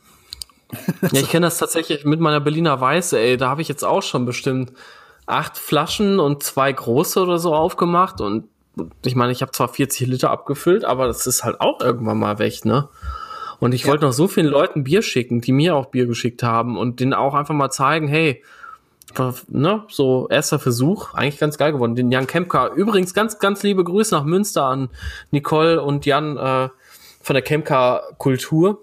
[1.13, 3.37] ja, ich kenne das tatsächlich mit meiner Berliner Weiße, ey.
[3.37, 4.73] Da habe ich jetzt auch schon bestimmt
[5.27, 8.21] acht Flaschen und zwei große oder so aufgemacht.
[8.21, 8.49] Und
[9.05, 12.41] ich meine, ich habe zwar 40 Liter abgefüllt, aber das ist halt auch irgendwann mal
[12.41, 12.89] weg, ne?
[13.61, 13.89] Und ich ja.
[13.89, 17.15] wollte noch so vielen Leuten Bier schicken, die mir auch Bier geschickt haben und denen
[17.15, 18.43] auch einfach mal zeigen, hey,
[19.49, 21.95] ne, so erster Versuch, eigentlich ganz geil geworden.
[21.95, 22.69] Den Jan Kempka.
[22.69, 24.89] Übrigens ganz, ganz liebe Grüße nach Münster an
[25.31, 26.69] Nicole und Jan äh,
[27.21, 28.81] von der Kempka Kultur.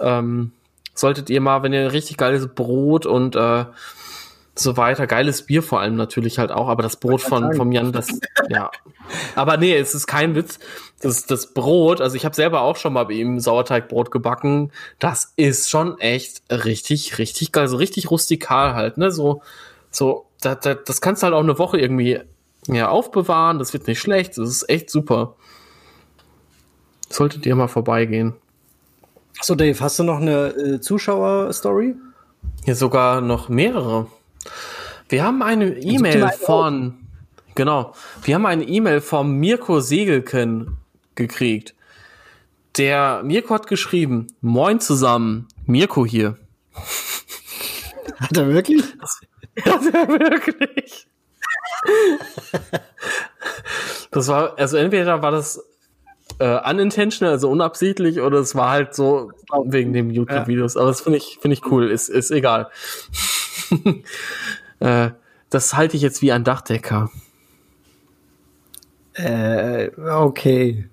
[0.00, 0.52] Ähm,
[0.94, 3.64] solltet ihr mal, wenn ihr richtig geiles Brot und äh,
[4.58, 7.92] so weiter, geiles Bier vor allem natürlich halt auch, aber das Brot von vom Jan,
[7.92, 8.08] das
[8.48, 8.70] ja.
[9.34, 10.58] Aber nee, es ist kein Witz.
[11.00, 14.72] Das das Brot, also ich habe selber auch schon mal bei ihm Sauerteigbrot gebacken.
[14.98, 19.10] Das ist schon echt richtig richtig geil, so richtig rustikal halt, ne?
[19.12, 19.42] So
[19.90, 22.20] so das, das, das kannst du halt auch eine Woche irgendwie
[22.66, 25.36] ja aufbewahren, das wird nicht schlecht, das ist echt super.
[27.08, 28.34] Solltet ihr mal vorbeigehen.
[29.40, 31.94] So, Dave, hast du noch eine äh, Zuschauer-Story?
[32.64, 34.08] Hier sogar noch mehrere.
[35.08, 37.06] Wir haben eine E-Mail von,
[37.54, 40.78] genau, wir haben eine E-Mail vom Mirko Segelken
[41.14, 41.74] gekriegt.
[42.76, 46.38] Der Mirko hat geschrieben, moin zusammen, Mirko hier.
[48.20, 48.82] Hat er wirklich?
[49.64, 51.06] Hat er wirklich?
[54.10, 55.62] Das war, also entweder war das
[56.38, 59.32] äh, unintentional, also unabsichtlich, oder es war halt so
[59.64, 60.76] wegen dem YouTube-Videos.
[60.76, 62.68] Aber das finde ich, finde ich cool, ist, ist egal.
[64.80, 65.10] äh,
[65.50, 67.10] das halte ich jetzt wie ein Dachdecker.
[69.14, 70.88] Äh, okay.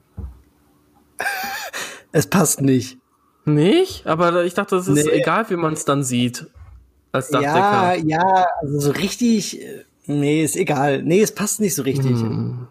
[2.11, 2.97] es passt nicht.
[3.45, 4.07] Nicht?
[4.07, 5.11] Aber ich dachte, es ist Nee.
[5.11, 6.47] egal, wie man es dann sieht.
[7.11, 8.07] Als Ja, Dachdecker.
[8.07, 11.03] ja, also so richtig, äh, nee, ist egal.
[11.03, 12.11] Nee, es passt nicht so richtig.
[12.11, 12.67] Hm.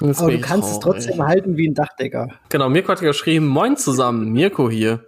[0.00, 1.04] Aber du kannst es traurig.
[1.04, 2.28] trotzdem halten wie ein Dachdecker.
[2.48, 5.04] Genau, Mirko hat geschrieben, moin zusammen, Mirko hier.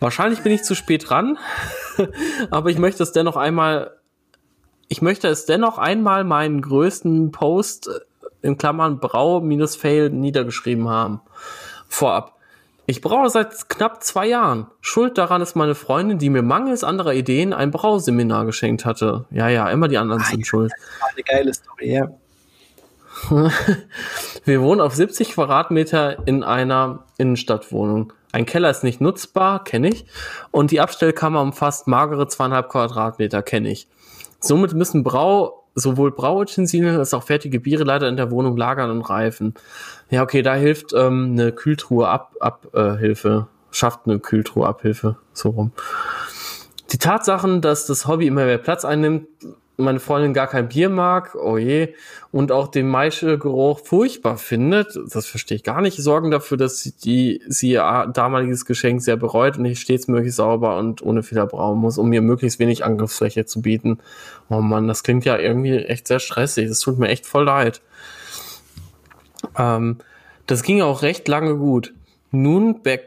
[0.00, 1.38] Wahrscheinlich bin ich zu spät dran,
[2.50, 3.98] aber ich möchte es dennoch einmal,
[4.88, 8.00] ich möchte es dennoch einmal meinen größten Post äh,
[8.46, 11.20] in Klammern Brau-Fail niedergeschrieben haben.
[11.88, 12.36] Vorab.
[12.86, 14.66] Ich braue seit knapp zwei Jahren.
[14.80, 19.26] Schuld daran ist meine Freundin, die mir mangels anderer Ideen ein Brauseminar geschenkt hatte.
[19.30, 20.72] Ja, ja, immer die anderen sind schuld.
[21.00, 22.08] War eine geile Story, ja.
[24.44, 28.12] Wir wohnen auf 70 Quadratmeter in einer Innenstadtwohnung.
[28.32, 30.06] Ein Keller ist nicht nutzbar, kenne ich.
[30.50, 33.88] Und die Abstellkammer umfasst magere zweieinhalb Quadratmeter, kenne ich.
[34.40, 39.02] Somit müssen Brau, sowohl Brauutensilien als auch fertige Biere leider in der Wohnung lagern und
[39.02, 39.54] reifen.
[40.10, 43.14] Ja, okay, da hilft ähm, eine Kühltruhe ab, ab äh,
[43.70, 45.72] schafft eine Kühltruhe Abhilfe, so rum.
[46.90, 49.26] Die Tatsachen, dass das Hobby immer mehr Platz einnimmt,
[49.82, 51.94] meine Freundin gar kein Bier mag, oh je,
[52.30, 56.92] und auch den Maischegeruch furchtbar findet, das verstehe ich gar nicht, sorgen dafür, dass sie,
[56.92, 61.46] die, sie ihr damaliges Geschenk sehr bereut und ich stets möglichst sauber und ohne Fehler
[61.46, 63.98] brauen muss, um mir möglichst wenig Angriffsfläche zu bieten.
[64.48, 67.82] Oh Mann, das klingt ja irgendwie echt sehr stressig, das tut mir echt voll leid.
[69.58, 69.98] Ähm,
[70.46, 71.92] das ging auch recht lange gut.
[72.30, 73.00] Nun be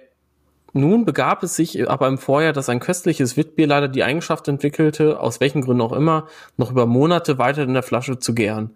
[0.76, 5.22] nun begab es sich aber im Vorjahr, dass ein köstliches Witbier leider die Eigenschaft entwickelte,
[5.22, 8.76] aus welchen Gründen auch immer, noch über Monate weiter in der Flasche zu gären.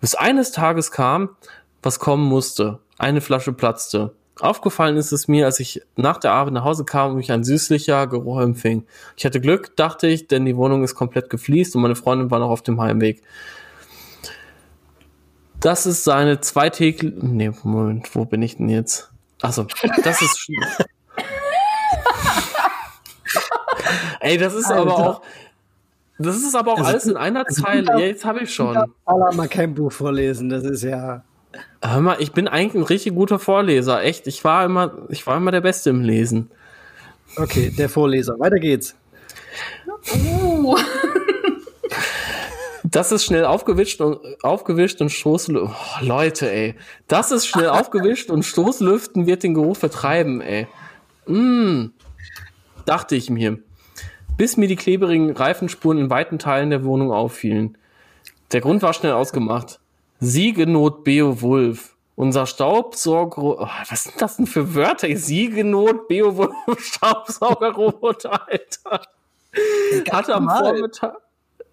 [0.00, 1.30] Bis eines Tages kam,
[1.80, 2.80] was kommen musste.
[2.98, 4.14] Eine Flasche platzte.
[4.40, 7.44] Aufgefallen ist es mir, als ich nach der Arbeit nach Hause kam und mich ein
[7.44, 8.84] süßlicher Geruch empfing.
[9.16, 12.40] Ich hatte Glück, dachte ich, denn die Wohnung ist komplett gefliest und meine Freundin war
[12.40, 13.22] noch auf dem Heimweg.
[15.60, 17.16] Das ist seine zweitägliche.
[17.24, 19.12] Nee, Moment, wo bin ich denn jetzt?
[19.40, 19.66] Also,
[20.02, 20.48] das ist.
[24.20, 25.10] Ey, das ist aber Alter.
[25.10, 25.22] auch.
[26.18, 27.86] Das ist aber auch Also, alles in einer also, Zeile.
[27.92, 28.76] Ja, jetzt habe ich schon.
[29.04, 31.22] Allah mal kein Buch vorlesen, das ist ja.
[31.82, 34.02] Hör mal, ich bin eigentlich ein richtig guter Vorleser.
[34.02, 36.50] Echt, ich war immer, ich war immer der Beste im Lesen.
[37.36, 38.38] Okay, der Vorleser.
[38.38, 38.96] Weiter geht's.
[40.14, 40.76] Uh,
[42.90, 45.70] Das ist schnell aufgewischt und aufgewischt und Stoßlüften.
[45.70, 46.74] Oh, Leute, ey.
[47.06, 50.66] Das ist schnell aufgewischt und Stoßlüften wird den Geruch vertreiben, ey.
[51.26, 51.90] Mm,
[52.86, 53.58] dachte ich mir.
[54.38, 57.76] Bis mir die klebrigen Reifenspuren in weiten Teilen der Wohnung auffielen.
[58.52, 59.80] Der Grund war schnell ausgemacht.
[60.20, 61.96] Siegenot Beowulf.
[62.14, 65.14] Unser Staubsauger, oh, was sind das denn für Wörter?
[65.16, 69.02] Siegenot Beowulf Staubsaugerroboter, Alter.
[70.10, 70.48] Hatte am.
[70.48, 71.16] Vormittag,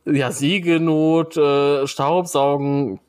[0.05, 2.99] ja, Siegenot, äh, Staubsaugen.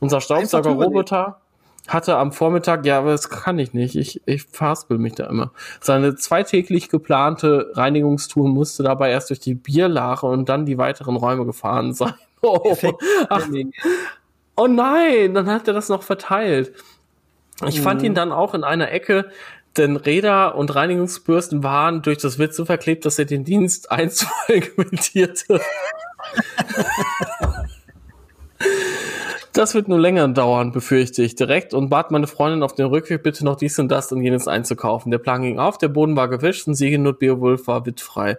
[0.00, 1.40] Unser Staubsaugerroboter
[1.88, 3.96] hatte am Vormittag, ja, aber das kann ich nicht.
[3.96, 5.52] Ich, ich verhaspel mich da immer.
[5.80, 11.46] Seine zweitäglich geplante Reinigungstour musste dabei erst durch die Bierlache und dann die weiteren Räume
[11.46, 12.14] gefahren sein.
[12.46, 12.76] Oh,
[13.30, 13.48] ach,
[14.54, 16.74] oh nein, dann hat er das noch verteilt.
[17.66, 19.30] Ich fand ihn dann auch in einer Ecke,
[19.78, 24.76] denn Räder und Reinigungsbürsten waren durch das Witz so verklebt, dass er den Dienst einstweilig
[24.76, 25.58] kommentierte.
[29.54, 33.22] Das wird nur länger dauern, befürchte ich direkt und bat meine Freundin auf den Rückweg
[33.22, 35.12] bitte noch dies und das und jenes einzukaufen.
[35.12, 38.36] Der Plan ging auf, der Boden war gewischt und Siegenot Beowulf war wittfrei.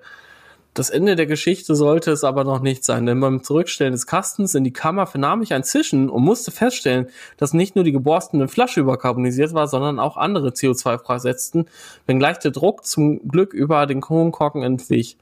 [0.73, 4.55] Das Ende der Geschichte sollte es aber noch nicht sein, denn beim Zurückstellen des Kastens
[4.55, 7.07] in die Kammer vernahm ich ein Zischen und musste feststellen,
[7.37, 11.67] dass nicht nur die geborstene Flasche überkarbonisiert war, sondern auch andere CO2 freisetzten,
[12.07, 15.15] wenngleich der Druck zum Glück über den Kronkorken entwich.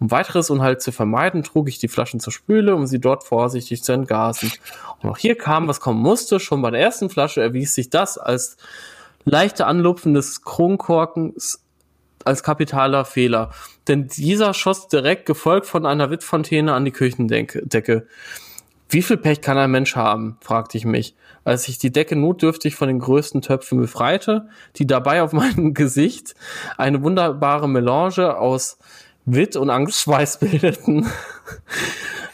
[0.00, 3.84] Um weiteres Unheil zu vermeiden, trug ich die Flaschen zur Spüle, um sie dort vorsichtig
[3.84, 4.50] zu entgasen.
[5.02, 6.40] Und auch hier kam, was kommen musste.
[6.40, 8.56] Schon bei der ersten Flasche erwies sich das als
[9.24, 11.62] leichte Anlupfen des Kronkorkens
[12.24, 13.50] als kapitaler Fehler.
[13.88, 18.06] Denn dieser schoss direkt gefolgt von einer Wittfontäne an die Küchendecke.
[18.88, 22.74] Wie viel Pech kann ein Mensch haben, fragte ich mich, als ich die Decke notdürftig
[22.74, 26.34] von den größten Töpfen befreite, die dabei auf meinem Gesicht
[26.76, 28.78] eine wunderbare Melange aus
[29.34, 31.06] Witt und Angstschweiß bildeten.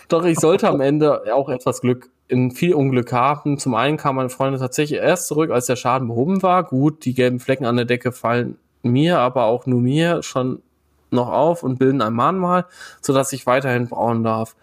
[0.09, 3.59] Doch ich sollte am Ende auch etwas Glück in viel Unglück haben.
[3.59, 6.65] Zum einen kam meine Freundin tatsächlich erst zurück, als der Schaden behoben war.
[6.65, 10.63] Gut, die gelben Flecken an der Decke fallen mir, aber auch nur mir schon
[11.11, 12.67] noch auf und bilden ein Mahnmal,
[13.01, 14.57] sodass ich weiterhin brauen darf.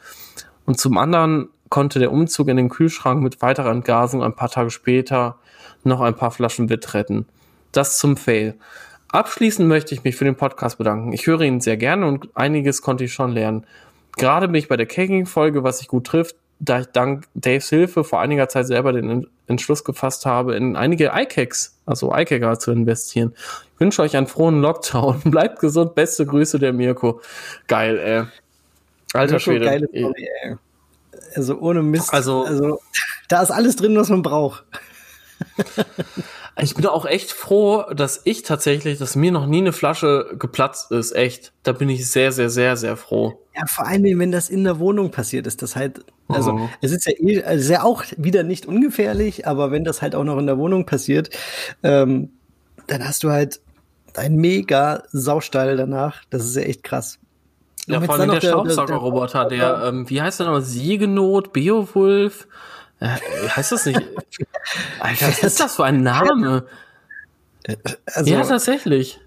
[0.66, 4.70] Und zum anderen konnte der Umzug in den Kühlschrank mit weiterer Entgasung ein paar Tage
[4.70, 5.38] später
[5.84, 7.26] noch ein paar Flaschen Witt retten.
[7.72, 8.56] Das zum Fail.
[9.14, 11.14] Abschließend möchte ich mich für den Podcast bedanken.
[11.14, 13.64] Ich höre ihn sehr gerne und einiges konnte ich schon lernen.
[14.18, 18.04] Gerade bin ich bei der Kegging-Folge, was sich gut trifft, da ich dank Daves Hilfe
[18.04, 23.36] vor einiger Zeit selber den Entschluss gefasst habe, in einige iCakes, also iCaker zu investieren.
[23.76, 25.22] Ich wünsche euch einen frohen Lockdown.
[25.26, 25.94] Bleibt gesund.
[25.94, 27.22] Beste Grüße, der Mirko.
[27.68, 28.24] Geil, ey.
[29.14, 29.66] Alter Schwede.
[29.66, 30.56] Geile Story, ey.
[31.36, 32.12] Also ohne Mist.
[32.12, 32.80] Also, also
[33.28, 34.66] da ist alles drin, was man braucht.
[36.62, 40.92] Ich bin auch echt froh, dass ich tatsächlich, dass mir noch nie eine Flasche geplatzt
[40.92, 41.16] ist.
[41.16, 41.52] Echt.
[41.64, 43.40] Da bin ich sehr, sehr, sehr, sehr froh.
[43.56, 46.70] Ja, vor allem, wenn das in der Wohnung passiert ist, das halt, also oh.
[46.82, 50.14] es ist ja eh, also ist ja auch wieder nicht ungefährlich, aber wenn das halt
[50.14, 51.32] auch noch in der Wohnung passiert,
[51.82, 52.32] ähm,
[52.88, 53.60] dann hast du halt
[54.16, 56.22] ein mega Saustall danach.
[56.30, 57.20] Das ist ja echt krass.
[57.88, 60.62] Ja, vor allem der, der Staubsaugerroboter, der, der, der, ähm, wie heißt der nochmal?
[60.62, 62.48] Siegenot, Beowulf?
[63.04, 64.02] Äh, heißt das nicht?
[65.00, 66.66] Alter, was ist das für ein Name?
[68.06, 69.20] Also, ja, tatsächlich.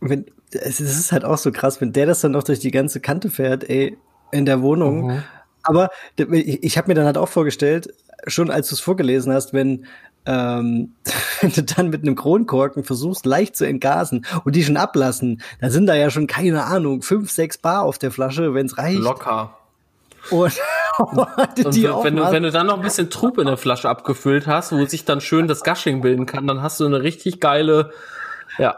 [0.00, 3.00] Wenn, es ist halt auch so krass, wenn der das dann noch durch die ganze
[3.00, 3.98] Kante fährt, ey,
[4.30, 5.08] in der Wohnung.
[5.08, 5.22] Mhm.
[5.64, 7.92] Aber ich, habe mir dann halt auch vorgestellt,
[8.28, 9.86] schon als du es vorgelesen hast, wenn,
[10.24, 10.94] ähm,
[11.40, 15.68] wenn du dann mit einem Kronkorken versuchst, leicht zu entgasen und die schon ablassen, da
[15.68, 19.00] sind da ja schon, keine Ahnung, fünf, sechs Bar auf der Flasche, wenn es reicht.
[19.00, 19.56] Locker.
[20.96, 24.46] Und, und wenn, du, wenn du dann noch ein bisschen Trub in der Flasche abgefüllt
[24.46, 27.90] hast, wo sich dann schön das Gushing bilden kann, dann hast du eine richtig geile
[28.58, 28.76] ja,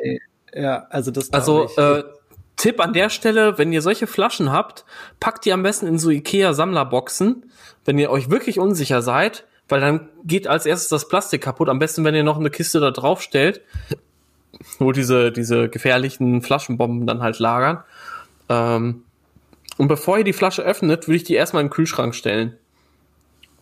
[0.00, 0.20] ey.
[0.54, 2.04] Ja, also das Also äh,
[2.56, 4.84] Tipp an der Stelle, wenn ihr solche Flaschen habt,
[5.20, 7.50] packt die am besten in so Ikea Sammlerboxen,
[7.84, 11.68] wenn ihr euch wirklich unsicher seid, weil dann geht als erstes das Plastik kaputt.
[11.68, 13.60] Am besten, wenn ihr noch eine Kiste da drauf stellt,
[14.78, 17.82] wo diese diese gefährlichen Flaschenbomben dann halt lagern.
[18.48, 19.02] Ähm,
[19.78, 22.56] und bevor ihr die Flasche öffnet, würde ich die erstmal im Kühlschrank stellen.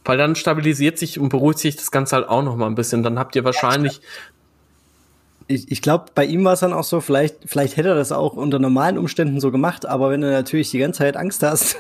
[0.04, 3.02] Weil dann stabilisiert sich und beruhigt sich das Ganze halt auch noch mal ein bisschen.
[3.02, 4.00] Dann habt ihr wahrscheinlich
[5.47, 8.12] ich, ich glaube, bei ihm war es dann auch so, vielleicht, vielleicht hätte er das
[8.12, 11.76] auch unter normalen Umständen so gemacht, aber wenn du natürlich die ganze Zeit Angst hast,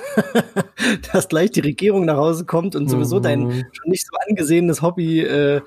[1.12, 3.22] dass gleich die Regierung nach Hause kommt und sowieso mhm.
[3.22, 5.62] dein schon nicht so angesehenes Hobby äh,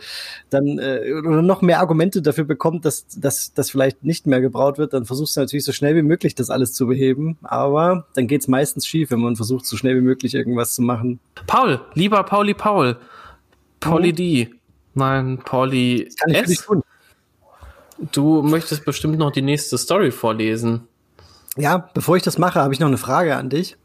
[0.50, 4.94] dann äh, oder noch mehr Argumente dafür bekommt, dass das vielleicht nicht mehr gebraut wird,
[4.94, 7.38] dann versuchst du natürlich so schnell wie möglich das alles zu beheben.
[7.42, 11.20] Aber dann geht's meistens schief, wenn man versucht, so schnell wie möglich irgendwas zu machen.
[11.48, 12.98] Paul, lieber Pauli Paul,
[13.80, 14.16] Pauli mhm.
[14.16, 14.50] D.
[14.94, 16.66] Nein, Pauli das kann ich S.
[16.66, 16.84] Tun.
[18.00, 20.88] Du möchtest bestimmt noch die nächste Story vorlesen.
[21.58, 23.78] Ja, bevor ich das mache, habe ich noch eine Frage an dich.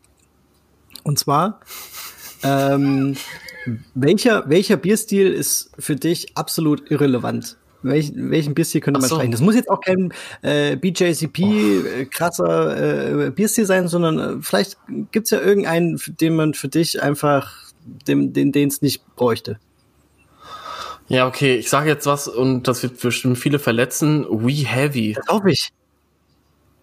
[1.02, 1.60] Und zwar,
[2.42, 3.16] ähm,
[3.94, 7.56] welcher, welcher Bierstil ist für dich absolut irrelevant?
[7.82, 9.16] Welch, welchen Bierstil könnte man so.
[9.16, 9.32] sprechen?
[9.32, 12.06] Das muss jetzt auch kein äh, BJCP oh.
[12.10, 14.76] Krasser äh, Bierstil sein, sondern äh, vielleicht
[15.10, 17.72] gibt's ja irgendeinen, den man für dich einfach,
[18.06, 19.58] den den es nicht bräuchte.
[21.12, 24.24] Ja, okay, ich sage jetzt was und das wird bestimmt viele verletzen.
[24.30, 25.14] We Heavy.
[25.28, 25.68] Hoffe ich.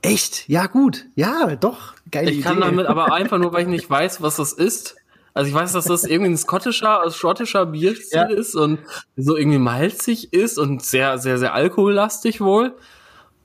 [0.03, 0.47] Echt?
[0.47, 1.07] Ja, gut.
[1.15, 1.95] Ja, doch.
[2.11, 2.67] Geile Ich kann Idee.
[2.67, 4.97] damit aber einfach nur, weil ich nicht weiß, was das ist.
[5.33, 8.27] Also ich weiß, dass das irgendwie ein skottischer, also schottischer Bierstil ja.
[8.27, 8.77] ist und
[9.17, 12.75] so irgendwie malzig ist und sehr, sehr, sehr alkohollastig wohl.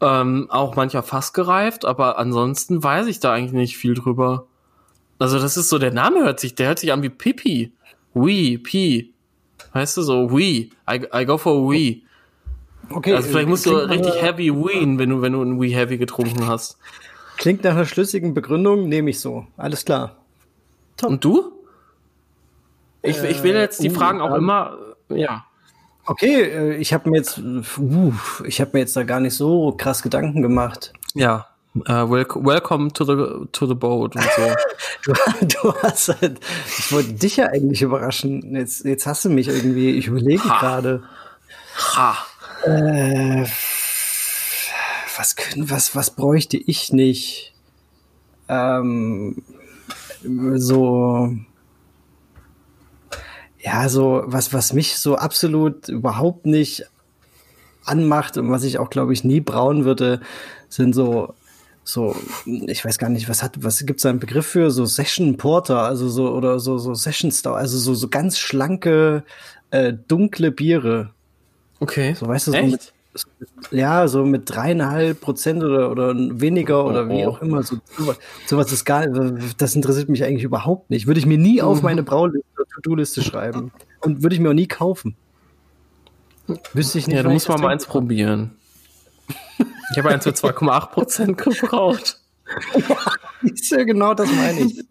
[0.03, 4.49] Ähm, auch mancher fast gereift, aber ansonsten weiß ich da eigentlich nicht viel drüber.
[5.19, 7.73] Also das ist so, der Name hört sich, der hört sich an wie Pippi.
[8.13, 9.14] We, Pi.
[9.75, 10.71] Weißt du, so Wii.
[10.89, 12.05] I, I go for Wii.
[12.91, 13.15] Okay.
[13.15, 16.47] Also vielleicht musst du richtig heavy ween, wenn du, wenn du ein Wii Heavy getrunken
[16.47, 16.79] hast.
[17.37, 19.47] Klingt nach einer schlüssigen Begründung, nehme ich so.
[19.57, 20.17] Alles klar.
[20.97, 21.11] Top.
[21.11, 21.53] Und du?
[23.03, 25.45] Ich, ich will jetzt die äh, Fragen auch ähm, immer, ja.
[26.07, 28.13] Okay, äh, ich habe mir jetzt, uh,
[28.47, 30.93] ich habe mir jetzt da gar nicht so krass Gedanken gemacht.
[31.15, 34.55] Ja, Uh, welcome to the to the boat und so.
[35.13, 36.39] du, du hast halt,
[36.79, 38.55] ich wollte dich ja eigentlich überraschen.
[38.55, 41.03] Jetzt, jetzt hast du mich irgendwie, ich überlege gerade.
[41.97, 42.17] Ha.
[42.65, 43.45] Äh,
[45.17, 47.55] was können, was, was bräuchte ich nicht?
[48.49, 49.43] Ähm,
[50.23, 51.35] so,
[53.59, 56.85] ja, so, was, was mich so absolut überhaupt nicht
[57.85, 60.21] anmacht und was ich auch, glaube ich, nie brauen würde,
[60.69, 61.35] sind so
[61.85, 62.17] so,
[62.47, 64.71] ich weiß gar nicht, was hat, was gibt's da einen Begriff für?
[64.71, 69.23] So Session Porter, also so, oder so, so Session Star, also so, so ganz schlanke,
[69.71, 71.11] äh, dunkle Biere.
[71.81, 72.15] Okay.
[72.15, 72.71] So, weißt du, so Echt?
[72.71, 72.93] mit,
[73.71, 77.63] ja, so mit dreieinhalb Prozent oder, oder weniger oder oh, wie auch immer.
[77.63, 77.77] So,
[78.47, 81.07] sowas ist gar das interessiert mich eigentlich überhaupt nicht.
[81.07, 81.85] Würde ich mir nie auf mhm.
[81.85, 82.43] meine Brauliste
[82.75, 83.73] To-Do-Liste schreiben.
[84.01, 85.17] Und würde ich mir auch nie kaufen.
[86.73, 87.17] Wüsste ich nicht.
[87.17, 88.53] Ja, du musst mal mal eins probieren.
[89.93, 92.21] Ich habe eins mit 2,8 Prozent gebraucht.
[93.71, 94.85] ja, genau das meine ich.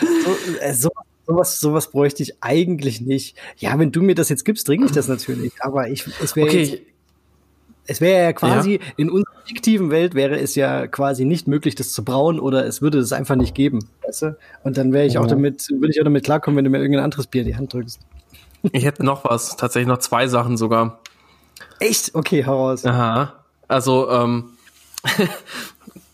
[0.00, 0.90] Also, so, äh, so,
[1.26, 3.36] sowas, sowas bräuchte ich eigentlich nicht.
[3.56, 5.52] Ja, wenn du mir das jetzt gibst, trinke ich das natürlich.
[5.60, 6.86] Aber ich, es wäre okay.
[7.86, 8.80] es wäre ja quasi ja.
[8.96, 12.80] in unserer fiktiven Welt wäre es ja quasi nicht möglich, das zu brauen oder es
[12.82, 13.80] würde es einfach nicht geben.
[14.04, 14.38] Weißt du?
[14.62, 17.04] Und dann wäre ich auch damit, würde ich auch damit klarkommen, wenn du mir irgendein
[17.04, 18.00] anderes Bier in die Hand drückst.
[18.72, 21.00] Ich hätte noch was, tatsächlich noch zwei Sachen sogar.
[21.78, 22.14] Echt?
[22.14, 22.84] Okay, hau raus.
[22.84, 23.45] Aha.
[23.68, 24.56] Also, ähm,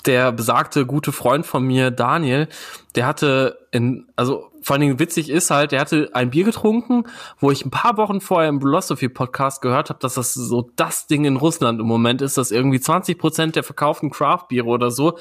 [0.06, 2.48] der besagte gute Freund von mir, Daniel,
[2.94, 7.04] der hatte in, also vor allen Dingen witzig ist halt, der hatte ein Bier getrunken,
[7.38, 11.06] wo ich ein paar Wochen vorher im Philosophy Podcast gehört habe, dass das so das
[11.06, 15.18] Ding in Russland im Moment ist, dass irgendwie 20 Prozent der verkauften Craft-Biere oder so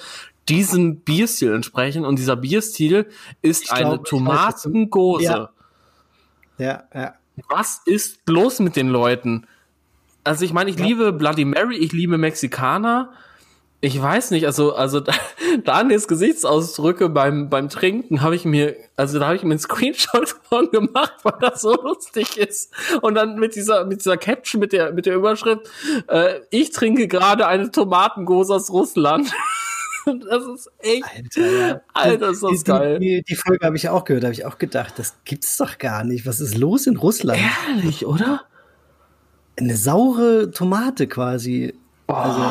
[0.50, 3.08] diesem Bierstil entsprechen und dieser Bierstil
[3.42, 5.24] ist eine glaub, weiß Tomatengose.
[5.24, 5.50] Ja.
[6.58, 7.14] Ja, ja.
[7.50, 9.48] Was ist los mit den Leuten?
[10.24, 13.12] Also ich meine, ich liebe Bloody Mary, ich liebe Mexikaner.
[13.84, 15.02] Ich weiß nicht, also also
[15.64, 20.30] Daniels Gesichtsausdrücke beim beim Trinken habe ich mir, also da habe ich mir einen Screenshot
[20.50, 22.72] von gemacht, weil das so lustig ist.
[23.02, 25.68] Und dann mit dieser mit dieser Caption mit der mit der Überschrift:
[26.08, 29.32] äh, Ich trinke gerade eine Tomatengose aus Russland.
[30.04, 31.82] Das ist echt, Alter, ja.
[31.94, 32.98] Alter, ist das die, geil.
[32.98, 36.04] Die, die Folge habe ich auch gehört, habe ich auch gedacht, das gibt's doch gar
[36.04, 36.26] nicht.
[36.26, 37.40] Was ist los in Russland?
[37.70, 38.42] Ehrlich, oder?
[39.58, 41.74] Eine saure Tomate quasi.
[42.08, 42.42] Also,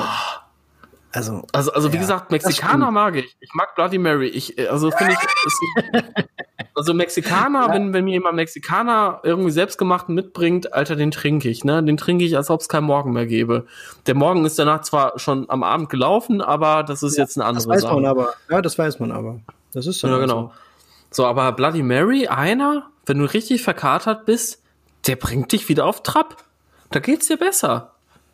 [1.12, 3.36] also Also, also wie Ja, gesagt, das Mexikaner mag ich.
[3.40, 4.28] Ich mag Bloody Mary.
[4.28, 5.18] Ich, äh, also finde ich,
[6.74, 11.82] also Mexikaner, wenn, wenn mir jemand Mexikaner irgendwie selbstgemachten mitbringt, Alter, den trinke ich, ne?
[11.82, 13.66] Den trinke ich, als ob es keinen Morgen mehr gäbe.
[14.06, 17.66] Der Morgen ist danach zwar schon am Abend gelaufen, aber das ist jetzt eine das
[17.66, 18.08] andere weiß man Sache.
[18.08, 18.34] aber.
[18.48, 19.40] Ja, das weiß man aber.
[19.72, 20.52] Das ist dann Ja, genau.
[21.10, 24.62] So, aber Bloody Mary, einer, wenn du richtig verkatert bist,
[25.06, 26.36] der bringt dich wieder auf Trab.
[26.90, 27.92] Da geht's dir besser.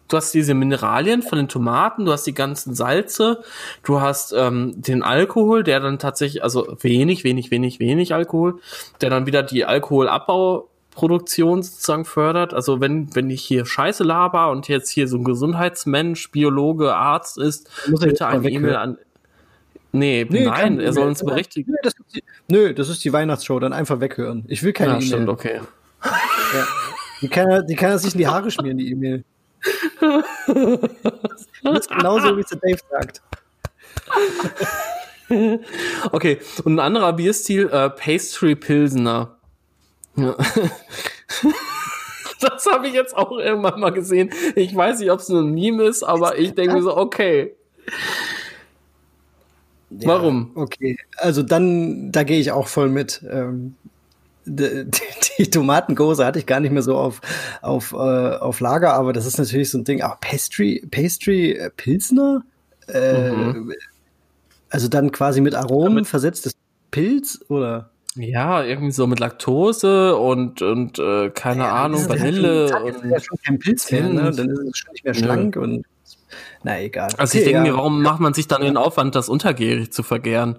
[0.08, 3.42] Du hast diese Mineralien von den Tomaten, du hast die ganzen Salze,
[3.82, 8.60] du hast ähm, den Alkohol, der dann tatsächlich, also wenig, wenig, wenig, wenig Alkohol,
[9.00, 12.54] der dann wieder die Alkoholabbauproduktion sozusagen fördert.
[12.54, 17.36] Also wenn, wenn ich hier Scheiße laber und jetzt hier so ein Gesundheitsmensch, Biologe, Arzt
[17.36, 18.48] ist, Muss bitte eine.
[18.48, 18.98] E-Mail an.
[19.90, 21.72] Nee, Nee, nein, er soll uns berichtigen.
[21.72, 24.44] Nö das, ist die, nö, das ist die Weihnachtsshow, dann einfach weghören.
[24.46, 25.08] Ich will keine Ja, E-Mail.
[25.08, 25.60] stimmt, okay.
[26.04, 26.10] Ja.
[27.22, 29.24] Die, kann er, die kann er sich in die Haare schmieren, die E-Mail.
[31.62, 33.22] Das ist genauso, wie es der Dave sagt.
[36.12, 39.36] Okay, und ein anderer Bierstil, äh, Pastry Pilsener.
[40.16, 40.36] Ja.
[42.38, 44.30] Das habe ich jetzt auch irgendwann mal gesehen.
[44.56, 47.56] Ich weiß nicht, ob es nur ein Meme ist, aber ich denke mir so, okay.
[49.90, 50.50] Ja, Warum?
[50.54, 53.24] Okay, also dann, da gehe ich auch voll mit.
[53.28, 53.74] Ähm,
[54.46, 54.86] die,
[55.38, 57.20] die, Tomatengose hatte ich gar nicht mehr so auf,
[57.62, 60.02] auf, äh, auf Lager, aber das ist natürlich so ein Ding.
[60.02, 62.42] Auch Pastry, Pastry äh, Pilsner?
[62.88, 63.72] Äh, Mhm.
[64.70, 66.54] Also dann quasi mit Aromen Damit- versetztes
[66.90, 67.90] Pilz oder?
[68.16, 72.68] Ja, irgendwie so mit Laktose und, und äh, keine Ja, Ahnung, ist ja Vanille.
[72.68, 74.30] schon- und, ja schon kein Pilz mehr, ne?
[74.34, 75.18] Dann ist es schon nicht mehr Nö.
[75.20, 75.84] schlank und
[76.64, 77.10] na egal.
[77.18, 77.72] also ich Okay, denke ja.
[77.72, 80.58] mir, warum macht man sich dann den Aufwand, das untergärig zu vergären?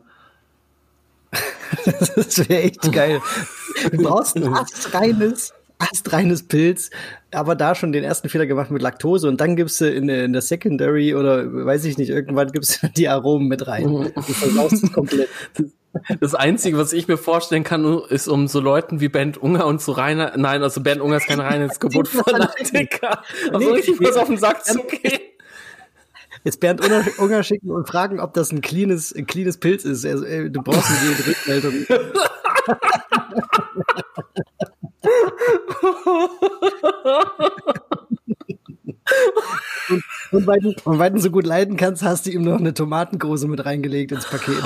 [2.16, 3.22] Das wäre echt geil.
[3.92, 6.90] Du brauchst ein astreines, astreines Pilz,
[7.32, 10.26] aber da schon den ersten Fehler gemacht mit Laktose und dann gibst du in, der-
[10.26, 14.12] in der Secondary oder weiß ich nicht, irgendwann gibst du die Aromen mit rein.
[14.16, 15.30] Du versaust es komplett.
[16.20, 19.80] Das Einzige, was ich mir vorstellen kann, ist um so Leuten wie Bernd Unger und
[19.80, 23.22] so Rainer, nein, also Bernd Unger ist kein Reinheitsgebot Fanatiker,
[23.54, 24.08] also Nee, richtig nee.
[24.08, 25.20] was auf den Sack zu gehen.
[26.44, 26.82] Jetzt Bernd
[27.18, 30.06] Unger, schicken und fragen, ob das ein cleanes, ein cleanes Pilz ist.
[30.06, 31.74] Also, ey, du brauchst eine Rückmeldung.
[39.90, 42.60] und, und, weil du, und weil du so gut leiden kannst, hast du ihm noch
[42.60, 44.64] eine Tomatengose mit reingelegt ins Paket.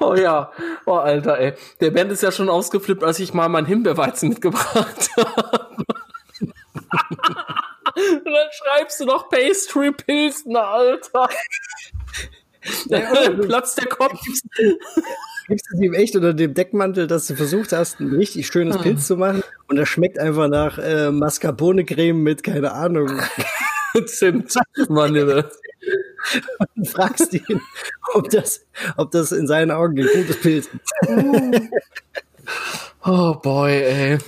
[0.00, 0.50] Oh ja,
[0.86, 1.52] oh Alter, ey.
[1.80, 5.70] Der Bernd ist ja schon ausgeflippt, als ich mal meinen Himbeerweizen mitgebracht habe.
[8.24, 11.28] Und dann schreibst du noch Pastry Pilsner, Alter.
[12.88, 14.20] Dann platzt der Kopf.
[15.48, 18.76] Gibst du es ihm echt unter dem Deckmantel, dass du versucht hast, ein richtig schönes
[18.78, 23.20] Pilz zu machen und das schmeckt einfach nach äh, Mascarpone-Creme mit, keine Ahnung.
[24.06, 24.54] Zimt,
[24.88, 25.50] Vanille.
[26.76, 27.60] Und fragst ihn,
[28.14, 31.70] ob das, ob das in seinen Augen ein gutes Pilz ist.
[33.04, 34.18] Oh boy, ey.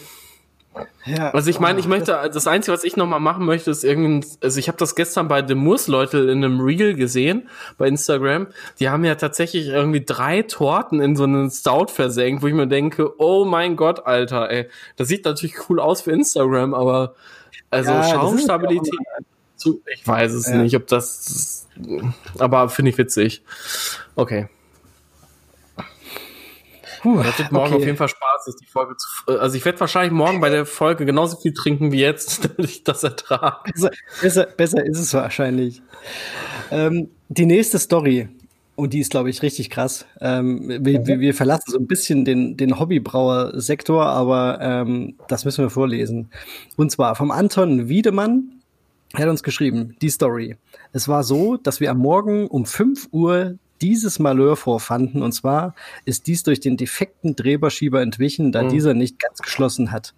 [1.04, 1.30] Ja.
[1.30, 4.26] Also ich meine, ich möchte, das Einzige, was ich noch mal machen möchte, ist irgendwie,
[4.40, 8.46] also ich habe das gestern bei The Moose Leute in einem Reel gesehen, bei Instagram.
[8.80, 12.68] Die haben ja tatsächlich irgendwie drei Torten in so einen Stout versenkt, wo ich mir
[12.68, 14.68] denke, oh mein Gott, Alter, ey.
[14.96, 17.14] Das sieht natürlich cool aus für Instagram, aber
[17.70, 18.94] also Ja, Schaumstabilität,
[19.94, 20.56] ich weiß es Ja.
[20.56, 21.66] nicht, ob das,
[22.38, 23.42] aber finde ich witzig.
[24.14, 24.48] Okay.
[27.02, 27.82] Puh, Das wird morgen okay.
[27.82, 30.50] auf jeden Fall Spaß, ist die Folge zu, äh, also ich werde wahrscheinlich morgen bei
[30.50, 33.72] der Folge genauso viel trinken wie jetzt, damit ich das ertrage.
[33.72, 33.90] Besser,
[34.20, 35.82] besser, besser ist es wahrscheinlich.
[36.70, 38.28] Ähm, die nächste Story.
[38.74, 40.06] Und die ist, glaube ich, richtig krass.
[40.20, 45.62] Ähm, wir, wir, wir verlassen so ein bisschen den, den Hobbybrauer-Sektor, aber ähm, das müssen
[45.62, 46.30] wir vorlesen.
[46.76, 48.62] Und zwar vom Anton Wiedemann.
[49.12, 50.56] Er hat uns geschrieben, die Story.
[50.92, 55.22] Es war so, dass wir am Morgen um 5 Uhr dieses Malheur vorfanden.
[55.22, 55.74] Und zwar
[56.04, 58.68] ist dies durch den defekten Drehbarschieber entwichen, da mhm.
[58.68, 60.14] dieser nicht ganz geschlossen hat.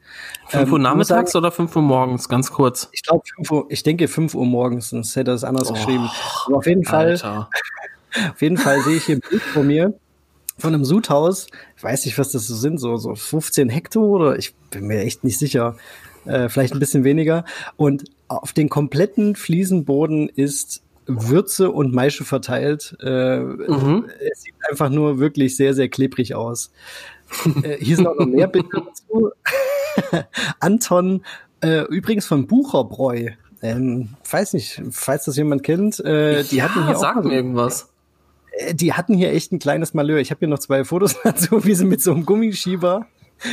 [0.48, 2.28] 5 Uhr ähm, nachmittags sagen, oder 5 Uhr morgens?
[2.28, 2.88] Ganz kurz.
[2.92, 3.24] Ich glaube,
[3.70, 6.10] ich denke 5 Uhr morgens, sonst hätte er es anders oh, geschrieben.
[6.46, 7.14] Aber auf jeden Fall,
[8.30, 9.94] auf jeden Fall sehe ich hier ein Bild vor mir
[10.58, 11.46] von einem Sudhaus.
[11.76, 15.00] Ich weiß nicht, was das so sind, so, so 15 Hektar oder ich bin mir
[15.00, 15.76] echt nicht sicher.
[16.26, 17.44] Äh, vielleicht ein bisschen weniger.
[17.76, 22.96] Und auf den kompletten Fliesenboden ist Würze und Maische verteilt.
[23.00, 24.06] Äh, mhm.
[24.30, 26.72] Es sieht einfach nur wirklich sehr, sehr klebrig aus.
[27.62, 29.30] äh, hier sind auch noch mehr Bilder dazu.
[30.60, 31.24] Anton,
[31.62, 33.30] äh, übrigens von Bucherbräu.
[33.62, 35.98] Ähm, weiß nicht, falls das jemand kennt.
[36.00, 37.90] Äh, die ja, hatten hier sag auch mir irgendwas.
[38.52, 40.18] Äh, die hatten hier echt ein kleines Malheur.
[40.18, 43.06] Ich habe hier noch zwei Fotos dazu, wie sie mit so einem Gummischieber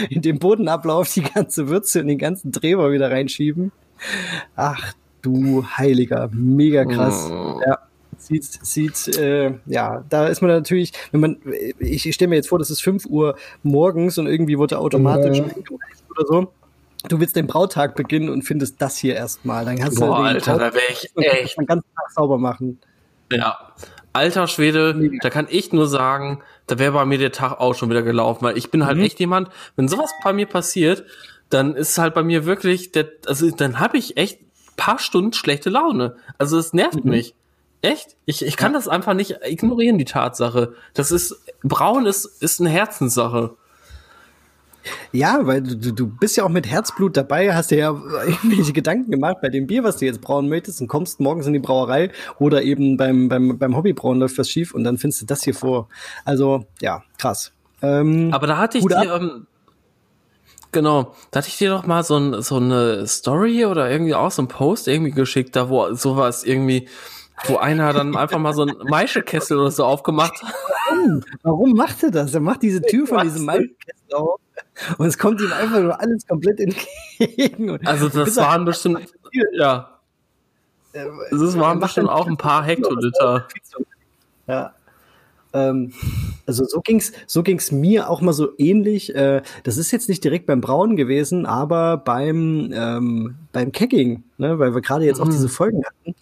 [0.09, 3.71] in den Bodenablauf die ganze Würze und den ganzen Drehbar wieder reinschieben.
[4.55, 7.29] Ach du Heiliger, mega krass.
[7.31, 7.59] Oh.
[7.65, 7.79] Ja.
[8.17, 11.37] Sieht, sieht, äh, ja, da ist man natürlich, wenn man,
[11.79, 15.39] ich, ich stelle mir jetzt vor, das ist 5 Uhr morgens und irgendwie wurde automatisch
[15.39, 15.45] ja.
[15.45, 16.53] oder so.
[17.07, 19.65] Du willst den Brautag beginnen und findest das hier erstmal.
[19.65, 21.57] Dann kannst Boah, du Alter, da wäre ich echt.
[21.57, 22.79] Den ganzen Tag sauber machen.
[23.31, 23.73] Ja.
[24.13, 27.89] Alter Schwede, da kann ich nur sagen, da wäre bei mir der Tag auch schon
[27.89, 29.03] wieder gelaufen, weil ich bin halt mhm.
[29.03, 31.05] echt jemand, wenn sowas bei mir passiert,
[31.49, 34.39] dann ist halt bei mir wirklich, der, also dann habe ich echt
[34.77, 36.15] paar Stunden schlechte Laune.
[36.37, 37.11] Also es nervt mhm.
[37.11, 37.35] mich.
[37.81, 38.15] Echt?
[38.25, 38.77] Ich, ich kann ja.
[38.77, 40.73] das einfach nicht ignorieren, die Tatsache.
[40.93, 43.55] Das ist, braun ist, ist eine Herzenssache.
[45.11, 47.89] Ja, weil du, du bist ja auch mit Herzblut dabei, hast dir ja
[48.25, 51.53] irgendwelche Gedanken gemacht bei dem Bier, was du jetzt brauen möchtest und kommst morgens in
[51.53, 55.25] die Brauerei oder eben beim, beim, beim Hobbybrauen läuft was schief und dann findest du
[55.25, 55.87] das hier vor.
[56.25, 57.51] Also, ja, krass.
[57.81, 59.47] Ähm, Aber da hatte ich dir, ähm,
[60.71, 64.31] Genau, da hatte ich dir doch mal so, ein, so eine Story oder irgendwie auch
[64.31, 66.87] so ein Post irgendwie geschickt, da wo sowas irgendwie,
[67.45, 70.53] wo einer dann einfach mal so ein Maischekessel oder so aufgemacht hat.
[70.89, 71.23] Warum?
[71.43, 72.33] Warum macht er das?
[72.33, 74.39] Er macht diese Tür von diesem Maischekessel auf
[74.97, 77.85] und es kommt ihm einfach nur alles komplett entgegen.
[77.85, 79.13] Also das waren bestimmt,
[79.53, 79.99] ja.
[80.93, 83.47] Das waren bestimmt auch ein paar Hektoliter.
[84.47, 84.73] Ja.
[85.53, 85.93] Ähm,
[86.45, 89.13] also so ging's, so ging's mir auch mal so ähnlich.
[89.15, 94.59] Äh, das ist jetzt nicht direkt beim Brauen gewesen, aber beim ähm, beim Kegging, ne,
[94.59, 95.23] weil wir gerade jetzt mhm.
[95.23, 96.15] auch diese Folgen hatten.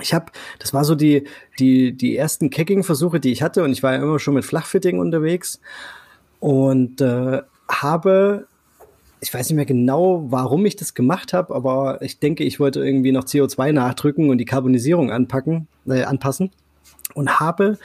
[0.00, 0.26] Ich habe,
[0.58, 1.24] das war so die
[1.58, 4.98] die die ersten Kegging-Versuche, die ich hatte, und ich war ja immer schon mit Flachfitting
[4.98, 5.60] unterwegs
[6.38, 8.46] und äh, habe
[9.22, 12.82] ich weiß nicht mehr genau, warum ich das gemacht habe, aber ich denke, ich wollte
[12.82, 16.50] irgendwie noch CO2 nachdrücken und die Karbonisierung anpacken, äh, anpassen
[17.14, 17.78] und habe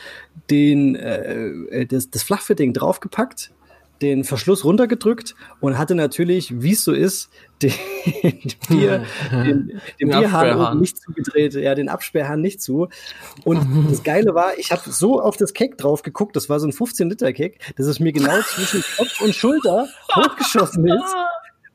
[0.49, 3.51] den, äh, äh, das, das Flachfitting draufgepackt,
[4.01, 7.29] den Verschluss runtergedrückt und hatte natürlich, wie es so ist,
[7.61, 7.71] den,
[8.67, 12.89] Bier, den, den, den Bierhahn nicht zugedreht, ja, den Absperrhahn nicht zu.
[13.45, 16.67] Und das Geile war, ich habe so auf das Keck drauf geguckt, das war so
[16.67, 21.15] ein 15-Liter-Keck, dass es mir genau zwischen Kopf und Schulter hochgeschossen ist.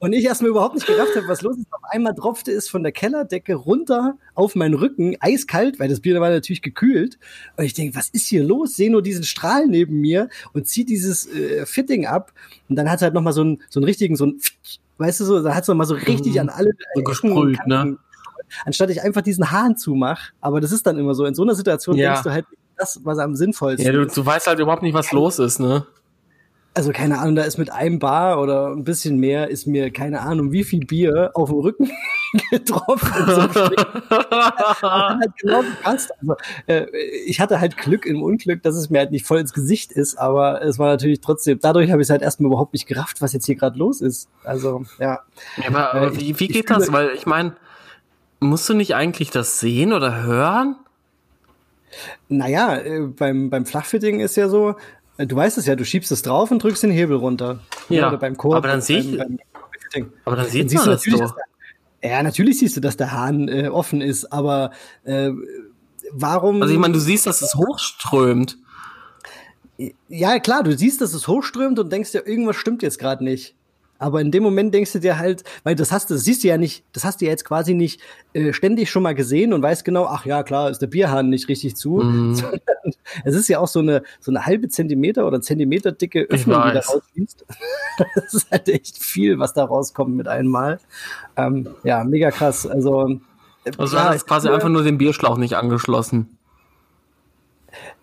[0.02, 1.66] Und ich erstmal überhaupt nicht gerafft habe, was los ist.
[1.70, 6.18] Auf einmal tropfte es von der Kellerdecke runter auf meinen Rücken, eiskalt, weil das Bier
[6.22, 7.18] war natürlich gekühlt.
[7.58, 8.76] Und ich denke, was ist hier los?
[8.76, 12.32] Sehe nur diesen Strahl neben mir und ziehe dieses äh, Fitting ab.
[12.70, 14.40] Und dann hat es halt nochmal so einen, so einen richtigen, so einen,
[14.96, 16.40] weißt du so, da hat es nochmal so richtig mhm.
[16.40, 17.98] an alle so gesprüht, ne?
[18.64, 20.32] Anstatt ich einfach diesen Hahn zumache.
[20.40, 21.26] Aber das ist dann immer so.
[21.26, 22.12] In so einer Situation ja.
[22.12, 22.46] denkst du halt,
[22.78, 25.86] das, was am sinnvollsten Ja, du, du weißt halt überhaupt nicht, was los ist, ne?
[26.72, 30.20] Also keine Ahnung, da ist mit einem Bar oder ein bisschen mehr ist mir keine
[30.20, 31.90] Ahnung, wie viel Bier auf dem Rücken
[32.50, 33.10] getroffen.
[33.26, 33.42] So
[34.82, 36.12] halt genau gepasst.
[36.20, 36.36] Also,
[36.68, 36.86] äh,
[37.26, 40.16] ich hatte halt Glück im Unglück, dass es mir halt nicht voll ins Gesicht ist,
[40.16, 43.32] aber es war natürlich trotzdem, dadurch habe ich es halt erstmal überhaupt nicht gerafft, was
[43.32, 44.28] jetzt hier gerade los ist.
[44.44, 45.20] Also, ja.
[45.56, 46.92] ja aber, aber äh, wie, wie geht das?
[46.92, 47.56] Weil ich meine,
[48.38, 50.76] musst du nicht eigentlich das sehen oder hören?
[52.28, 54.76] Naja, äh, beim, beim Flachfitting ist ja so,
[55.26, 57.60] du weißt es ja, du schiebst es drauf und drückst den Hebel runter.
[57.88, 59.38] Ja, Oder beim Korb, aber dann sehe ich, beim,
[59.92, 61.36] beim aber dann, dann man das doch.
[62.02, 64.70] ja, natürlich siehst du, dass der Hahn äh, offen ist, aber
[65.04, 65.30] äh,
[66.12, 66.62] warum?
[66.62, 68.58] Also ich meine, du siehst, dass es hochströmt.
[70.08, 73.54] Ja, klar, du siehst, dass es hochströmt und denkst dir, irgendwas stimmt jetzt gerade nicht.
[74.00, 76.48] Aber in dem Moment denkst du dir halt, weil das hast du, das siehst du
[76.48, 78.00] ja nicht, das hast du ja jetzt quasi nicht
[78.32, 81.48] äh, ständig schon mal gesehen und weißt genau, ach ja, klar, ist der Bierhahn nicht
[81.48, 82.00] richtig zu.
[82.10, 82.34] Mm.
[83.24, 86.72] es ist ja auch so eine, so eine halbe Zentimeter oder Zentimeter dicke Öffnung, die
[86.72, 87.44] da rausfließt.
[88.14, 90.80] das ist halt echt viel, was da rauskommt mit einmal.
[91.36, 92.66] Ähm, ja, mega krass.
[92.66, 93.20] Also,
[93.76, 96.38] also ja, hast quasi einfach nur den Bierschlauch nicht angeschlossen.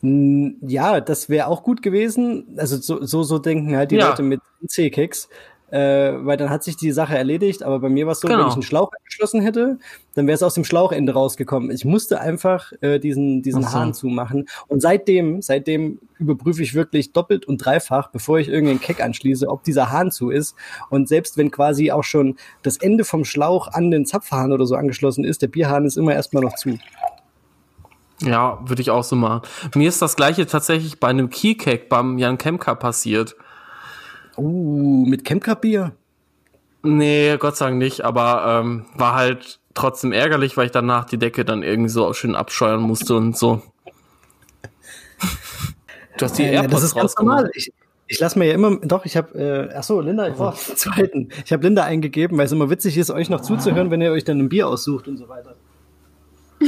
[0.02, 2.46] Ja, das wäre auch gut gewesen.
[2.58, 4.10] Also so, so, so denken halt die Ja.
[4.10, 5.28] Leute mit C-Keks.
[5.70, 8.40] Äh, weil dann hat sich die Sache erledigt, aber bei mir war es so, Genau.
[8.40, 9.80] wenn ich einen Schlauch angeschlossen hätte,
[10.14, 11.72] dann wäre es aus dem Schlauchende rausgekommen.
[11.72, 13.74] Ich musste einfach äh, diesen, diesen so.
[13.74, 14.48] Hahn zumachen.
[14.68, 19.64] Und seitdem, seitdem überprüfe ich wirklich doppelt und dreifach, bevor ich irgendeinen Keck anschließe, ob
[19.64, 20.56] dieser Hahn zu ist.
[20.90, 24.76] Und selbst wenn quasi auch schon das Ende vom Schlauch an den Zapfhahn oder so
[24.76, 26.78] angeschlossen ist, der Bierhahn ist immer erstmal noch zu.
[28.22, 29.42] Ja, würde ich auch so machen.
[29.76, 33.36] Mir ist das gleiche tatsächlich bei einem Keycake beim Jan Kemka passiert.
[34.38, 35.94] Uh, mit Chemka-Bier?
[36.84, 41.18] Nee, Gott sei Dank nicht, aber ähm, war halt trotzdem ärgerlich, weil ich danach die
[41.18, 43.62] Decke dann irgendwie so schön abscheuern musste und so.
[46.18, 47.50] Du hast die Äh, AirPods das ist ganz normal.
[47.54, 47.74] Ich,
[48.08, 51.30] ich lasse mir ja immer, doch, ich habe, äh, ach so, Linda, ich war zweiten.
[51.46, 54.24] Ich habe Linda eingegeben, weil es immer witzig ist, euch noch zuzuhören, wenn ihr euch
[54.24, 55.56] dann ein Bier aussucht und so weiter.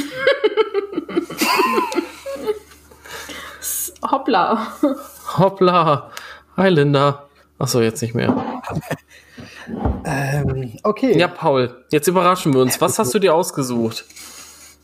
[4.11, 4.73] Hoppla.
[5.37, 6.11] Hoppla.
[6.57, 7.28] Hi Linda.
[7.59, 8.61] Achso, jetzt nicht mehr.
[10.05, 11.17] Ähm, okay.
[11.17, 12.79] Ja, Paul, jetzt überraschen wir uns.
[12.79, 14.05] Was hast du dir ausgesucht?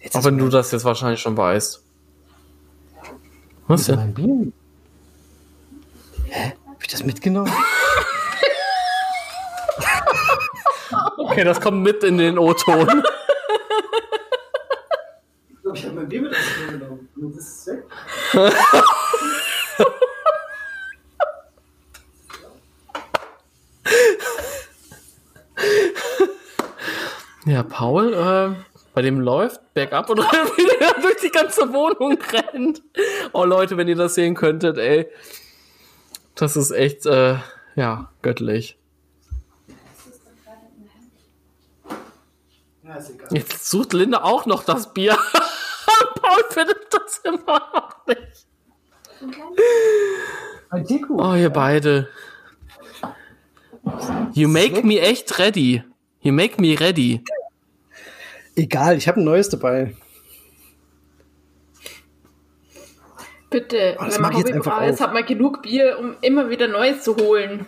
[0.01, 1.81] jetzt Auch wenn du das jetzt wahrscheinlich schon weißt.
[3.67, 3.95] Was denn?
[3.95, 4.51] mein Bier.
[6.25, 6.53] Hä?
[6.67, 7.51] Hab ich das mitgenommen?
[11.17, 13.03] Okay, das kommt mit in den O-Ton.
[15.49, 16.33] Ich glaube, ich habe mein Bier mit
[16.69, 17.09] genommen.
[17.15, 17.83] Das ist weg.
[27.45, 28.55] Ja, Paul, äh,
[28.95, 30.17] bei dem läuft bergab und
[30.57, 32.81] wieder durch die ganze Wohnung rennt.
[33.33, 35.07] Oh Leute, wenn ihr das sehen könntet, ey.
[36.33, 37.37] Das ist echt, äh,
[37.75, 38.77] ja, göttlich.
[43.29, 45.17] Jetzt sucht Linda auch noch das Bier.
[46.21, 48.47] Paul findet das immer noch nicht.
[51.09, 52.09] Oh, ihr beide.
[54.33, 55.83] You make me echt ready.
[56.25, 57.21] You make me ready.
[58.55, 59.93] Egal, ich habe ein neues dabei.
[63.51, 66.49] Bitte, Oh, das wenn man ich jetzt einfach Hobbybrauer hat man genug Bier, um immer
[66.49, 67.67] wieder Neues zu holen.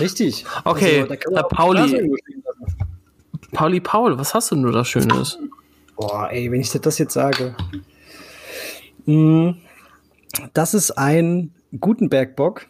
[0.00, 0.46] Richtig.
[0.64, 2.10] Okay, da Herr auch Pauli.
[3.52, 5.38] Pauli Paul, was hast du denn nur da Schönes?
[5.96, 7.54] Boah, ey, wenn ich dir das jetzt sage.
[9.04, 9.50] Mm,
[10.54, 12.66] Das ist ein Gutenberg-Bock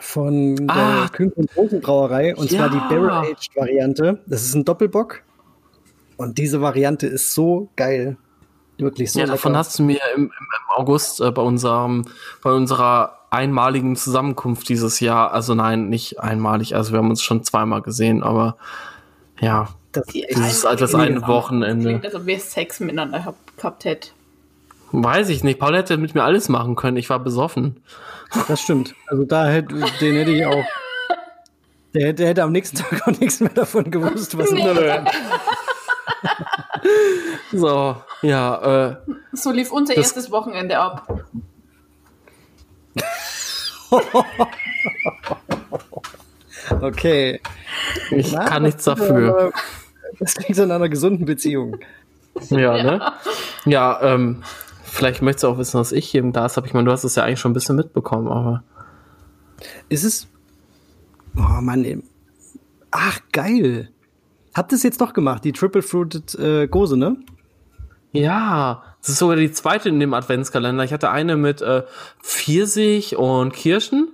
[0.00, 1.08] von der Ah.
[1.08, 2.88] Kühn und Rosen Brauerei und zwar die Ja.
[2.88, 4.22] Barrel-Aged-Variante.
[4.26, 5.22] Das ist ein Doppelbock
[6.16, 8.16] und diese Variante ist so geil.
[8.78, 9.58] Wirklich so ja, davon lecker.
[9.60, 10.30] hast du mir im, im,
[10.74, 12.06] August äh, bei unserem,
[12.42, 17.44] bei unserer einmaligen Zusammenkunft dieses Jahr, also nein, nicht einmalig, also wir haben uns schon
[17.44, 18.56] zweimal gesehen, aber
[19.40, 22.00] ja, das ist dieses das eine Klingt, Wochenende.
[22.02, 24.10] als ob wir Sex miteinander hab, gehabt hätten.
[24.92, 25.58] Weiß ich nicht.
[25.58, 26.96] Paul hätte mit mir alles machen können.
[26.98, 27.82] Ich war besoffen.
[28.48, 28.94] Das stimmt.
[29.08, 30.64] Also da hätte, den hätte ich auch.
[31.94, 34.48] Der, hätte- der hätte am nächsten Tag auch nichts mehr davon gewusst, was
[37.52, 38.96] So, ja, äh,
[39.32, 41.06] So lief unser Das- erstes Wochenende ab.
[46.80, 47.40] Okay.
[48.10, 49.52] ich Na, kann nichts dafür.
[50.18, 51.78] Das klingt so in einer gesunden Beziehung.
[52.50, 53.12] Ja, ne?
[53.64, 54.42] Ja, ähm,
[54.92, 56.66] vielleicht möchtest du auch wissen, was ich hier im Glas habe.
[56.66, 58.62] Ich meine, du hast es ja eigentlich schon ein bisschen mitbekommen, aber.
[59.88, 60.28] Ist es.
[61.36, 62.02] Oh Mann.
[62.90, 63.90] Ach, geil.
[64.54, 67.16] Habt ihr es jetzt doch gemacht, die Triple Fruited äh, Gose, ne?
[68.12, 70.84] Ja, das ist sogar die zweite in dem Adventskalender.
[70.84, 71.84] Ich hatte eine mit äh,
[72.22, 74.08] Pfirsich und Kirschen.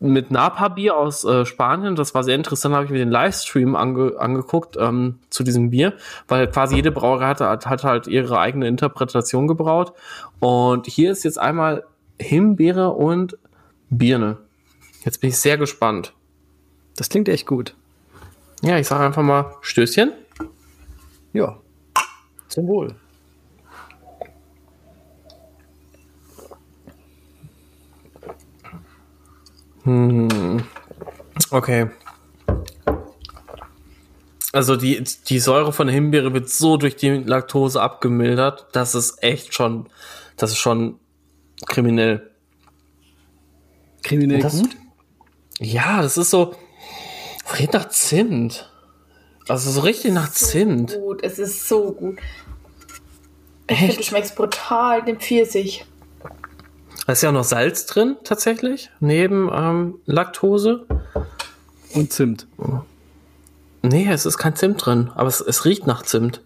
[0.00, 1.96] Mit Napa-Bier aus äh, Spanien.
[1.96, 2.72] Das war sehr interessant.
[2.72, 5.94] Da habe ich mir den Livestream ange angeguckt ähm, zu diesem Bier,
[6.28, 9.92] weil quasi jede Brauerei hatte, hat, hat halt ihre eigene Interpretation gebraut.
[10.40, 11.84] Und hier ist jetzt einmal
[12.20, 13.38] Himbeere und
[13.90, 14.38] Birne.
[15.04, 16.14] Jetzt bin ich sehr gespannt.
[16.96, 17.74] Das klingt echt gut.
[18.62, 20.12] Ja, ich sage einfach mal Stößchen.
[21.32, 21.58] Ja.
[22.48, 22.94] Zum Wohl.
[31.50, 31.88] Okay.
[34.52, 39.20] Also die, die Säure von der Himbeere wird so durch die Laktose abgemildert, das ist
[39.22, 39.88] echt schon,
[40.36, 40.98] das ist schon
[41.66, 42.30] kriminell.
[44.04, 44.76] Kriminell Das- gut?
[45.58, 46.54] Ja, das ist so,
[47.46, 48.70] das riecht nach Zimt.
[49.48, 50.90] Also so richtig nach Zimt.
[50.92, 52.18] So gut, es ist so gut.
[53.66, 54.08] Ich finde, du Echt?
[54.08, 55.84] schmeckst brutal den Pfirsich.
[57.06, 60.86] Da ist ja auch noch Salz drin, tatsächlich, neben ähm, Laktose.
[61.92, 62.46] Und Zimt.
[63.82, 66.40] Nee, es ist kein Zimt drin, aber es, es riecht nach Zimt.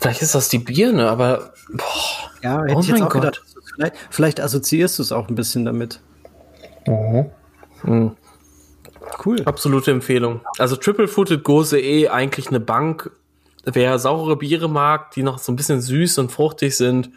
[0.00, 1.84] Vielleicht ist das die Birne, aber boah.
[2.42, 3.22] Ja, hätte Oh ich jetzt mein auch Gott.
[3.22, 3.42] gedacht.
[3.74, 6.00] Vielleicht, vielleicht assoziierst du es auch ein bisschen damit.
[7.82, 8.16] Mhm.
[9.24, 9.42] Cool.
[9.44, 10.40] Absolute Empfehlung.
[10.58, 13.10] Also Triple Footed Gose eh eigentlich eine Bank.
[13.64, 17.10] Wer saure Biere mag, die noch so ein bisschen süß und fruchtig sind.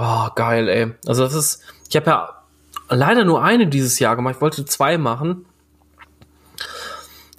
[0.00, 0.92] Oh, geil, ey.
[1.06, 2.42] Also das ist, ich habe ja
[2.88, 4.36] leider nur eine dieses Jahr gemacht.
[4.36, 5.44] Ich wollte zwei machen.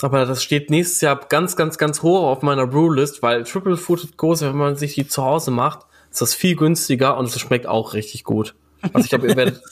[0.01, 4.17] Aber das steht nächstes Jahr ganz, ganz, ganz hoch auf meiner Brewlist, weil Triple Footed
[4.17, 7.67] Gose, wenn man sich die zu Hause macht, ist das viel günstiger und es schmeckt
[7.67, 8.55] auch richtig gut.
[8.93, 9.61] Also ich glaube, ihr werdet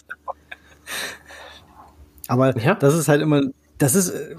[2.27, 2.75] Aber Ja.
[2.75, 3.41] das ist halt immer,
[3.77, 4.35] das ist äh,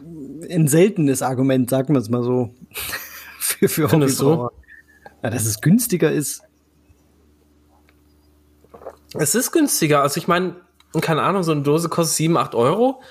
[0.51, 2.55] ein seltenes Argument, sagen wir es mal so.
[3.39, 4.21] für für Findest?
[4.21, 4.53] Hobbybrauer.
[5.23, 6.43] Ja, dass es günstiger ist.
[9.15, 10.03] Es ist günstiger.
[10.03, 10.57] Also ich meine,
[11.01, 13.03] keine Ahnung, so eine Dose kostet 7, 8 Euro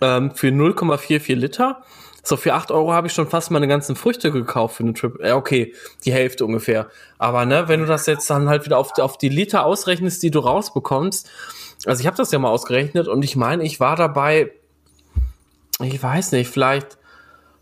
[0.00, 1.82] ähm, für 0,44 Liter.
[2.22, 5.18] So für 8 Euro habe ich schon fast meine ganzen Früchte gekauft für eine Trip.
[5.22, 5.74] Ja, okay,
[6.04, 6.88] die Hälfte ungefähr.
[7.16, 10.30] Aber ne, wenn du das jetzt dann halt wieder auf, auf die Liter ausrechnest, die
[10.30, 11.30] du rausbekommst,
[11.86, 14.52] also ich habe das ja mal ausgerechnet und ich meine, ich war dabei,
[15.80, 16.98] ich weiß nicht, vielleicht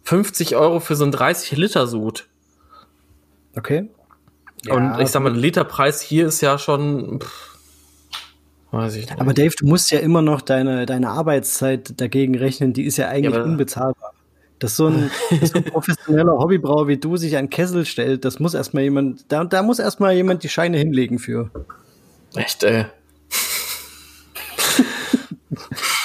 [0.04, 2.26] 50 Euro für so ein 30 Liter Sud.
[3.56, 3.88] Okay.
[4.68, 7.56] Und ich sag mal, der Literpreis hier ist ja schon, pff,
[8.70, 9.20] weiß ich nicht.
[9.20, 13.08] Aber Dave, du musst ja immer noch deine, deine Arbeitszeit dagegen rechnen, die ist ja
[13.08, 14.12] eigentlich Ja, unbezahlbar.
[14.58, 15.10] Dass so ein,
[15.40, 19.24] dass so ein professioneller Hobbybrauer wie du sich an Kessel stellt, das muss erstmal jemand,
[19.28, 21.50] da, da muss erstmal jemand die Scheine hinlegen für.
[22.34, 22.86] Echt, ey.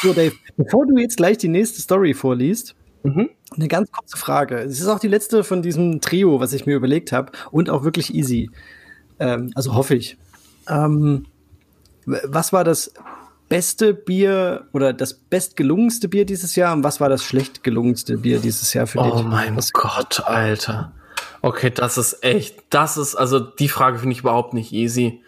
[0.01, 3.29] So, Dave, bevor du jetzt gleich die nächste Story vorliest, Mhm.
[3.55, 4.59] Eine ganz kurze Frage.
[4.59, 7.83] Es ist auch die letzte von diesem Trio, was ich mir überlegt habe und auch
[7.83, 8.49] wirklich easy.
[9.19, 10.17] Ähm, also hoffe ich.
[10.69, 11.25] Ähm,
[12.05, 12.93] was war das
[13.49, 18.39] beste Bier oder das bestgelungenste Bier dieses Jahr und was war das schlecht gelungenste Bier
[18.39, 19.11] dieses Jahr für dich?
[19.13, 20.93] Oh mein Was- Gott, Alter.
[21.41, 25.21] Okay, das ist echt, das ist, also die Frage finde ich überhaupt nicht easy.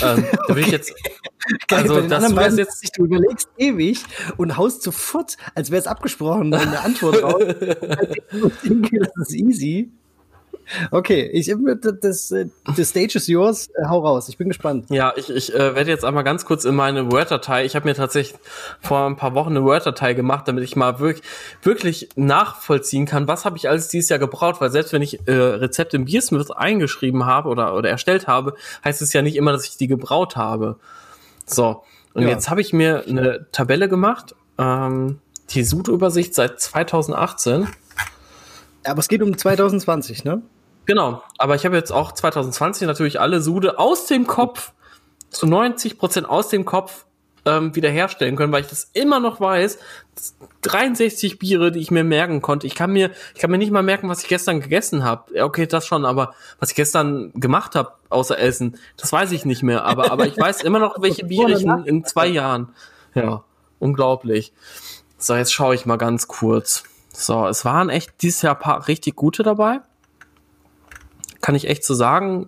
[0.00, 0.94] Ähm, da will ich jetzt,
[1.68, 4.04] Geil, also den das wäre jetzt, du überlegst ewig
[4.36, 7.22] und haust sofort, als wäre es abgesprochen, eine Antwort
[8.62, 9.90] denke, das ist easy.
[10.90, 11.52] Okay, ich,
[12.00, 13.68] das, the stage is yours.
[13.88, 14.86] Hau raus, ich bin gespannt.
[14.90, 17.94] ja, ich, ich äh, werde jetzt einmal ganz kurz in meine Word-Datei, ich habe mir
[17.94, 18.38] tatsächlich
[18.80, 21.24] vor ein paar Wochen eine Word-Datei gemacht, damit ich mal wirklich,
[21.62, 25.32] wirklich nachvollziehen kann, was habe ich alles dieses Jahr gebraut, weil selbst wenn ich äh,
[25.32, 29.66] Rezepte im Beersmith eingeschrieben habe oder, oder erstellt habe, heißt es ja nicht immer, dass
[29.66, 30.76] ich die gebraut habe.
[31.46, 31.82] So,
[32.14, 32.28] und Ja.
[32.28, 35.18] jetzt habe ich mir eine Tabelle gemacht, ähm,
[35.50, 37.68] die Sud-Übersicht seit 2018.
[38.84, 40.42] Aber es geht um 2020, ne?
[40.84, 44.72] Genau, aber ich habe jetzt auch 2020 natürlich alle Sude aus dem Kopf,
[45.30, 47.06] zu 90 Prozent aus dem Kopf
[47.44, 49.78] ähm, wiederherstellen können, weil ich das immer noch weiß.
[50.14, 52.66] Das 63 Biere, die ich mir merken konnte.
[52.66, 55.34] Ich kann mir, ich kann mir nicht mal merken, was ich gestern gegessen habe.
[55.34, 59.44] Ja, okay, das schon, aber was ich gestern gemacht habe, außer Essen, das weiß ich
[59.44, 59.84] nicht mehr.
[59.84, 62.68] Aber, aber ich weiß immer noch, welche Biere ich in, in zwei Jahren.
[63.14, 63.44] Ja,
[63.78, 64.52] unglaublich.
[65.18, 66.84] So, jetzt schaue ich mal ganz kurz.
[67.12, 69.80] So, es waren echt dieses Jahr ein paar richtig gute dabei
[71.42, 72.46] kann ich echt so sagen.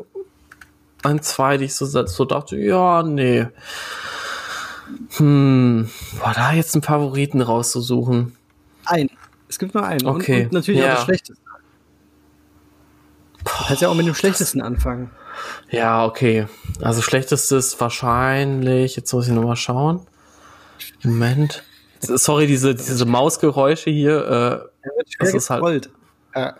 [1.02, 3.46] Ein, zwei, die ich so, so dachte, ja, nee.
[5.16, 8.34] Hm, war da jetzt einen Favoriten rauszusuchen?
[8.86, 9.10] Ein.
[9.48, 10.06] Es gibt nur einen.
[10.06, 10.92] Okay, Und, und natürlich ja.
[10.92, 11.42] auch das Schlechteste.
[13.44, 15.10] Du kannst ja auch mit dem Schlechtesten anfangen.
[15.70, 16.46] Ja, okay.
[16.80, 20.06] Also schlechtestes wahrscheinlich, jetzt muss ich nochmal schauen.
[21.02, 21.64] Moment.
[22.00, 24.24] Sorry, diese, diese Mausgeräusche hier.
[24.24, 24.70] Er
[25.06, 25.90] schwer Das ist halt-.
[26.34, 26.48] Ja.
[26.48, 26.52] Äh,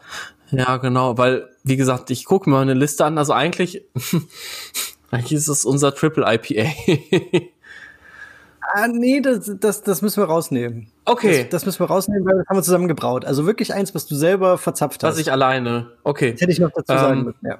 [0.51, 3.19] ja, genau, weil, wie gesagt, ich gucke mir eine Liste an.
[3.19, 3.85] Also eigentlich,
[5.11, 6.71] eigentlich ist es unser Triple IPA.
[8.73, 10.91] Ah, nee, das, das, das müssen wir rausnehmen.
[11.05, 13.25] okay, Das, das müssen wir rausnehmen, weil das haben wir zusammen gebraut.
[13.25, 15.13] Also wirklich eins, was du selber verzapft hast.
[15.13, 15.93] dass ich alleine.
[16.03, 16.33] Okay.
[16.33, 17.47] das hätte ich noch dazu Ähm, sagen müssen.
[17.47, 17.59] Ja.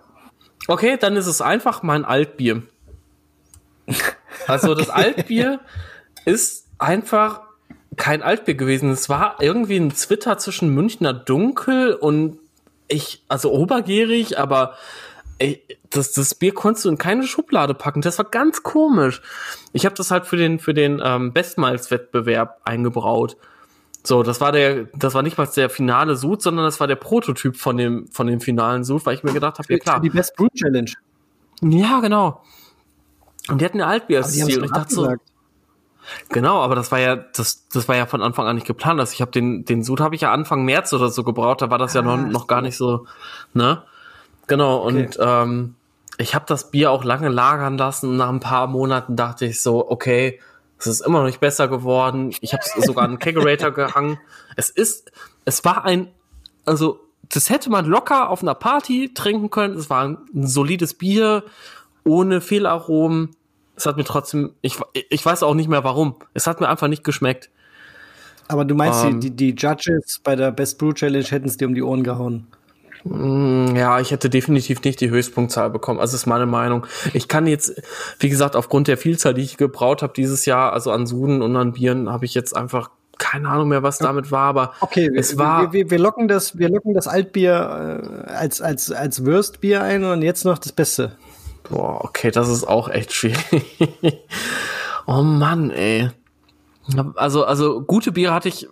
[0.67, 2.63] Okay, dann ist es einfach mein Altbier.
[4.47, 5.61] Also das Altbier
[6.25, 7.43] ist einfach
[7.97, 8.91] kein Altbier gewesen.
[8.91, 12.39] Es war irgendwie ein Zwitter zwischen Münchner Dunkel und
[12.89, 14.75] ich, also obergierig, aber
[15.39, 18.03] ey, das, das Bier konntest du in keine Schublade packen.
[18.03, 19.23] Das war ganz komisch.
[19.73, 23.37] Ich habe das halt für den, für den ähm, Bestmals-Wettbewerb eingebraut.
[24.07, 26.97] So, das war der, das war nicht mal der finale Sud, sondern das war der
[26.97, 30.01] Prototyp von dem, von dem finalen Sud, weil ich mir gedacht habe, ja klar.
[30.01, 30.93] die Best Brew Challenge.
[31.63, 32.43] Ja, genau.
[33.49, 34.57] Und die hatten eine Altbier als Aber die haben Ziel.
[34.57, 35.15] es Und ich dachte so.
[36.29, 39.01] Genau, aber das war ja, das, das war ja von Anfang an nicht geplant.
[39.01, 41.71] Also ich habe den, den Sud habe ich ja Anfang März oder so gebraucht, da
[41.71, 43.07] war das ja noch, Ah, noch gar nicht so,
[43.53, 43.83] ne?
[44.47, 45.75] Genau, und ähm,
[46.19, 48.17] ich habe das Bier auch lange lagern lassen.
[48.17, 50.41] Nach ein paar Monaten dachte ich so, okay,
[50.79, 52.33] es ist immer noch nicht besser geworden.
[52.41, 54.19] Ich habe sogar einen Kegerator gehangen.
[54.57, 55.13] Es ist,
[55.45, 56.09] es war ein,
[56.67, 57.01] also
[57.31, 59.79] das hätte man locker auf einer Party trinken können.
[59.79, 61.45] Es war ein, ein solides Bier,
[62.05, 63.35] ohne Fehlaromen.
[63.77, 66.17] Es hat mir trotzdem, ich, ich weiß auch nicht mehr warum.
[66.33, 67.51] Es hat mir einfach nicht geschmeckt.
[68.49, 71.67] Aber du meinst, ähm, die, die Judges bei der Best Brew Challenge hätten es dir
[71.67, 72.47] um die Ohren gehauen?
[73.05, 76.01] Mm, ja, ich hätte definitiv nicht die Höchstpunktzahl bekommen.
[76.01, 76.87] Also ist meine Meinung.
[77.13, 77.83] Ich kann jetzt,
[78.19, 81.57] wie gesagt, aufgrund der Vielzahl, die ich gebraut habe dieses Jahr, also an Suden und
[81.57, 85.39] an Bieren, habe ich jetzt einfach keine Ahnung mehr, was damit war, aber okay, es
[85.39, 85.73] war.
[85.73, 90.05] Wir, wir, wir, locken das, wir locken das Altbier äh, als als als Würstbier ein
[90.05, 91.17] und jetzt noch das Beste.
[91.69, 93.65] Boah, okay, das ist auch echt schwierig.
[95.07, 96.11] oh Mann, ey.
[97.17, 98.69] Also also gute Biere hatte ich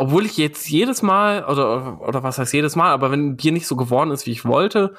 [0.00, 3.52] obwohl ich jetzt jedes Mal, oder, oder was heißt jedes Mal, aber wenn ein Bier
[3.52, 4.94] nicht so geworden ist, wie ich wollte,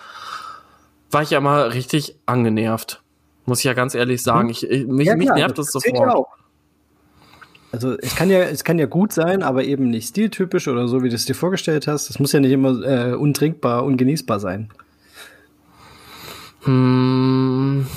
[1.09, 3.01] war ich ja mal richtig angenervt.
[3.47, 4.49] Muss ich ja ganz ehrlich sagen.
[4.49, 6.27] Ich, ich mich, ja, mich nervt das, das sofort.
[7.71, 11.01] Also es kann ja, es kann ja gut sein, aber eben nicht stiltypisch oder so,
[11.01, 12.11] wie du es dir vorgestellt hast.
[12.11, 14.69] Es muss ja nicht immer äh, untrinkbar, ungenießbar sein.
[16.63, 17.87] Hm.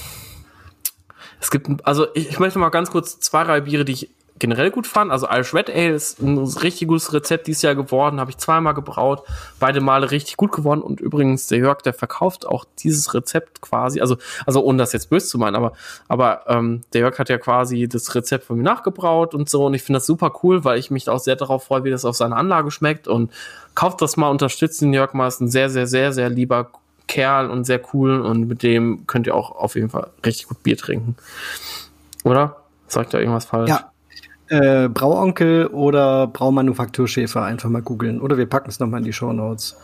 [1.41, 4.70] Es gibt, also ich, ich möchte mal ganz kurz zwei, drei Biere, die ich generell
[4.70, 5.12] gut fand.
[5.12, 8.74] Also Irish Red Ale ist ein richtig gutes Rezept dieses Jahr geworden, habe ich zweimal
[8.74, 9.23] gebraut,
[9.61, 14.01] beide Male richtig gut geworden und übrigens der Jörg, der verkauft auch dieses Rezept quasi,
[14.01, 15.73] also also ohne das jetzt böse zu meinen, aber
[16.09, 19.74] aber ähm, der Jörg hat ja quasi das Rezept von mir nachgebraut und so und
[19.74, 22.16] ich finde das super cool, weil ich mich auch sehr darauf freue, wie das auf
[22.16, 23.32] seiner Anlage schmeckt und
[23.74, 26.70] kauft das mal, unterstützt den Jörg mal, ist ein sehr sehr sehr sehr lieber
[27.15, 30.65] Kerl und sehr cool und mit dem könnt ihr auch auf jeden Fall richtig gut
[30.65, 31.15] Bier trinken.
[32.24, 32.57] Oder?
[32.89, 33.70] Sagt da irgendwas falsch?
[33.70, 33.93] Ja,
[34.49, 38.20] äh, Brauonkel oder Braumanufakturschäfer einfach mal googeln.
[38.20, 39.77] Oder wir packen es nochmal in die Show Notes.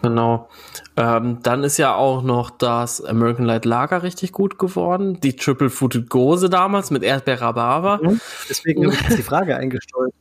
[0.00, 0.48] Genau.
[0.96, 5.20] Ähm, dann ist ja auch noch das American Light Lager richtig gut geworden.
[5.20, 8.00] Die Triple Fruited Gose damals mit Erdbeer Rhabarber.
[8.02, 8.20] Mhm.
[8.48, 10.14] Deswegen habe ich jetzt die Frage eingestreut.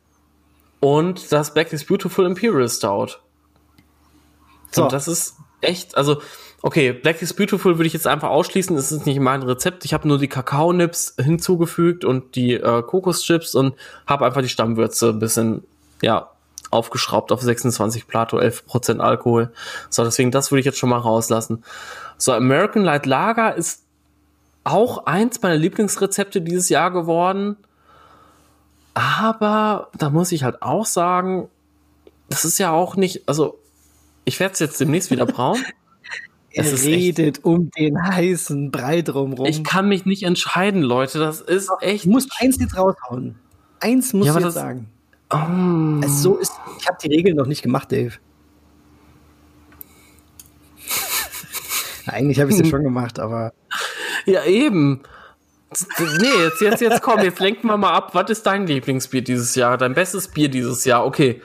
[0.81, 3.19] Und das Back is Beautiful Imperial Stout.
[4.72, 4.84] So.
[4.84, 6.22] Und das ist echt, also
[6.68, 8.76] Okay, Black is Beautiful würde ich jetzt einfach ausschließen.
[8.76, 9.85] Das ist nicht mein Rezept.
[9.85, 13.73] Ich habe nur die Kakaonips hinzugefügt und die äh, Kokoschips und
[14.06, 15.64] habe einfach die Stammwürze ein bisschen,
[16.02, 16.30] ja,
[16.69, 19.53] aufgeschraubt auf 26 Plato, 11% Alkohol.
[19.89, 21.64] So, deswegen das würde ich jetzt schon mal rauslassen.
[22.18, 23.85] So, American Light Lager ist
[24.65, 27.56] auch eins meiner Lieblingsrezepte dieses Jahr geworden.
[28.94, 31.48] Aber da muss ich halt auch sagen,
[32.27, 33.57] das ist ja auch nicht, also
[34.26, 35.64] ich werde es jetzt demnächst wieder brauen.
[36.57, 39.45] Er redet echt, um den heißen Brei drumrum.
[39.45, 41.19] Ich kann mich nicht entscheiden, Leute.
[41.19, 42.05] Das ist echt.
[42.05, 43.35] Du musst eins jetzt raushauen.
[43.79, 44.88] Eins muss ja, ich jetzt sagen.
[45.31, 46.05] Oh.
[46.05, 48.13] Es so ist, ich habe die Regeln noch nicht gemacht, Dave.
[52.07, 53.53] Eigentlich habe ich sie schon gemacht, aber.
[54.25, 55.03] Ja, eben.
[55.99, 58.13] Nee, jetzt, jetzt, jetzt komm, jetzt lenken wir mal ab.
[58.13, 59.77] Was ist dein Lieblingsbier dieses Jahr?
[59.77, 61.05] Dein bestes Bier dieses Jahr?
[61.05, 61.41] Okay.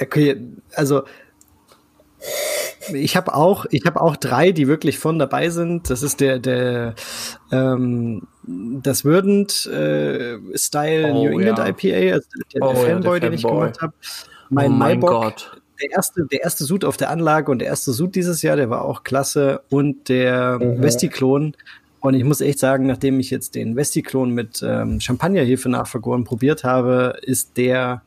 [0.00, 0.40] Okay,
[0.74, 1.02] also
[2.92, 5.90] ich habe auch, ich habe auch drei, die wirklich von dabei sind.
[5.90, 6.94] Das ist der, der,
[7.50, 11.68] ähm, das Würdend äh, Style oh, New England ja.
[11.68, 13.92] IPA, also der, oh, der Fanboy, ja, der den ich gemacht habe.
[14.50, 15.56] Mein, oh mein Gott.
[15.80, 18.70] Der erste, der erste Sud auf der Anlage und der erste Sud dieses Jahr, der
[18.70, 19.62] war auch klasse.
[19.68, 20.82] Und der mhm.
[20.82, 21.56] Vestiklon.
[22.00, 26.64] Und ich muss echt sagen, nachdem ich jetzt den Vestiklon mit ähm, Champagnerhefe nachvergoren probiert
[26.64, 28.02] habe, ist der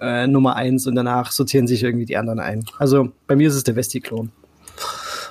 [0.00, 2.64] äh, Nummer eins und danach sortieren sich irgendwie die anderen ein.
[2.78, 4.30] Also bei mir ist es der Vesti-Klon.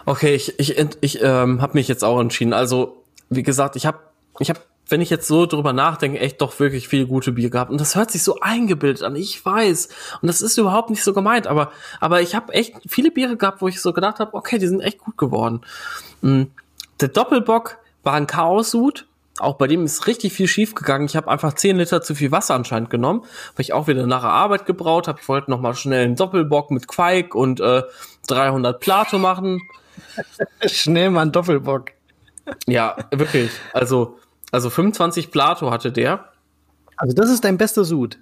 [0.05, 2.53] Okay, ich, ich, ich ähm, habe mich jetzt auch entschieden.
[2.53, 3.99] Also, wie gesagt, ich habe,
[4.39, 7.71] ich hab, wenn ich jetzt so drüber nachdenke, echt doch wirklich viel gute Bier gehabt.
[7.71, 9.89] Und das hört sich so eingebildet an, ich weiß.
[10.21, 13.61] Und das ist überhaupt nicht so gemeint, aber, aber ich habe echt viele Biere gehabt,
[13.61, 15.61] wo ich so gedacht habe, okay, die sind echt gut geworden.
[16.21, 16.51] Mhm.
[17.01, 19.05] Der Doppelbock war ein Chaos-Sud
[19.39, 21.05] auch bei dem ist richtig viel schief gegangen.
[21.05, 23.21] Ich habe einfach 10 Liter zu viel Wasser anscheinend genommen,
[23.55, 25.19] weil ich auch wieder nach der Arbeit gebraut habe.
[25.21, 27.83] Ich wollte noch mal schnell einen Doppelbock mit Quake und äh,
[28.27, 29.61] 300 Plato machen.
[30.65, 31.91] schnell mal einen Doppelbock.
[32.65, 33.51] Ja, wirklich.
[33.73, 34.19] Also,
[34.51, 36.31] also 25 Plato hatte der.
[36.95, 38.17] Also das ist dein bester Sud.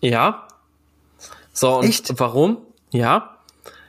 [0.00, 0.48] Ja.
[1.52, 2.18] So, und Echt?
[2.18, 2.58] warum?
[2.90, 3.36] Ja.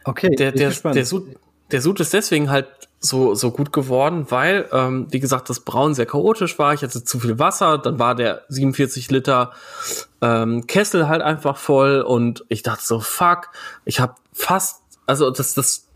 [0.03, 1.35] Okay, der, der, der, Sud,
[1.71, 2.67] der Sud ist deswegen halt
[2.99, 6.73] so, so gut geworden, weil, ähm, wie gesagt, das Brauen sehr chaotisch war.
[6.73, 9.51] Ich hatte zu viel Wasser, dann war der 47 Liter
[10.21, 13.49] ähm, Kessel halt einfach voll und ich dachte so, fuck,
[13.85, 15.87] ich habe fast, also das, das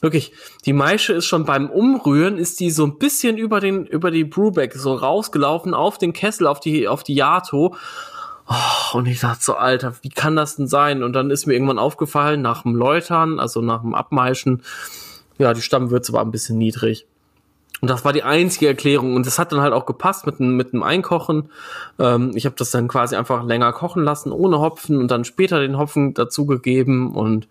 [0.00, 0.32] wirklich,
[0.66, 4.24] die Maische ist schon beim Umrühren, ist die so ein bisschen über den, über die
[4.24, 7.74] Brewback so rausgelaufen auf den Kessel, auf die, auf die Yato.
[8.48, 11.02] Oh, und ich dachte so, Alter, wie kann das denn sein?
[11.02, 14.62] Und dann ist mir irgendwann aufgefallen, nach dem Läutern, also nach dem Abmeischen,
[15.40, 17.06] ja, die Stammwürze war ein bisschen niedrig.
[17.80, 19.14] Und das war die einzige Erklärung.
[19.14, 21.50] Und das hat dann halt auch gepasst mit dem, mit dem Einkochen.
[21.98, 25.60] Ähm, ich habe das dann quasi einfach länger kochen lassen, ohne Hopfen und dann später
[25.60, 27.14] den Hopfen dazugegeben.
[27.14, 27.48] Und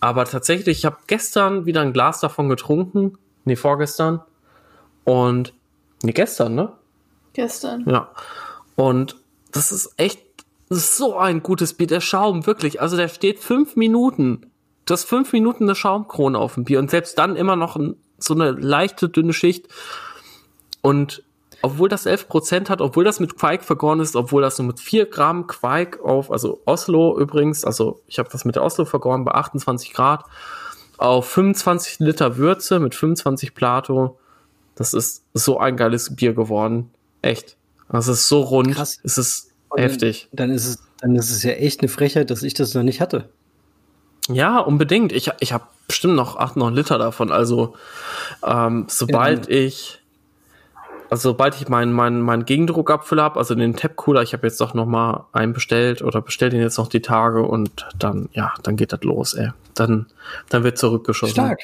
[0.00, 3.16] aber tatsächlich, ich habe gestern wieder ein Glas davon getrunken.
[3.44, 4.20] Nee, vorgestern.
[5.04, 5.54] Und,
[6.02, 6.72] nee, gestern, ne?
[7.32, 7.84] Gestern.
[7.88, 8.10] Ja.
[8.74, 9.16] Und
[9.52, 10.20] das ist echt
[10.68, 11.86] das ist so ein gutes Bier.
[11.86, 12.80] Der Schaum, wirklich.
[12.80, 14.50] Also der steht fünf Minuten.
[14.86, 16.78] Das fünf Minuten eine Schaumkrone auf dem Bier.
[16.78, 19.68] Und selbst dann immer noch ein, so eine leichte, dünne Schicht.
[20.80, 21.22] Und
[21.62, 25.06] obwohl das 11% hat, obwohl das mit Quark vergoren ist, obwohl das nur mit 4
[25.06, 29.32] Gramm Quark auf, also Oslo übrigens, also ich habe das mit der Oslo vergoren bei
[29.32, 30.24] 28 Grad,
[30.98, 34.18] auf 25 Liter Würze mit 25 Plato.
[34.76, 36.90] Das ist so ein geiles Bier geworden.
[37.22, 37.56] Echt.
[37.90, 38.74] Das ist so rund.
[38.74, 39.00] Krass.
[39.02, 40.28] Es ist heftig.
[40.32, 42.82] Dann, dann, ist es, dann ist es ja echt eine Frechheit, dass ich das noch
[42.82, 43.28] nicht hatte.
[44.28, 45.12] Ja, unbedingt.
[45.12, 47.30] Ich, ich habe bestimmt noch 8, 9 Liter davon.
[47.30, 47.74] Also
[48.44, 50.00] ähm, sobald ich
[51.08, 54.60] also sobald ich meinen meinen meinen Gegendruckabfüller habe, also den Tap Cooler, ich habe jetzt
[54.60, 58.54] doch noch mal einen bestellt oder bestell den jetzt noch die Tage und dann ja,
[58.62, 59.50] dann geht das los, ey.
[59.74, 60.06] Dann
[60.48, 61.34] dann wird zurückgeschossen.
[61.34, 61.60] Stark.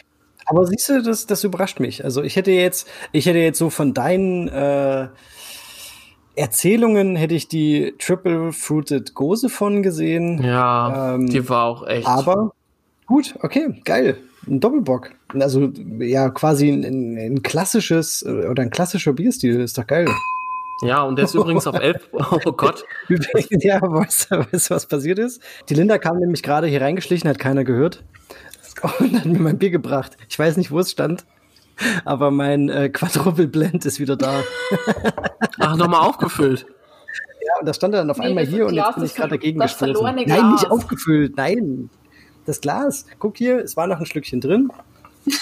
[0.46, 2.04] Aber siehst du, das, das überrascht mich.
[2.04, 5.08] Also ich hätte jetzt, ich hätte jetzt so von deinen äh,
[6.34, 10.42] Erzählungen hätte ich die Triple Fruited Gose von gesehen.
[10.42, 12.06] Ja, Ähm, die war auch echt.
[12.06, 12.52] Aber
[13.06, 14.16] gut, okay, geil.
[14.46, 15.10] Ein Doppelbock.
[15.38, 20.08] Also ja, quasi ein, ein, ein klassisches äh, oder ein klassischer Bierstil, ist doch geil.
[20.82, 22.08] ja, und der ist übrigens auf 11.
[22.12, 22.84] Oh Gott.
[23.50, 25.40] ja, weißt du, weißt du, was passiert ist?
[25.68, 28.02] Die Linda kam nämlich gerade hier reingeschlichen, hat keiner gehört.
[28.98, 30.16] Und hat mir mein Bier gebracht.
[30.28, 31.24] Ich weiß nicht, wo es stand.
[32.04, 34.42] Aber mein äh, Quadruple Blend ist wieder da.
[35.58, 36.66] Ach, nochmal aufgefüllt.
[37.46, 39.14] Ja, und das stand dann auf Nee, einmal das hier und Glas jetzt bin ich
[39.14, 40.16] gerade dagegen das gestoßen.
[40.26, 41.90] Nein, nicht aufgefüllt, nein.
[42.46, 43.06] Das Glas.
[43.18, 44.70] Guck hier, es war noch ein Schlückchen drin.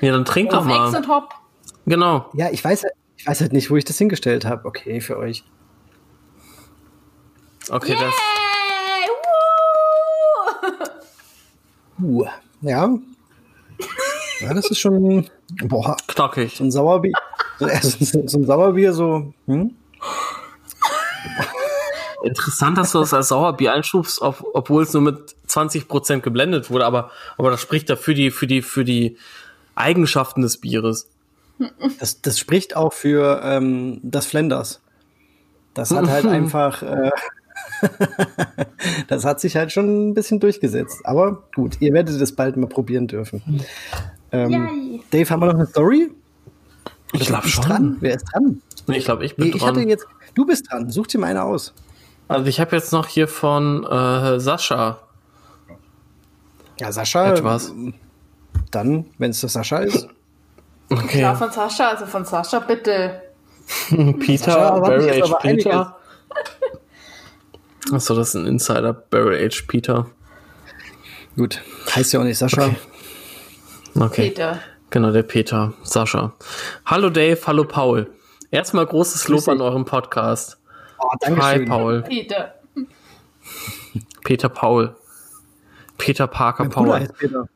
[0.00, 0.96] Ja, dann trink doch Ex mal.
[0.96, 1.34] und Hop.
[1.86, 2.28] Genau.
[2.32, 2.84] Ja, ich weiß,
[3.16, 4.66] ich weiß halt nicht, wo ich das hingestellt habe.
[4.66, 5.44] Okay, für euch.
[7.70, 8.14] Okay, das.
[8.14, 9.08] Hey,
[10.68, 10.84] woo!
[12.22, 12.26] Uh,
[12.60, 12.92] ja.
[14.40, 15.28] Ja, das ist schon,
[15.64, 16.56] boah, Knackig.
[16.56, 17.12] so ein Sauerbier.
[17.58, 19.74] So, äh, so, so ein Sauerbier, so, hm?
[22.22, 26.84] Interessant, dass du das als Sauerbier einschubst, ob, obwohl es nur mit 20% geblendet wurde,
[26.84, 29.16] aber, aber das spricht da für die, für die, für die
[29.74, 31.08] Eigenschaften des Bieres.
[32.00, 34.80] Das, das spricht auch für ähm, das Flanders.
[35.74, 37.10] Das hat halt einfach, äh,
[39.08, 41.00] das hat sich halt schon ein bisschen durchgesetzt.
[41.04, 43.62] Aber gut, ihr werdet es bald mal probieren dürfen.
[44.32, 45.00] Ähm.
[45.10, 46.10] Dave, haben wir noch eine Story?
[47.12, 47.64] Ich glaub Wer ist schon.
[47.64, 47.96] dran?
[48.00, 48.62] Wer ist dran?
[48.88, 49.88] Ich glaube, ich bin Nee, ich hatte dran.
[49.88, 50.90] jetzt, du bist dran.
[50.90, 51.72] Such dir mal eine aus.
[52.28, 54.98] Also ich habe jetzt noch hier von äh, Sascha
[56.78, 57.32] Ja, Sascha.
[57.32, 57.72] etwas.
[58.70, 60.08] Dann, wenn es das Sascha ist.
[60.90, 61.20] Okay.
[61.20, 63.22] Ja, von Sascha, also von Sascha, bitte.
[63.88, 65.32] Peter, Sascha, aber Barrel Age.
[65.40, 65.96] Peter.
[67.92, 70.06] Achso, das ist ein Insider, Barrel Age Peter.
[71.36, 71.62] Gut,
[71.94, 72.66] heißt ja auch nicht Sascha.
[72.66, 72.76] Okay.
[74.12, 74.60] Peter.
[74.90, 76.32] Genau, der Peter, Sascha.
[76.86, 78.10] Hallo Dave, hallo Paul.
[78.50, 80.58] Erstmal großes Lob an eurem Podcast.
[80.98, 81.68] Oh, danke Hi schön.
[81.68, 82.02] Paul.
[82.02, 82.54] Peter.
[84.24, 84.96] Peter Paul.
[85.98, 87.00] Peter Parker Mein Bruder Paul.
[87.00, 87.48] heißt Peter.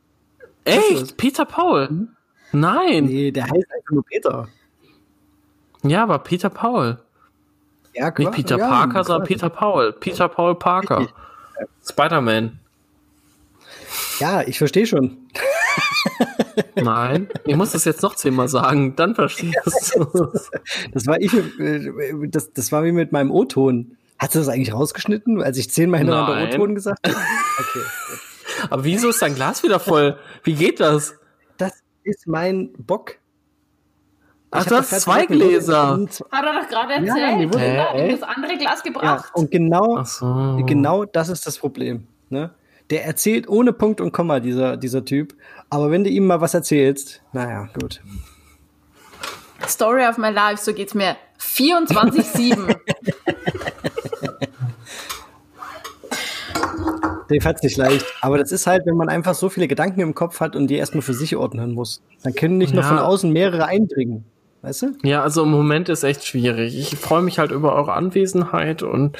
[0.65, 1.17] Echt?
[1.17, 2.09] Peter Paul?
[2.53, 3.07] Nein.
[3.07, 4.49] Nee, der heißt einfach nur Peter.
[5.83, 6.99] Ja, aber Peter Paul.
[7.95, 8.31] Ja, Nicht klar.
[8.33, 9.39] Peter ja, Parker, sondern klar.
[9.39, 9.93] Peter Paul.
[9.93, 11.09] Peter Paul Parker.
[11.89, 12.59] Spider-Man.
[14.19, 15.17] Ja, ich verstehe schon.
[16.75, 17.29] Nein.
[17.47, 20.51] Ich muss das jetzt noch zehnmal sagen, dann verstehst du es.
[20.93, 21.91] Das war ich, äh,
[22.29, 23.97] das, das war wie mit meinem O-Ton.
[24.19, 26.55] Hast du das eigentlich rausgeschnitten, als ich zehnmal hintereinander.
[26.55, 27.17] O-Ton gesagt habe?
[27.59, 27.85] Okay.
[28.71, 30.17] Aber wieso ist dein Glas wieder voll?
[30.45, 31.15] Wie geht das?
[31.59, 31.73] Das
[32.05, 33.17] ist mein Bock.
[34.51, 35.99] Ach, Ich du hab hast das zwei Gläser.
[36.31, 37.39] Hat er doch gerade Ja, erzählt.
[37.39, 39.31] mir wurde- er hat Hä, ihm das andere Glas Ja, gebracht.
[39.35, 40.63] und genau, Ach so.
[40.67, 42.07] genau das ist das Problem.
[42.29, 42.51] Ne?
[42.91, 45.35] Der erzählt ohne Punkt und Komma, dieser, dieser Typ.
[45.73, 48.03] Aber wenn du ihm mal was erzählst, naja, gut.
[49.67, 52.77] Story of my life, so geht's mir 24-7.
[57.29, 58.05] Dave hat's nicht leicht.
[58.21, 60.77] Aber das ist halt, wenn man einfach so viele Gedanken im Kopf hat und die
[60.77, 62.03] erstmal für sich ordnen muss.
[62.23, 62.89] Dann können nicht noch Ja.
[62.89, 64.25] von außen mehrere eindringen.
[64.61, 64.87] Weißt du?
[65.05, 66.79] Ja, also im Moment ist echt schwierig.
[66.79, 69.17] Ich freue mich halt über eure Anwesenheit und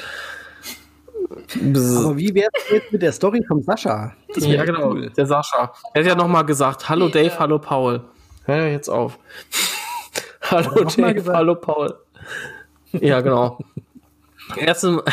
[1.33, 4.13] Aber wie wär's jetzt mit der Story vom Sascha?
[4.35, 4.91] Ja, genau.
[4.91, 5.09] cool.
[5.09, 5.71] Der Sascha.
[5.93, 7.23] Er hat ja nochmal gesagt, hallo Peter.
[7.29, 8.01] Dave, hallo Paul.
[8.45, 9.17] Hör jetzt auf.
[10.41, 11.37] hallo Dave, gesagt?
[11.37, 11.95] hallo Paul.
[12.93, 13.59] Ja, genau.
[14.57, 15.03] Erstmal,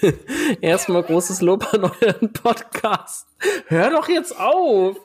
[0.60, 3.26] erstmal großes Lob an euren Podcast.
[3.68, 4.96] Hör doch jetzt auf.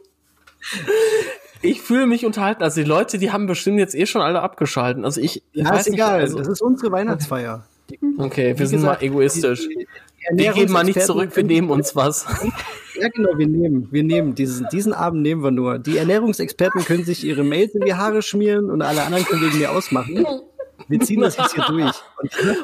[1.61, 2.64] Ich fühle mich unterhalten.
[2.64, 5.06] Also die Leute, die haben bestimmt jetzt eh schon alle abgeschalten.
[5.06, 6.19] Also ich, ich Ja, weiß ist nicht, egal.
[6.22, 7.65] also, das ist unsere Weihnachtsfeier.
[8.18, 9.68] okay, wir Wie sind gesagt, mal egoistisch.
[9.69, 9.88] die- die
[10.32, 12.26] Wir geben mal nicht zurück, wir nehmen uns was.
[12.99, 15.78] Ja, genau, wir nehmen, wir nehmen diesen, diesen Abend nehmen wir nur.
[15.78, 19.60] Die Ernährungsexperten können sich ihre Mails in die Haare schmieren und alle anderen können wegen
[19.60, 20.26] mir ausmachen.
[20.88, 21.91] Wir ziehen das jetzt hier durch.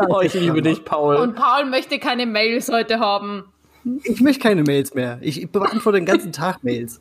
[0.10, 1.18] oh, ich liebe dich, Paul.
[1.18, 3.46] Und Paul möchte keine Mails heute haben.
[4.04, 5.20] Ich möchte keine Mails mehr.
[5.22, 7.00] Ich beantworte den ganzen Tag Mails.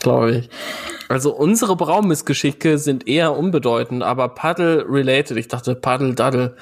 [0.00, 0.50] Glaube ich.
[1.08, 5.36] Also unsere Braumissgeschicke sind eher unbedeutend, aber Paddle-related.
[5.36, 6.56] Ich dachte Paddle-Daddle.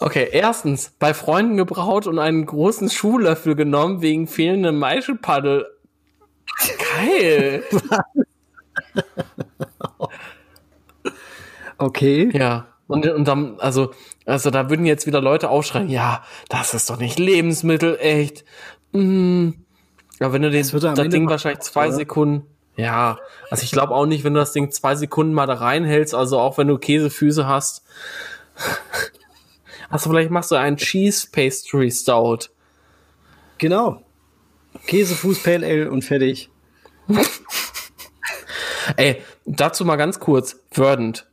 [0.00, 5.66] Okay, erstens, bei Freunden gebraut und einen großen Schuhlöffel genommen wegen fehlendem Maischepaddel.
[6.96, 7.62] Geil.
[11.78, 12.30] okay.
[12.32, 12.68] Ja.
[12.88, 13.92] Und, und dann, also,
[14.26, 18.44] also da würden jetzt wieder Leute aufschreien, ja, das ist doch nicht Lebensmittel, echt.
[18.92, 19.50] Mm.
[20.20, 21.96] Aber wenn du den, das, das Ding wahrscheinlich zwei oder?
[21.96, 22.46] Sekunden,
[22.76, 23.18] ja,
[23.50, 26.38] also ich glaube auch nicht, wenn du das Ding zwei Sekunden mal da reinhältst, also
[26.38, 27.82] auch wenn du Käsefüße hast.
[29.88, 32.48] Also vielleicht machst du einen Cheese Pastry Stout.
[33.58, 34.02] Genau.
[34.86, 36.50] Käsefuß Pale Ale und fertig.
[38.96, 40.60] Ey, dazu mal ganz kurz.
[40.70, 41.26] Verdant.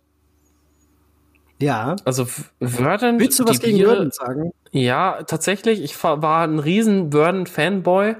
[1.59, 1.95] Ja.
[2.05, 2.25] Also
[2.61, 3.19] Verdant.
[3.19, 4.53] Willst du was gegen Biere, Verdant sagen?
[4.71, 5.83] Ja, tatsächlich.
[5.83, 8.15] Ich war ein riesen Verdant-Fanboy.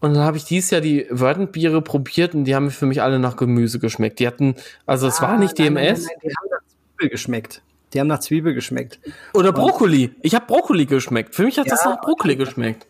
[0.00, 3.20] Und dann habe ich dieses Jahr die Verdant-Biere probiert und die haben für mich alle
[3.20, 4.18] nach Gemüse geschmeckt.
[4.18, 5.74] Die hatten, also es ah, war nicht DMS.
[5.74, 7.62] Nein, nein, nein, die haben nach Zwiebel geschmeckt.
[7.92, 8.98] Die haben nach Zwiebel geschmeckt.
[9.34, 10.14] Oder Brokkoli.
[10.22, 11.34] Ich habe Brokkoli geschmeckt.
[11.34, 12.86] Für mich hat ja, das nach Brokkoli geschmeckt.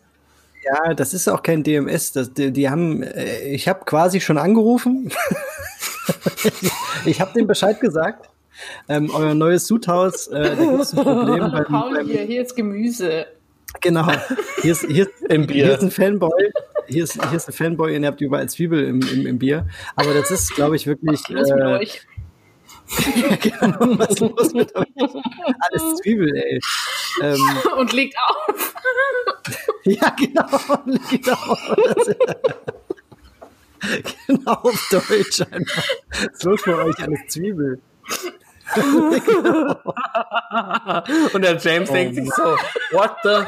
[0.65, 2.13] Ja, das ist auch kein DMS.
[2.13, 5.11] Das, die, die haben, äh, ich habe quasi schon angerufen.
[7.05, 8.29] ich habe dem Bescheid gesagt.
[8.87, 11.39] Ähm, euer neues Sudhaus, äh, da gibt es ein Problem.
[11.51, 13.25] Beim, Paul, hier, hier ist Gemüse.
[13.81, 14.07] Genau.
[14.61, 15.65] Hier ist, hier, Im Bier.
[15.65, 16.51] hier ist ein Fanboy.
[16.87, 19.67] Hier ist, hier ist ein Fanboy und ihr habt überall Zwiebel im, im, im Bier.
[19.95, 21.21] Aber das ist, glaube ich, wirklich.
[21.29, 21.85] Was äh,
[22.87, 23.39] mit euch?
[23.41, 24.87] genau, was los mit euch?
[24.97, 26.59] Alles Zwiebel, ey.
[27.21, 27.39] Ähm,
[27.77, 28.73] und liegt auf.
[29.83, 30.47] ja, genau,
[30.85, 31.59] liegt auf.
[34.27, 35.83] genau auf Deutsch einfach.
[36.09, 36.99] Was ist los bei euch?
[36.99, 37.81] Alles Zwiebel.
[41.33, 42.57] Und der James oh, denkt sich so,
[42.91, 43.45] what the?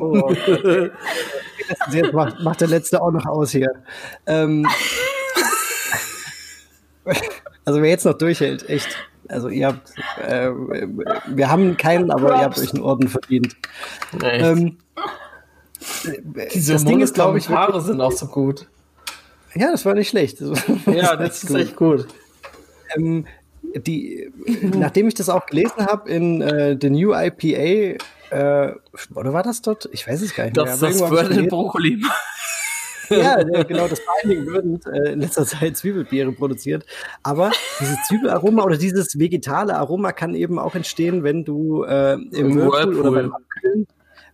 [0.00, 0.32] Oh,
[1.92, 3.70] Jetzt macht, macht der letzte auch noch aus hier.
[4.26, 4.66] Ähm,
[7.64, 8.88] also wer jetzt noch durchhält, echt.
[9.28, 9.92] Also ihr habt,
[10.26, 10.50] äh,
[11.28, 13.56] wir haben keinen, aber ihr habt euch einen Orden verdient.
[14.22, 14.78] Ähm,
[16.52, 18.66] Diese das Ding ist, glaube ich, Haare sind auch so gut.
[19.54, 20.40] Ja, das war nicht schlecht.
[20.40, 21.60] Das ja, das ist gut.
[21.60, 22.08] echt gut.
[22.96, 23.26] Ähm,
[23.62, 24.30] die,
[24.62, 27.98] nachdem ich das auch gelesen habe in äh, The New IPA,
[28.30, 28.74] äh,
[29.14, 29.88] oder war das dort?
[29.92, 30.90] Ich weiß es gar nicht das, mehr.
[30.90, 32.02] Das Verdant Brokkoli.
[33.10, 36.86] ja, genau, das Dingen Verdant äh, in letzter Zeit Zwiebelbiere produziert.
[37.22, 37.50] Aber
[37.80, 42.56] dieses Zwiebelaroma oder dieses vegetale Aroma kann eben auch entstehen, wenn du äh, im, Im
[42.56, 43.86] Whirlpool, Whirlpool oder beim Abkühlen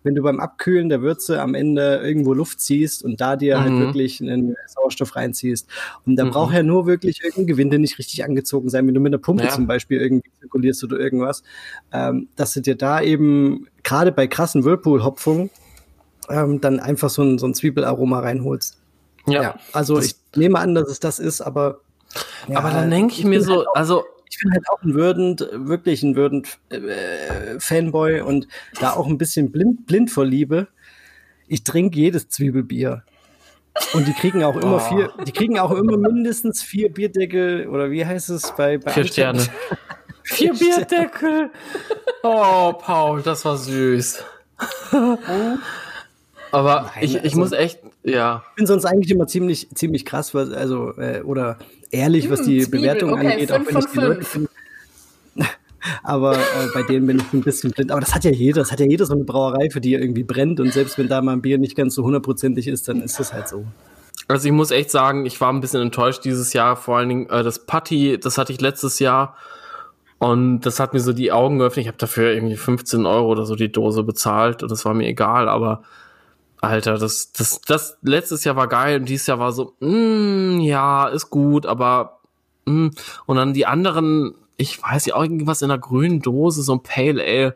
[0.07, 3.73] wenn du beim Abkühlen der Würze am Ende irgendwo Luft ziehst und da dir halt
[3.73, 3.79] mhm.
[3.79, 5.69] halt wirklich einen Sauerstoff reinziehst.
[6.07, 6.31] Und da mhm.
[6.31, 9.45] braucht ja nur wirklich irgendein Gewinde nicht richtig angezogen sein, wenn du mit einer Pumpe
[9.45, 9.51] ja.
[9.51, 11.43] zum Beispiel irgendwie zirkulierst oder irgendwas,
[11.93, 15.51] ähm, dass du dir da eben gerade bei krassen Whirlpool-Hopfungen
[16.31, 18.79] ähm, dann einfach so ein, so ein Zwiebelaroma reinholst.
[19.27, 19.43] Ja.
[19.43, 21.81] ja also ich nehme an, dass es das ist, aber
[22.47, 24.05] ja, aber dann denke ich mir so, halt also
[24.37, 28.47] ich bin halt auch ein würdend, wirklich ein würdend äh, Fanboy und
[28.81, 30.69] da auch ein bisschen blind, blind vor Liebe.
[31.49, 33.05] Ich trinke jedes Zwiebelbier.
[33.93, 34.79] Und die kriegen auch immer oh.
[34.79, 39.07] vier, die kriegen auch immer mindestens vier Bierdeckel oder wie heißt es bei, bei Vier
[39.07, 39.47] Sterne.
[40.23, 41.51] vier Bierdeckel.
[42.23, 44.25] Oh, Paul, das war süß.
[46.53, 48.43] Aber Nein, ich, ich also, muss echt, ja.
[48.51, 51.59] Ich bin sonst eigentlich immer ziemlich, ziemlich krass, was, also, äh, oder
[51.91, 52.81] ehrlich, was hm, die Zwiebel.
[52.81, 54.49] Bewertung okay, angeht, auch wenn ich die Leute finde.
[56.03, 57.91] Aber äh, bei denen bin ich ein bisschen blind.
[57.91, 58.61] Aber das hat ja jeder.
[58.61, 60.61] Das hat ja jeder so eine Brauerei, für die irgendwie brennt.
[60.61, 63.33] Und selbst wenn da mal ein Bier nicht ganz so hundertprozentig ist, dann ist das
[63.33, 63.65] halt so.
[64.29, 66.77] Also ich muss echt sagen, ich war ein bisschen enttäuscht dieses Jahr.
[66.77, 69.37] Vor allen Dingen äh, das Putty, das hatte ich letztes Jahr.
[70.19, 71.85] Und das hat mir so die Augen geöffnet.
[71.85, 74.63] Ich habe dafür irgendwie 15 Euro oder so die Dose bezahlt.
[74.63, 75.49] Und das war mir egal.
[75.49, 75.83] Aber
[76.61, 81.09] Alter, das, das, das letztes Jahr war geil und dieses Jahr war so, mm, ja,
[81.09, 82.21] ist gut, aber
[82.65, 82.89] mm.
[83.27, 87.23] und dann die anderen, ich weiß ja, irgendwas in einer grünen Dose, so ein Pale
[87.23, 87.55] Ale.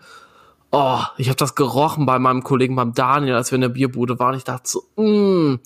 [0.70, 4.18] Oh, ich habe das gerochen bei meinem Kollegen, beim Daniel, als wir in der Bierbude
[4.18, 4.36] waren.
[4.36, 5.58] Ich dachte so, mm,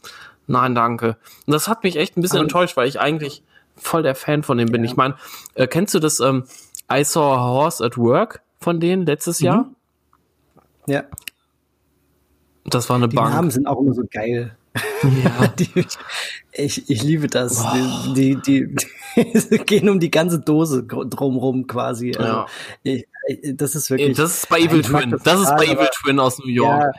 [0.46, 1.16] nein, danke.
[1.46, 3.42] Und das hat mich echt ein bisschen aber enttäuscht, weil ich eigentlich
[3.76, 4.84] voll der Fan von dem bin.
[4.84, 4.90] Ja.
[4.90, 5.16] Ich meine,
[5.54, 6.44] äh, kennst du das ähm,
[6.90, 9.46] I Saw a Horse at Work von denen letztes mhm.
[9.46, 9.68] Jahr?
[10.86, 11.02] Ja.
[12.64, 13.30] Das war eine die Bank.
[13.30, 14.56] Die Namen sind auch immer so geil.
[15.22, 15.46] Ja.
[15.58, 15.86] die,
[16.52, 17.62] ich, ich liebe das.
[17.64, 18.14] Oh.
[18.14, 18.74] Die, die,
[19.16, 22.14] die gehen um die ganze Dose drumrum quasi.
[22.16, 22.46] Also, ja.
[22.82, 23.06] ich,
[23.54, 24.16] das ist wirklich.
[24.16, 25.10] Das ist bei Evil Twin.
[25.10, 26.82] Das, das ist bei Evil Twin aus New York.
[26.82, 26.92] Ja,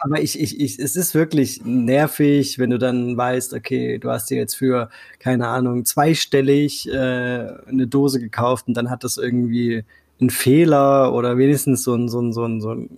[0.00, 4.30] aber ich, ich, ich, es ist wirklich nervig, wenn du dann weißt, okay, du hast
[4.30, 9.84] dir jetzt für, keine Ahnung, zweistellig äh, eine Dose gekauft und dann hat das irgendwie
[10.18, 12.88] einen Fehler oder wenigstens so ein, so ein, so ein, so ein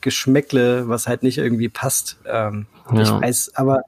[0.00, 2.18] Geschmäckle, was halt nicht irgendwie passt.
[2.26, 3.02] Ähm, ja.
[3.02, 3.82] Ich weiß, aber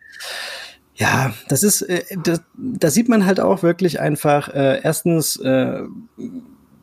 [0.94, 5.82] ja, das ist, äh, das, da sieht man halt auch wirklich einfach, äh, erstens, äh,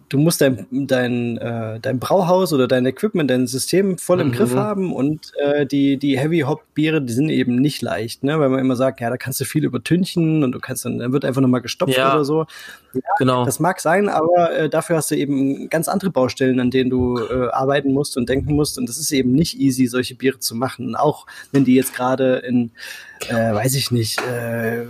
[0.10, 4.32] du musst dein, dein, äh, dein Brauhaus oder dein Equipment, dein System voll im mhm.
[4.34, 8.40] Griff haben und äh, die, die Heavy Hop Biere, die sind eben nicht leicht, ne?
[8.40, 11.14] weil man immer sagt, ja, da kannst du viel übertünchen und du kannst dann, dann
[11.14, 12.14] wird einfach nochmal gestopft ja.
[12.14, 12.46] oder so.
[12.94, 13.46] Ja, genau.
[13.46, 17.20] Das mag sein, aber äh, dafür hast du eben ganz andere Baustellen, an denen du
[17.20, 20.56] äh, arbeiten musst und denken musst und das ist eben nicht easy, solche Biere zu
[20.56, 22.72] machen, auch wenn die jetzt gerade in,
[23.30, 24.82] äh, weiß ich nicht, äh,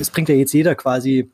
[0.00, 1.28] es bringt ja jetzt jeder quasi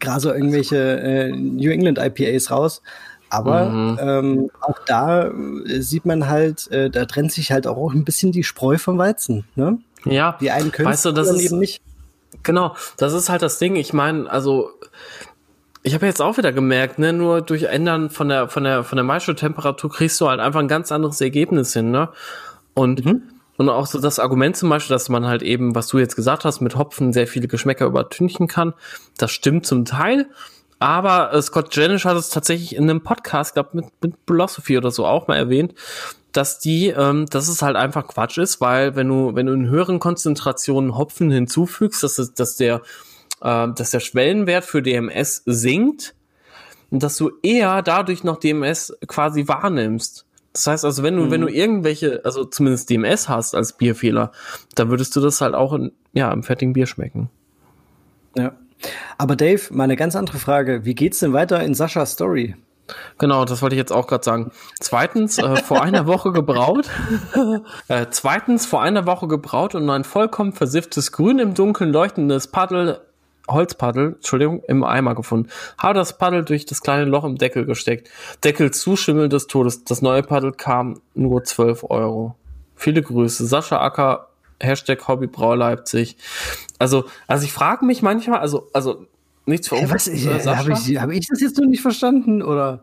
[0.00, 2.82] gerade so irgendwelche äh, New England IPAs raus.
[3.30, 3.98] Aber mhm.
[4.00, 8.30] ähm, auch da äh, sieht man halt, äh, da trennt sich halt auch ein bisschen
[8.30, 9.44] die Spreu vom Weizen.
[9.54, 9.78] Ne?
[10.04, 10.36] Ja.
[10.40, 11.80] Die einen können weißt du, das ist, eben nicht.
[12.42, 13.76] Genau, das ist halt das Ding.
[13.76, 14.70] Ich meine, also
[15.82, 18.96] ich habe jetzt auch wieder gemerkt, ne, nur durch Ändern von der von der von
[18.96, 22.08] der Maischtemperatur kriegst du halt einfach ein ganz anderes Ergebnis hin, ne?
[22.74, 23.22] Und mhm.
[23.62, 26.44] Und auch so das Argument zum Beispiel, dass man halt eben, was du jetzt gesagt
[26.44, 28.74] hast, mit Hopfen sehr viele Geschmäcker übertünchen kann,
[29.18, 30.26] das stimmt zum Teil.
[30.80, 34.90] Aber äh, Scott Janish hat es tatsächlich in einem Podcast, glaube mit, mit Philosophy oder
[34.90, 35.76] so auch mal erwähnt,
[36.32, 39.68] dass die, ähm, dass es halt einfach Quatsch ist, weil wenn du, wenn du in
[39.68, 42.82] höheren Konzentrationen Hopfen hinzufügst, dass, es, dass der,
[43.42, 46.16] äh, dass der Schwellenwert für DMS sinkt
[46.90, 50.26] und dass du eher dadurch noch DMS quasi wahrnimmst.
[50.52, 51.30] Das heißt also, wenn du, mhm.
[51.30, 51.54] wenn du mhm.
[51.54, 54.32] irgendwelche, also zumindest DMS hast als Bierfehler,
[54.74, 57.30] dann würdest du das halt auch in, ja, im fertigen Bier schmecken.
[58.36, 58.52] Ja.
[59.16, 60.84] Aber Dave, mal eine ganz andere Frage.
[60.84, 62.56] Wie geht's denn weiter in Saschas Story?
[63.18, 64.50] Genau, das wollte ich jetzt auch gerade sagen.
[64.80, 66.90] Zweitens, äh, vor einer Woche gebraut.
[67.88, 73.00] äh, zweitens, vor einer Woche gebraut und ein vollkommen versifftes Grün im Dunkeln leuchtendes Paddel
[73.48, 75.48] Holzpaddel, Entschuldigung, im Eimer gefunden.
[75.78, 78.08] Habe das Paddel durch das kleine Loch im Deckel gesteckt.
[78.44, 79.84] Deckel zu, Schimmel des Todes.
[79.84, 82.36] Das neue Paddel kam nur 12 Euro.
[82.76, 83.46] Viele Grüße.
[83.46, 84.28] Sascha Acker,
[84.60, 86.16] Hashtag Hobbybrau Leipzig.
[86.78, 89.06] Also, also ich frage mich manchmal, also, also
[89.46, 90.06] nichts für uns.
[90.06, 92.80] Ich, äh, habe ich, hab ich das jetzt noch nicht verstanden, oder?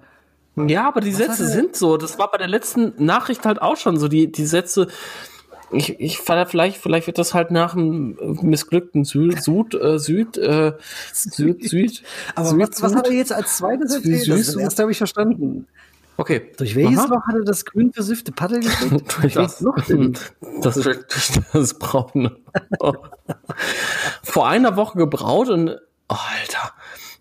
[0.67, 1.97] Ja, aber die was Sätze sind so.
[1.97, 4.07] Das war bei der letzten Nachricht halt auch schon so.
[4.07, 4.87] Die, die Sätze,
[5.71, 10.73] ich, ich vielleicht, vielleicht wird das halt nach einem missglückten Süd, Süd, äh, Süd, äh,
[11.13, 12.03] Süd, Süd.
[12.35, 14.23] Aber Süd, was, was hat er jetzt als zweites erzählt?
[14.23, 15.67] Süd, das erste habe ich verstanden.
[16.17, 16.51] Okay.
[16.57, 17.07] Durch welches Aha.
[17.07, 19.15] Loch hat er das grün versiffte Paddel gekriegt?
[19.21, 19.77] durch das Loch
[20.61, 22.35] Das ist durch das braune.
[24.23, 25.69] Vor einer Woche gebraut und,
[26.09, 26.73] oh, Alter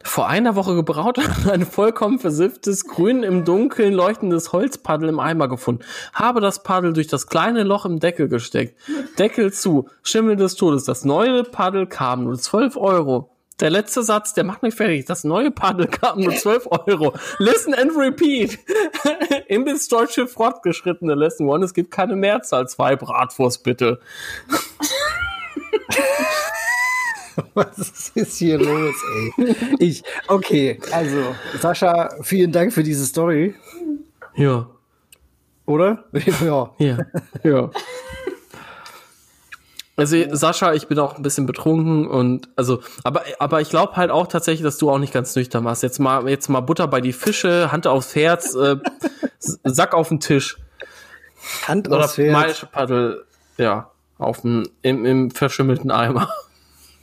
[0.04, 5.48] vor einer Woche gebraut und ein vollkommen versifftes, grün im Dunkeln leuchtendes Holzpaddel im Eimer
[5.48, 5.84] gefunden.
[6.12, 8.78] Habe das Paddel durch das kleine Loch im Deckel gesteckt.
[9.18, 10.84] Deckel zu, Schimmel des Todes.
[10.84, 13.30] Das neue Paddel kam nur 12 Euro.
[13.60, 15.04] Der letzte Satz, der macht mich fertig.
[15.06, 17.14] Das neue Paddel kam nur 12 Euro.
[17.38, 18.56] Listen and repeat.
[19.48, 21.64] Im bis deutsche fortgeschrittene Lesson One.
[21.64, 22.68] Es gibt keine Mehrzahl.
[22.68, 23.98] Zwei Bratwurst, bitte.
[27.54, 29.56] Was ist hier los, ey?
[29.78, 33.54] Ich, okay, also, Sascha, vielen Dank für diese Story.
[34.34, 34.68] Ja.
[35.66, 36.04] Oder?
[36.40, 36.70] Ja.
[36.78, 36.98] Ja.
[37.42, 37.70] ja.
[39.96, 44.12] Also Sascha, ich bin auch ein bisschen betrunken und also, aber aber ich glaube halt
[44.12, 45.82] auch tatsächlich, dass du auch nicht ganz nüchtern warst.
[45.82, 48.76] Jetzt mal jetzt mal Butter bei die Fische, Hand aufs Herz, äh,
[49.64, 50.56] Sack auf den Tisch.
[51.66, 52.64] Hand aufs Herz.
[52.70, 53.24] Paddel,
[53.56, 56.28] ja, auf dem im, im verschimmelten Eimer.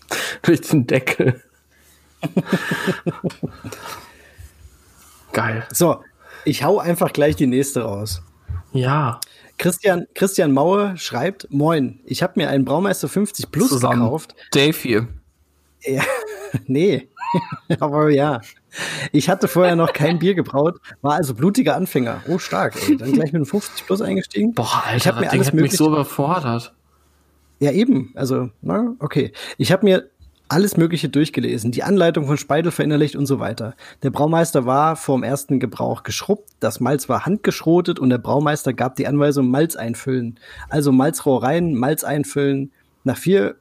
[0.42, 1.42] durch den Deckel.
[5.34, 5.68] Geil.
[5.72, 6.02] So,
[6.46, 8.22] ich hau einfach gleich die nächste raus.
[8.72, 9.20] Ja.
[9.58, 14.02] Christian, Christian Maue schreibt, moin, ich habe mir einen Braumeister 50 Plus Zusammen.
[14.02, 14.36] gekauft.
[14.52, 15.08] Dave hier.
[15.82, 16.04] Ja,
[16.68, 17.10] nee,
[17.80, 18.42] aber ja.
[19.14, 22.22] Ich hatte vorher noch kein Bier gebraut, war also blutiger Anfänger.
[22.28, 22.98] Oh, stark, ey.
[22.98, 24.54] Dann gleich mit einem 50 Plus eingestiegen.
[24.54, 26.74] Boah, Alter, ich hab mir das Ding alles hat mich so überfordert.
[27.60, 28.12] Ja, eben.
[28.16, 29.32] Also, na, okay.
[29.58, 30.10] Ich habe mir
[30.48, 33.74] alles Mögliche durchgelesen, die Anleitung von Speidel verinnerlicht und so weiter.
[34.04, 38.96] Der Braumeister war vorm ersten Gebrauch geschrubbt, das Malz war handgeschrotet und der Braumeister gab
[38.96, 40.40] die Anweisung Malz einfüllen.
[40.70, 42.72] Also Malzrohr rein, Malz einfüllen.
[43.04, 43.56] Nach vier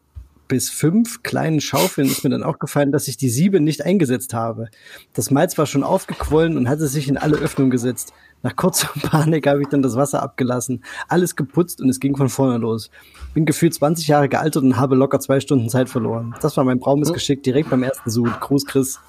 [0.49, 4.69] bis fünf kleinen Schaufeln ist mir dann aufgefallen, dass ich die Siebe nicht eingesetzt habe.
[5.13, 8.13] Das Malz war schon aufgequollen und hatte sich in alle Öffnungen gesetzt.
[8.43, 12.29] Nach kurzer Panik habe ich dann das Wasser abgelassen, alles geputzt und es ging von
[12.29, 12.91] vorne los.
[13.33, 16.35] Bin gefühlt 20 Jahre gealtert und habe locker zwei Stunden Zeit verloren.
[16.43, 18.41] Das war mein Braumissgeschick direkt beim ersten Sud.
[18.41, 19.01] Gruß, Chris.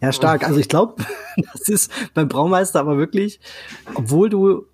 [0.00, 0.46] Ja, stark.
[0.46, 1.02] Also ich glaube,
[1.52, 3.40] das ist beim Braumeister aber wirklich,
[3.94, 4.66] obwohl du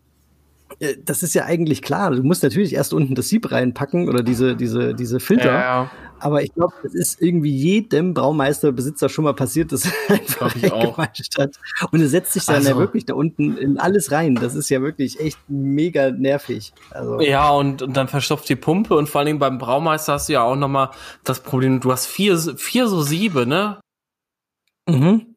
[1.05, 2.11] das ist ja eigentlich klar.
[2.11, 5.53] Du musst natürlich erst unten das Sieb reinpacken oder diese, diese, diese Filter.
[5.53, 5.91] Ja, ja.
[6.21, 11.39] Aber ich glaube, das ist irgendwie jedem Braumeisterbesitzer schon mal passiert, dass er einfach gemischt
[11.39, 11.57] hat.
[11.91, 12.71] Und er setzt sich dann also.
[12.71, 14.35] ja wirklich da unten in alles rein.
[14.37, 16.73] Das ist ja wirklich echt mega nervig.
[16.91, 17.21] Also.
[17.21, 20.35] Ja, und, und dann verstopft die Pumpe und vor allen Dingen beim Braumeister hast du
[20.35, 20.91] ja auch noch mal
[21.25, 23.81] das Problem, du hast vier, vier so Siebe, ne?
[24.89, 25.35] Mhm.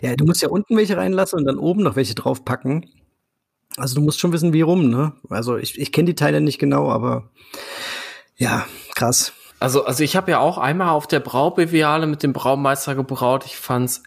[0.00, 2.86] Ja, du musst ja unten welche reinlassen und dann oben noch welche draufpacken.
[3.76, 5.12] Also du musst schon wissen, wie rum, ne?
[5.28, 7.30] Also ich, ich kenne die Teile nicht genau, aber
[8.36, 9.32] ja, krass.
[9.58, 13.44] Also, also ich habe ja auch einmal auf der Braubeviale mit dem Braumeister gebraut.
[13.46, 14.02] Ich fand's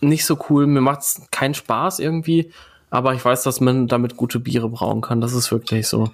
[0.00, 0.66] nicht so cool.
[0.66, 2.52] Mir macht's keinen Spaß irgendwie.
[2.90, 5.20] Aber ich weiß, dass man damit gute Biere brauen kann.
[5.20, 6.10] Das ist wirklich so.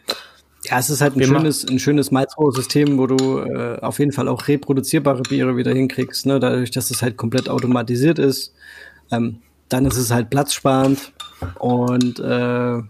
[0.64, 4.28] Ja, es ist halt ein schönes, ein schönes Malzrohrsystem, wo du äh, auf jeden Fall
[4.28, 6.38] auch reproduzierbare Biere wieder hinkriegst, ne?
[6.38, 8.52] dadurch, dass es halt komplett automatisiert ist.
[9.10, 11.12] Ähm, dann ist es halt platzsparend
[11.58, 12.82] und äh,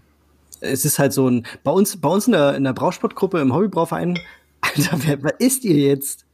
[0.61, 3.53] es ist halt so ein, bei uns, bei uns in der, in der Brausportgruppe im
[3.53, 4.19] Hobbybrauverein,
[4.61, 6.25] Alter, wer, wer ist ihr jetzt?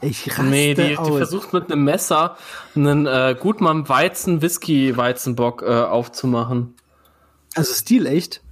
[0.00, 1.06] Ich raste Nee, die, aus.
[1.06, 2.36] die versucht mit einem Messer
[2.74, 6.74] einen äh, Gutmann Weizen Whisky Weizenbock äh, aufzumachen.
[7.54, 8.42] Also Stil echt?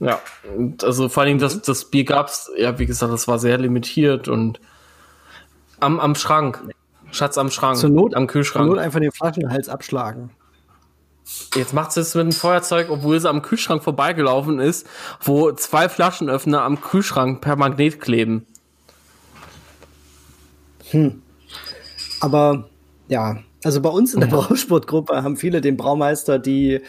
[0.00, 0.20] Ja,
[0.56, 4.28] und also vor allem das, das Bier gab's, ja, wie gesagt, das war sehr limitiert
[4.28, 4.60] und
[5.80, 6.62] am, am Schrank.
[7.10, 7.78] Schatz am Schrank.
[7.78, 8.66] Zur Not, am Kühlschrank.
[8.66, 10.30] Zur Not einfach den Flaschenhals abschlagen.
[11.54, 14.86] Jetzt macht sie es mit dem Feuerzeug, obwohl sie am Kühlschrank vorbeigelaufen ist,
[15.22, 18.46] wo zwei Flaschenöffner am Kühlschrank per Magnet kleben.
[20.90, 21.22] Hm.
[22.20, 22.68] Aber
[23.08, 26.80] ja, also bei uns in der Brausportgruppe haben viele den Braumeister, die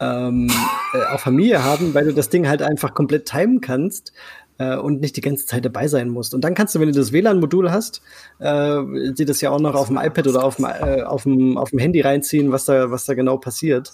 [0.00, 0.50] ähm,
[0.92, 4.12] äh, auch Familie haben, weil du das Ding halt einfach komplett timen kannst
[4.58, 6.34] äh, und nicht die ganze Zeit dabei sein musst.
[6.34, 8.02] Und dann kannst du, wenn du das WLAN-Modul hast,
[8.38, 11.58] äh, dir das ja auch noch auf dem iPad oder auf dem, äh, auf dem,
[11.58, 13.92] auf dem Handy reinziehen, was da, was da genau passiert.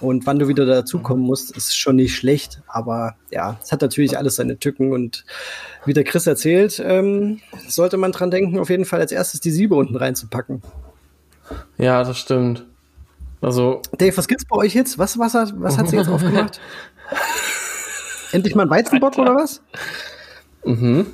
[0.00, 2.62] Und wann du wieder dazukommen musst, ist schon nicht schlecht.
[2.66, 4.92] Aber ja, es hat natürlich alles seine Tücken.
[4.92, 5.24] Und
[5.84, 9.50] wie der Chris erzählt, ähm, sollte man dran denken, auf jeden Fall als erstes die
[9.50, 10.62] Siebe unten reinzupacken.
[11.78, 12.64] Ja, das stimmt.
[13.40, 13.82] Also.
[13.96, 14.98] Dave, was gibt's bei euch jetzt?
[14.98, 16.60] Was, was, hat, was hat sie jetzt aufgemacht?
[18.32, 19.32] Endlich mal ein Weizenbock Alter.
[19.32, 19.62] oder was?
[20.64, 21.06] Mhm.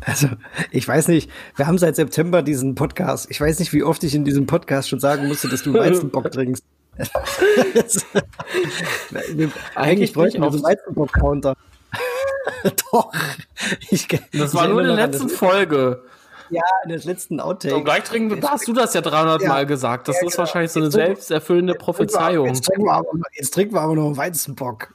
[0.00, 0.28] Also,
[0.70, 3.30] ich weiß nicht, wir haben seit September diesen Podcast.
[3.30, 6.30] Ich weiß nicht, wie oft ich in diesem Podcast schon sagen musste, dass du Weizenbock
[6.32, 6.64] trinkst.
[9.74, 11.54] Eigentlich bräuchten wir so einen Weizenbock-Counter.
[12.92, 13.12] Doch.
[13.90, 16.02] Ich, das war nur in der letzten Folge.
[16.50, 17.76] Ja, in der letzten Outtake.
[17.76, 19.48] Und gleich trinken, da hast du das ja 300 ja.
[19.48, 20.08] Mal gesagt.
[20.08, 20.38] Das ja, ist genau.
[20.46, 22.46] wahrscheinlich so eine selbsterfüllende Prophezeiung.
[22.46, 24.94] Jetzt trinken, wir aber, jetzt trinken wir aber noch einen Weizenbock.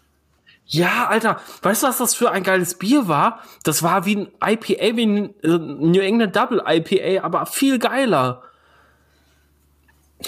[0.65, 3.41] Ja, Alter, weißt du, was das für ein geiles Bier war?
[3.63, 8.43] Das war wie ein IPA, wie ein äh, New England Double IPA, aber viel geiler.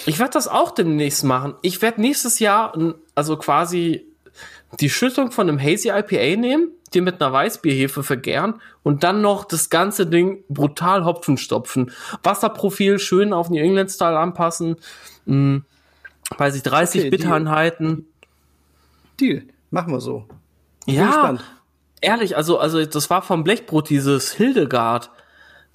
[0.04, 1.54] Ich werde das auch demnächst machen.
[1.62, 2.76] Ich werde nächstes Jahr,
[3.14, 4.06] also quasi
[4.78, 9.44] die Schüttung von einem Hazy IPA nehmen, die mit einer Weißbierhefe vergären und dann noch
[9.44, 11.92] das ganze Ding brutal Hopfen stopfen.
[12.22, 14.76] Wasserprofil schön auf New England Style anpassen.
[15.24, 15.64] Hm,
[16.36, 18.06] weiß ich, 30 okay, Bittereinheiten.
[19.18, 19.44] Deal.
[19.70, 20.24] Machen wir so.
[20.86, 21.36] ja,
[22.00, 25.10] ehrlich, also, also das war vom Blechbrot, dieses Hildegard.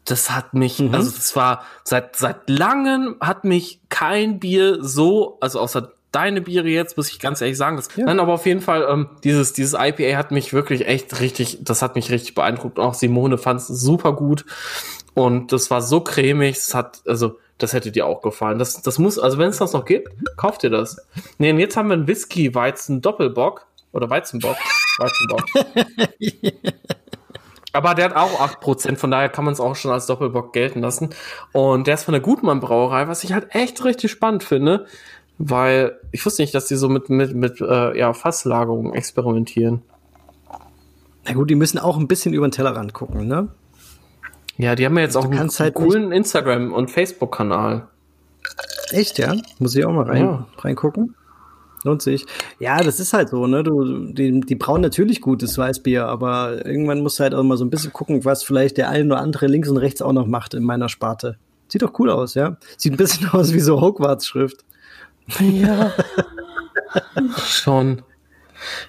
[0.05, 0.95] Das hat mich, mhm.
[0.95, 6.67] also das war seit seit langem hat mich kein Bier so, also außer deine Biere
[6.67, 7.77] jetzt, muss ich ganz ehrlich sagen.
[7.77, 8.05] Das, ja.
[8.05, 11.81] Nein, aber auf jeden Fall, ähm, dieses, dieses IPA hat mich wirklich echt richtig, das
[11.81, 12.79] hat mich richtig beeindruckt.
[12.79, 14.45] Auch Simone fand es super gut.
[15.13, 18.59] Und das war so cremig, es hat, also, das hätte dir auch gefallen.
[18.59, 20.97] Das, das muss, also wenn es das noch gibt, kauft ihr das.
[21.37, 23.67] Nee, und jetzt haben wir einen Whisky-Weizen-Doppelbock.
[23.91, 24.57] Oder Weizenbock.
[24.97, 25.45] Weizenbock.
[27.73, 30.81] Aber der hat auch 8%, von daher kann man es auch schon als Doppelbock gelten
[30.81, 31.09] lassen.
[31.53, 34.85] Und der ist von der Gutmann Brauerei, was ich halt echt richtig spannend finde,
[35.37, 39.81] weil ich wusste nicht, dass die so mit, mit, mit äh, ja, Fasslagerungen experimentieren.
[41.25, 43.49] Na gut, die müssen auch ein bisschen über den Tellerrand gucken, ne?
[44.57, 47.87] Ja, die haben ja jetzt auch einen halt coolen Instagram- und Facebook-Kanal.
[48.91, 49.33] Echt, ja?
[49.59, 50.47] Muss ich auch mal rein, ja.
[50.57, 51.15] reingucken?
[51.83, 52.25] Lohnt sich.
[52.59, 53.63] Ja, das ist halt so, ne?
[53.63, 57.65] Du, die, die brauen natürlich gutes Weißbier, aber irgendwann musst du halt auch mal so
[57.65, 60.53] ein bisschen gucken, was vielleicht der eine oder andere links und rechts auch noch macht
[60.53, 61.37] in meiner Sparte.
[61.67, 62.57] Sieht doch cool aus, ja?
[62.77, 64.63] Sieht ein bisschen aus wie so Hogwarts-Schrift.
[65.39, 65.91] Ja.
[67.37, 68.03] Schon.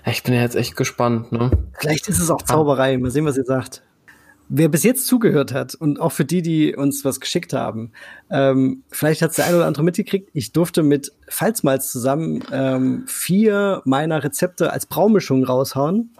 [0.04, 1.50] Ich bin ja jetzt echt gespannt, ne?
[1.78, 2.98] Vielleicht ist es auch Zauberei.
[2.98, 3.82] Mal sehen, was ihr sagt.
[4.54, 7.90] Wer bis jetzt zugehört hat und auch für die, die uns was geschickt haben,
[8.30, 10.28] ähm, vielleicht hat es der eine oder andere mitgekriegt.
[10.34, 16.10] Ich durfte mit Pfalzmalz zusammen ähm, vier meiner Rezepte als Braumischung raushauen.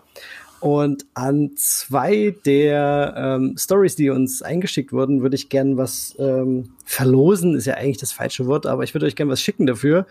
[0.61, 6.71] Und an zwei der ähm, Stories, die uns eingeschickt wurden, würde ich gern was ähm,
[6.85, 7.55] verlosen.
[7.57, 10.07] Ist ja eigentlich das falsche Wort, aber ich würde euch gern was schicken dafür.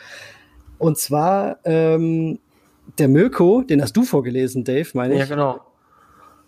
[0.78, 2.38] Und zwar ähm,
[3.00, 5.20] der Mirko, den hast du vorgelesen, Dave, meine ich.
[5.22, 5.62] Ja, genau.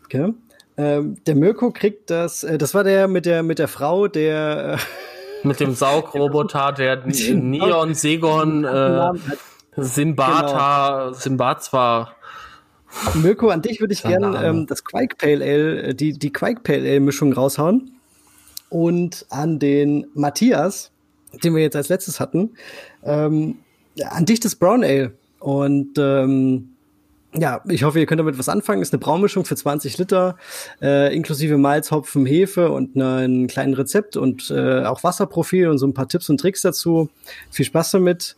[0.04, 0.34] Okay.
[0.76, 4.80] Ähm, der Mirko kriegt das, äh, das war der mit der mit der Frau, der
[5.44, 9.12] äh, mit dem Saugroboter, der Neon Segon äh,
[9.76, 11.14] Simbata, genau.
[11.14, 12.16] Simbatwa.
[13.16, 16.62] Mirko, an dich würde ich gerne ähm, das Quake Pale Ale, äh, die, die Quake
[16.62, 17.92] Pale Ale Mischung raushauen.
[18.70, 20.92] Und an den Matthias,
[21.44, 22.56] den wir jetzt als letztes hatten,
[23.04, 23.60] ähm,
[24.10, 25.14] an dich das Brown Ale.
[25.40, 26.73] Und ähm,
[27.36, 28.82] ja, ich hoffe, ihr könnt damit was anfangen.
[28.82, 30.38] Ist eine Braumischung für 20 Liter,
[30.82, 35.88] äh, inklusive Malz, Hopfen, Hefe und einen kleinen Rezept und äh, auch Wasserprofil und so
[35.88, 37.10] ein paar Tipps und Tricks dazu.
[37.50, 38.36] Viel Spaß damit.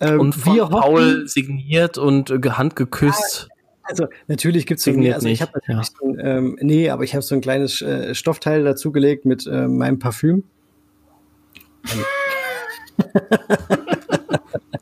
[0.00, 3.48] Ähm, und von wir Paul signiert und äh, handgeküsst.
[3.82, 5.82] also natürlich gibt's so signiert also ich habe ja.
[5.82, 9.98] so ähm, nee, aber ich habe so ein kleines äh, Stoffteil dazugelegt mit äh, meinem
[9.98, 10.44] Parfüm.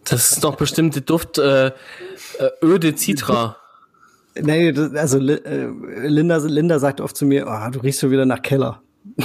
[0.05, 1.73] das ist doch bestimmt der Duft äh,
[2.39, 3.57] äh, Öde Citra.
[4.41, 5.69] Nee, das, also äh,
[6.07, 8.83] Linda, Linda sagt oft zu mir, oh, du riechst schon wieder nach Keller.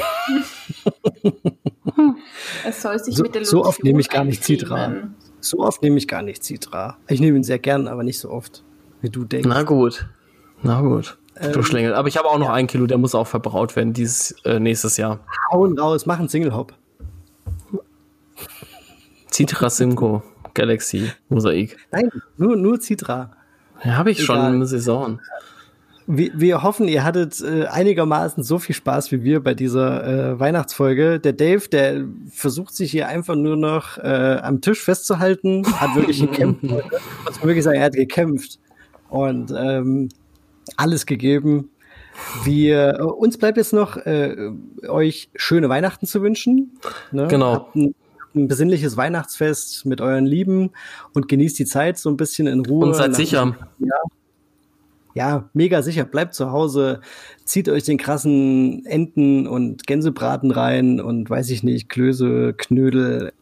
[2.66, 4.94] es soll sich so, mit der so oft nehme ich gar nicht Citra.
[5.40, 6.98] So oft nehme ich gar nicht Citra.
[7.08, 8.64] Ich nehme ihn sehr gern, aber nicht so oft,
[9.02, 9.50] wie du denkst.
[9.50, 10.08] Na gut.
[10.62, 11.18] Na gut.
[11.40, 11.94] Ähm, du Schlängel.
[11.94, 12.54] Aber ich habe auch noch ja.
[12.54, 15.20] ein Kilo, der muss auch verbraut werden dieses äh, nächstes Jahr.
[15.52, 16.74] Hauen raus, mach einen Single Hop.
[19.32, 20.24] Citra Simco.
[20.54, 21.78] Galaxy Mosaik.
[21.92, 23.32] Nein, nur, nur Citra.
[23.84, 24.26] Ja, habe ich Egal.
[24.26, 25.20] schon eine Saison.
[26.08, 30.40] Wir, wir hoffen, ihr hattet äh, einigermaßen so viel Spaß wie wir bei dieser äh,
[30.40, 31.20] Weihnachtsfolge.
[31.20, 36.20] Der Dave, der versucht sich hier einfach nur noch äh, am Tisch festzuhalten, hat wirklich
[36.22, 36.64] gekämpft.
[36.64, 38.60] muss wirklich sagen, er hat gekämpft
[39.10, 40.10] und ähm,
[40.78, 41.70] alles gegeben.
[42.44, 44.52] Wir, äh, uns bleibt jetzt noch, äh,
[44.88, 46.78] euch schöne Weihnachten zu wünschen.
[47.12, 47.28] Ne?
[47.28, 47.54] Genau.
[47.54, 47.76] Habt
[48.36, 50.72] ein ein besinnliches Weihnachtsfest mit euren Lieben
[51.14, 52.88] und genießt die Zeit so ein bisschen in Ruhe.
[52.88, 53.56] Und seid sicher.
[53.80, 53.96] Ja,
[55.14, 56.06] ja, mega sicher.
[56.06, 57.02] Bleibt zu Hause,
[57.44, 63.34] zieht euch den krassen Enten und Gänsebraten rein und weiß ich nicht, Klöße, Knödel.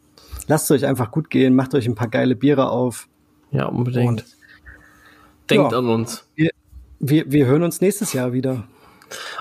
[0.48, 3.08] Lasst euch einfach gut gehen, macht euch ein paar geile Biere auf.
[3.52, 4.08] Ja, unbedingt.
[4.08, 4.26] Und,
[5.50, 6.28] Denkt ja, an uns.
[6.36, 6.52] Wir,
[7.00, 8.68] wir, wir hören uns nächstes Jahr wieder.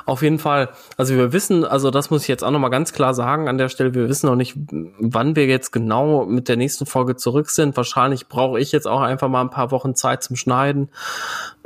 [0.07, 0.71] Auf jeden Fall.
[0.97, 3.69] Also wir wissen, also das muss ich jetzt auch nochmal ganz klar sagen an der
[3.69, 4.55] Stelle, wir wissen noch nicht,
[4.99, 7.77] wann wir jetzt genau mit der nächsten Folge zurück sind.
[7.77, 10.91] Wahrscheinlich brauche ich jetzt auch einfach mal ein paar Wochen Zeit zum Schneiden.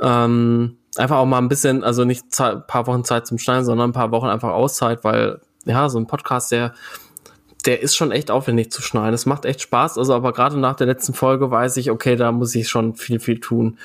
[0.01, 3.89] Ähm, einfach auch mal ein bisschen, also nicht ein paar Wochen Zeit zum Schneiden, sondern
[3.89, 6.73] ein paar Wochen einfach Auszeit, weil ja, so ein Podcast, der
[7.65, 9.13] der ist schon echt aufwendig zu schneiden.
[9.13, 9.97] Es macht echt Spaß.
[9.97, 13.19] Also, aber gerade nach der letzten Folge weiß ich, okay, da muss ich schon viel,
[13.19, 13.77] viel tun.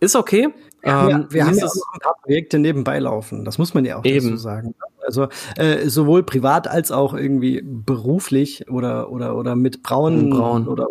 [0.00, 0.48] Ist okay.
[0.84, 3.44] Ja, ähm, wir haben ja auch noch ein paar Projekte nebenbei laufen.
[3.44, 4.30] Das muss man ja auch eben.
[4.30, 4.74] dazu sagen.
[5.04, 10.68] Also äh, sowohl privat als auch irgendwie beruflich oder oder oder mit Brauen, Braun.
[10.68, 10.88] oder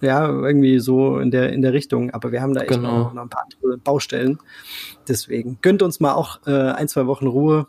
[0.00, 2.10] ja irgendwie so in der in der Richtung.
[2.10, 3.10] Aber wir haben da echt genau.
[3.12, 4.38] noch ein paar andere Baustellen.
[5.08, 7.66] Deswegen gönnt uns mal auch äh, ein zwei Wochen Ruhe.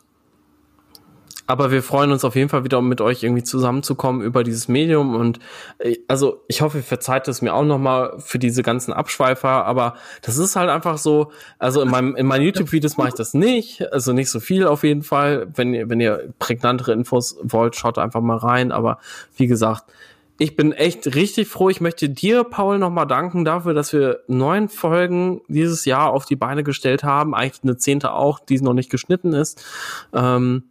[1.46, 4.68] Aber wir freuen uns auf jeden Fall wieder, um mit euch irgendwie zusammenzukommen über dieses
[4.68, 5.14] Medium.
[5.14, 5.38] Und
[5.78, 9.64] äh, also ich hoffe, ihr verzeiht es mir auch nochmal für diese ganzen Abschweifer.
[9.66, 11.32] Aber das ist halt einfach so.
[11.58, 13.92] Also in meinem in meinen YouTube-Videos mache ich das nicht.
[13.92, 15.48] Also nicht so viel auf jeden Fall.
[15.54, 18.72] Wenn ihr, wenn ihr prägnantere Infos wollt, schaut einfach mal rein.
[18.72, 18.98] Aber
[19.36, 19.84] wie gesagt,
[20.38, 21.68] ich bin echt richtig froh.
[21.68, 26.36] Ich möchte dir, Paul, nochmal danken dafür, dass wir neun Folgen dieses Jahr auf die
[26.36, 27.34] Beine gestellt haben.
[27.34, 29.64] Eigentlich eine zehnte auch, die noch nicht geschnitten ist.
[30.12, 30.64] Ähm,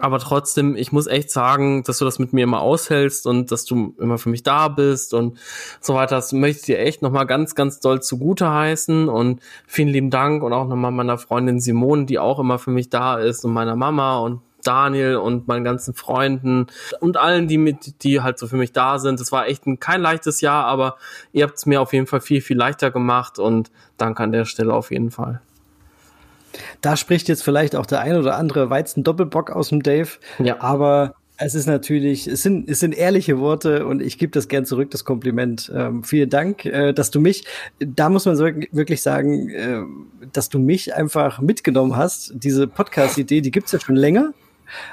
[0.00, 3.64] aber trotzdem, ich muss echt sagen, dass du das mit mir immer aushältst und dass
[3.64, 5.38] du immer für mich da bist und
[5.80, 6.16] so weiter.
[6.16, 10.42] Das möchte ich dir echt nochmal ganz, ganz doll zugute heißen und vielen lieben Dank
[10.42, 13.76] und auch nochmal meiner Freundin Simone, die auch immer für mich da ist und meiner
[13.76, 16.66] Mama und Daniel und meinen ganzen Freunden
[17.00, 19.20] und allen, die mit, die halt so für mich da sind.
[19.20, 20.96] Es war echt ein, kein leichtes Jahr, aber
[21.32, 24.44] ihr habt es mir auf jeden Fall viel, viel leichter gemacht und danke an der
[24.44, 25.40] Stelle auf jeden Fall.
[26.80, 30.08] Da spricht jetzt vielleicht auch der ein oder andere Weizen-Doppelbock aus dem Dave.
[30.38, 30.60] Ja.
[30.60, 34.66] Aber es ist natürlich, es sind, es sind ehrliche Worte und ich gebe das gern
[34.66, 35.72] zurück, das Kompliment.
[35.74, 37.46] Ähm, vielen Dank, äh, dass du mich,
[37.78, 39.80] da muss man wirklich sagen, äh,
[40.32, 42.32] dass du mich einfach mitgenommen hast.
[42.34, 44.34] Diese Podcast-Idee, die gibt's ja schon länger,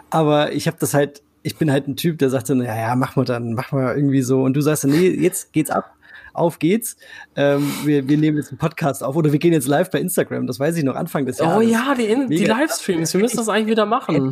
[0.09, 3.25] aber ich habe das halt, ich bin halt ein Typ, der sagte, naja, mach mal
[3.25, 4.41] dann, mach mal irgendwie so.
[4.43, 5.96] Und du sagst, nee, jetzt geht's ab
[6.37, 6.97] auf geht's.
[7.35, 10.47] Ähm, wir, wir nehmen jetzt einen Podcast auf oder wir gehen jetzt live bei Instagram.
[10.47, 11.57] Das weiß ich noch Anfang des Jahres.
[11.57, 12.45] Oh ja, die, die.
[12.45, 14.31] Livestreams, wir müssen das eigentlich wieder machen.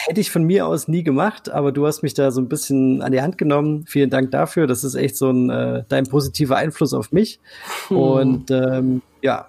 [0.00, 3.02] Hätte ich von mir aus nie gemacht, aber du hast mich da so ein bisschen
[3.02, 3.84] an die Hand genommen.
[3.88, 4.68] Vielen Dank dafür.
[4.68, 7.40] Das ist echt so ein äh, dein positiver Einfluss auf mich.
[7.88, 7.96] Hm.
[7.96, 9.48] Und ähm, ja,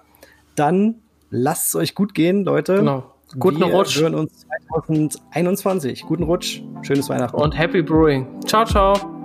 [0.56, 0.96] dann
[1.30, 2.76] lasst es euch gut gehen, Leute.
[2.76, 3.14] Genau.
[3.38, 6.02] Guten Wir Rutsch hören uns 2021.
[6.02, 6.62] Guten Rutsch.
[6.82, 7.36] Schönes Weihnachten.
[7.36, 8.26] und Happy Brewing.
[8.44, 9.19] Ciao, ciao.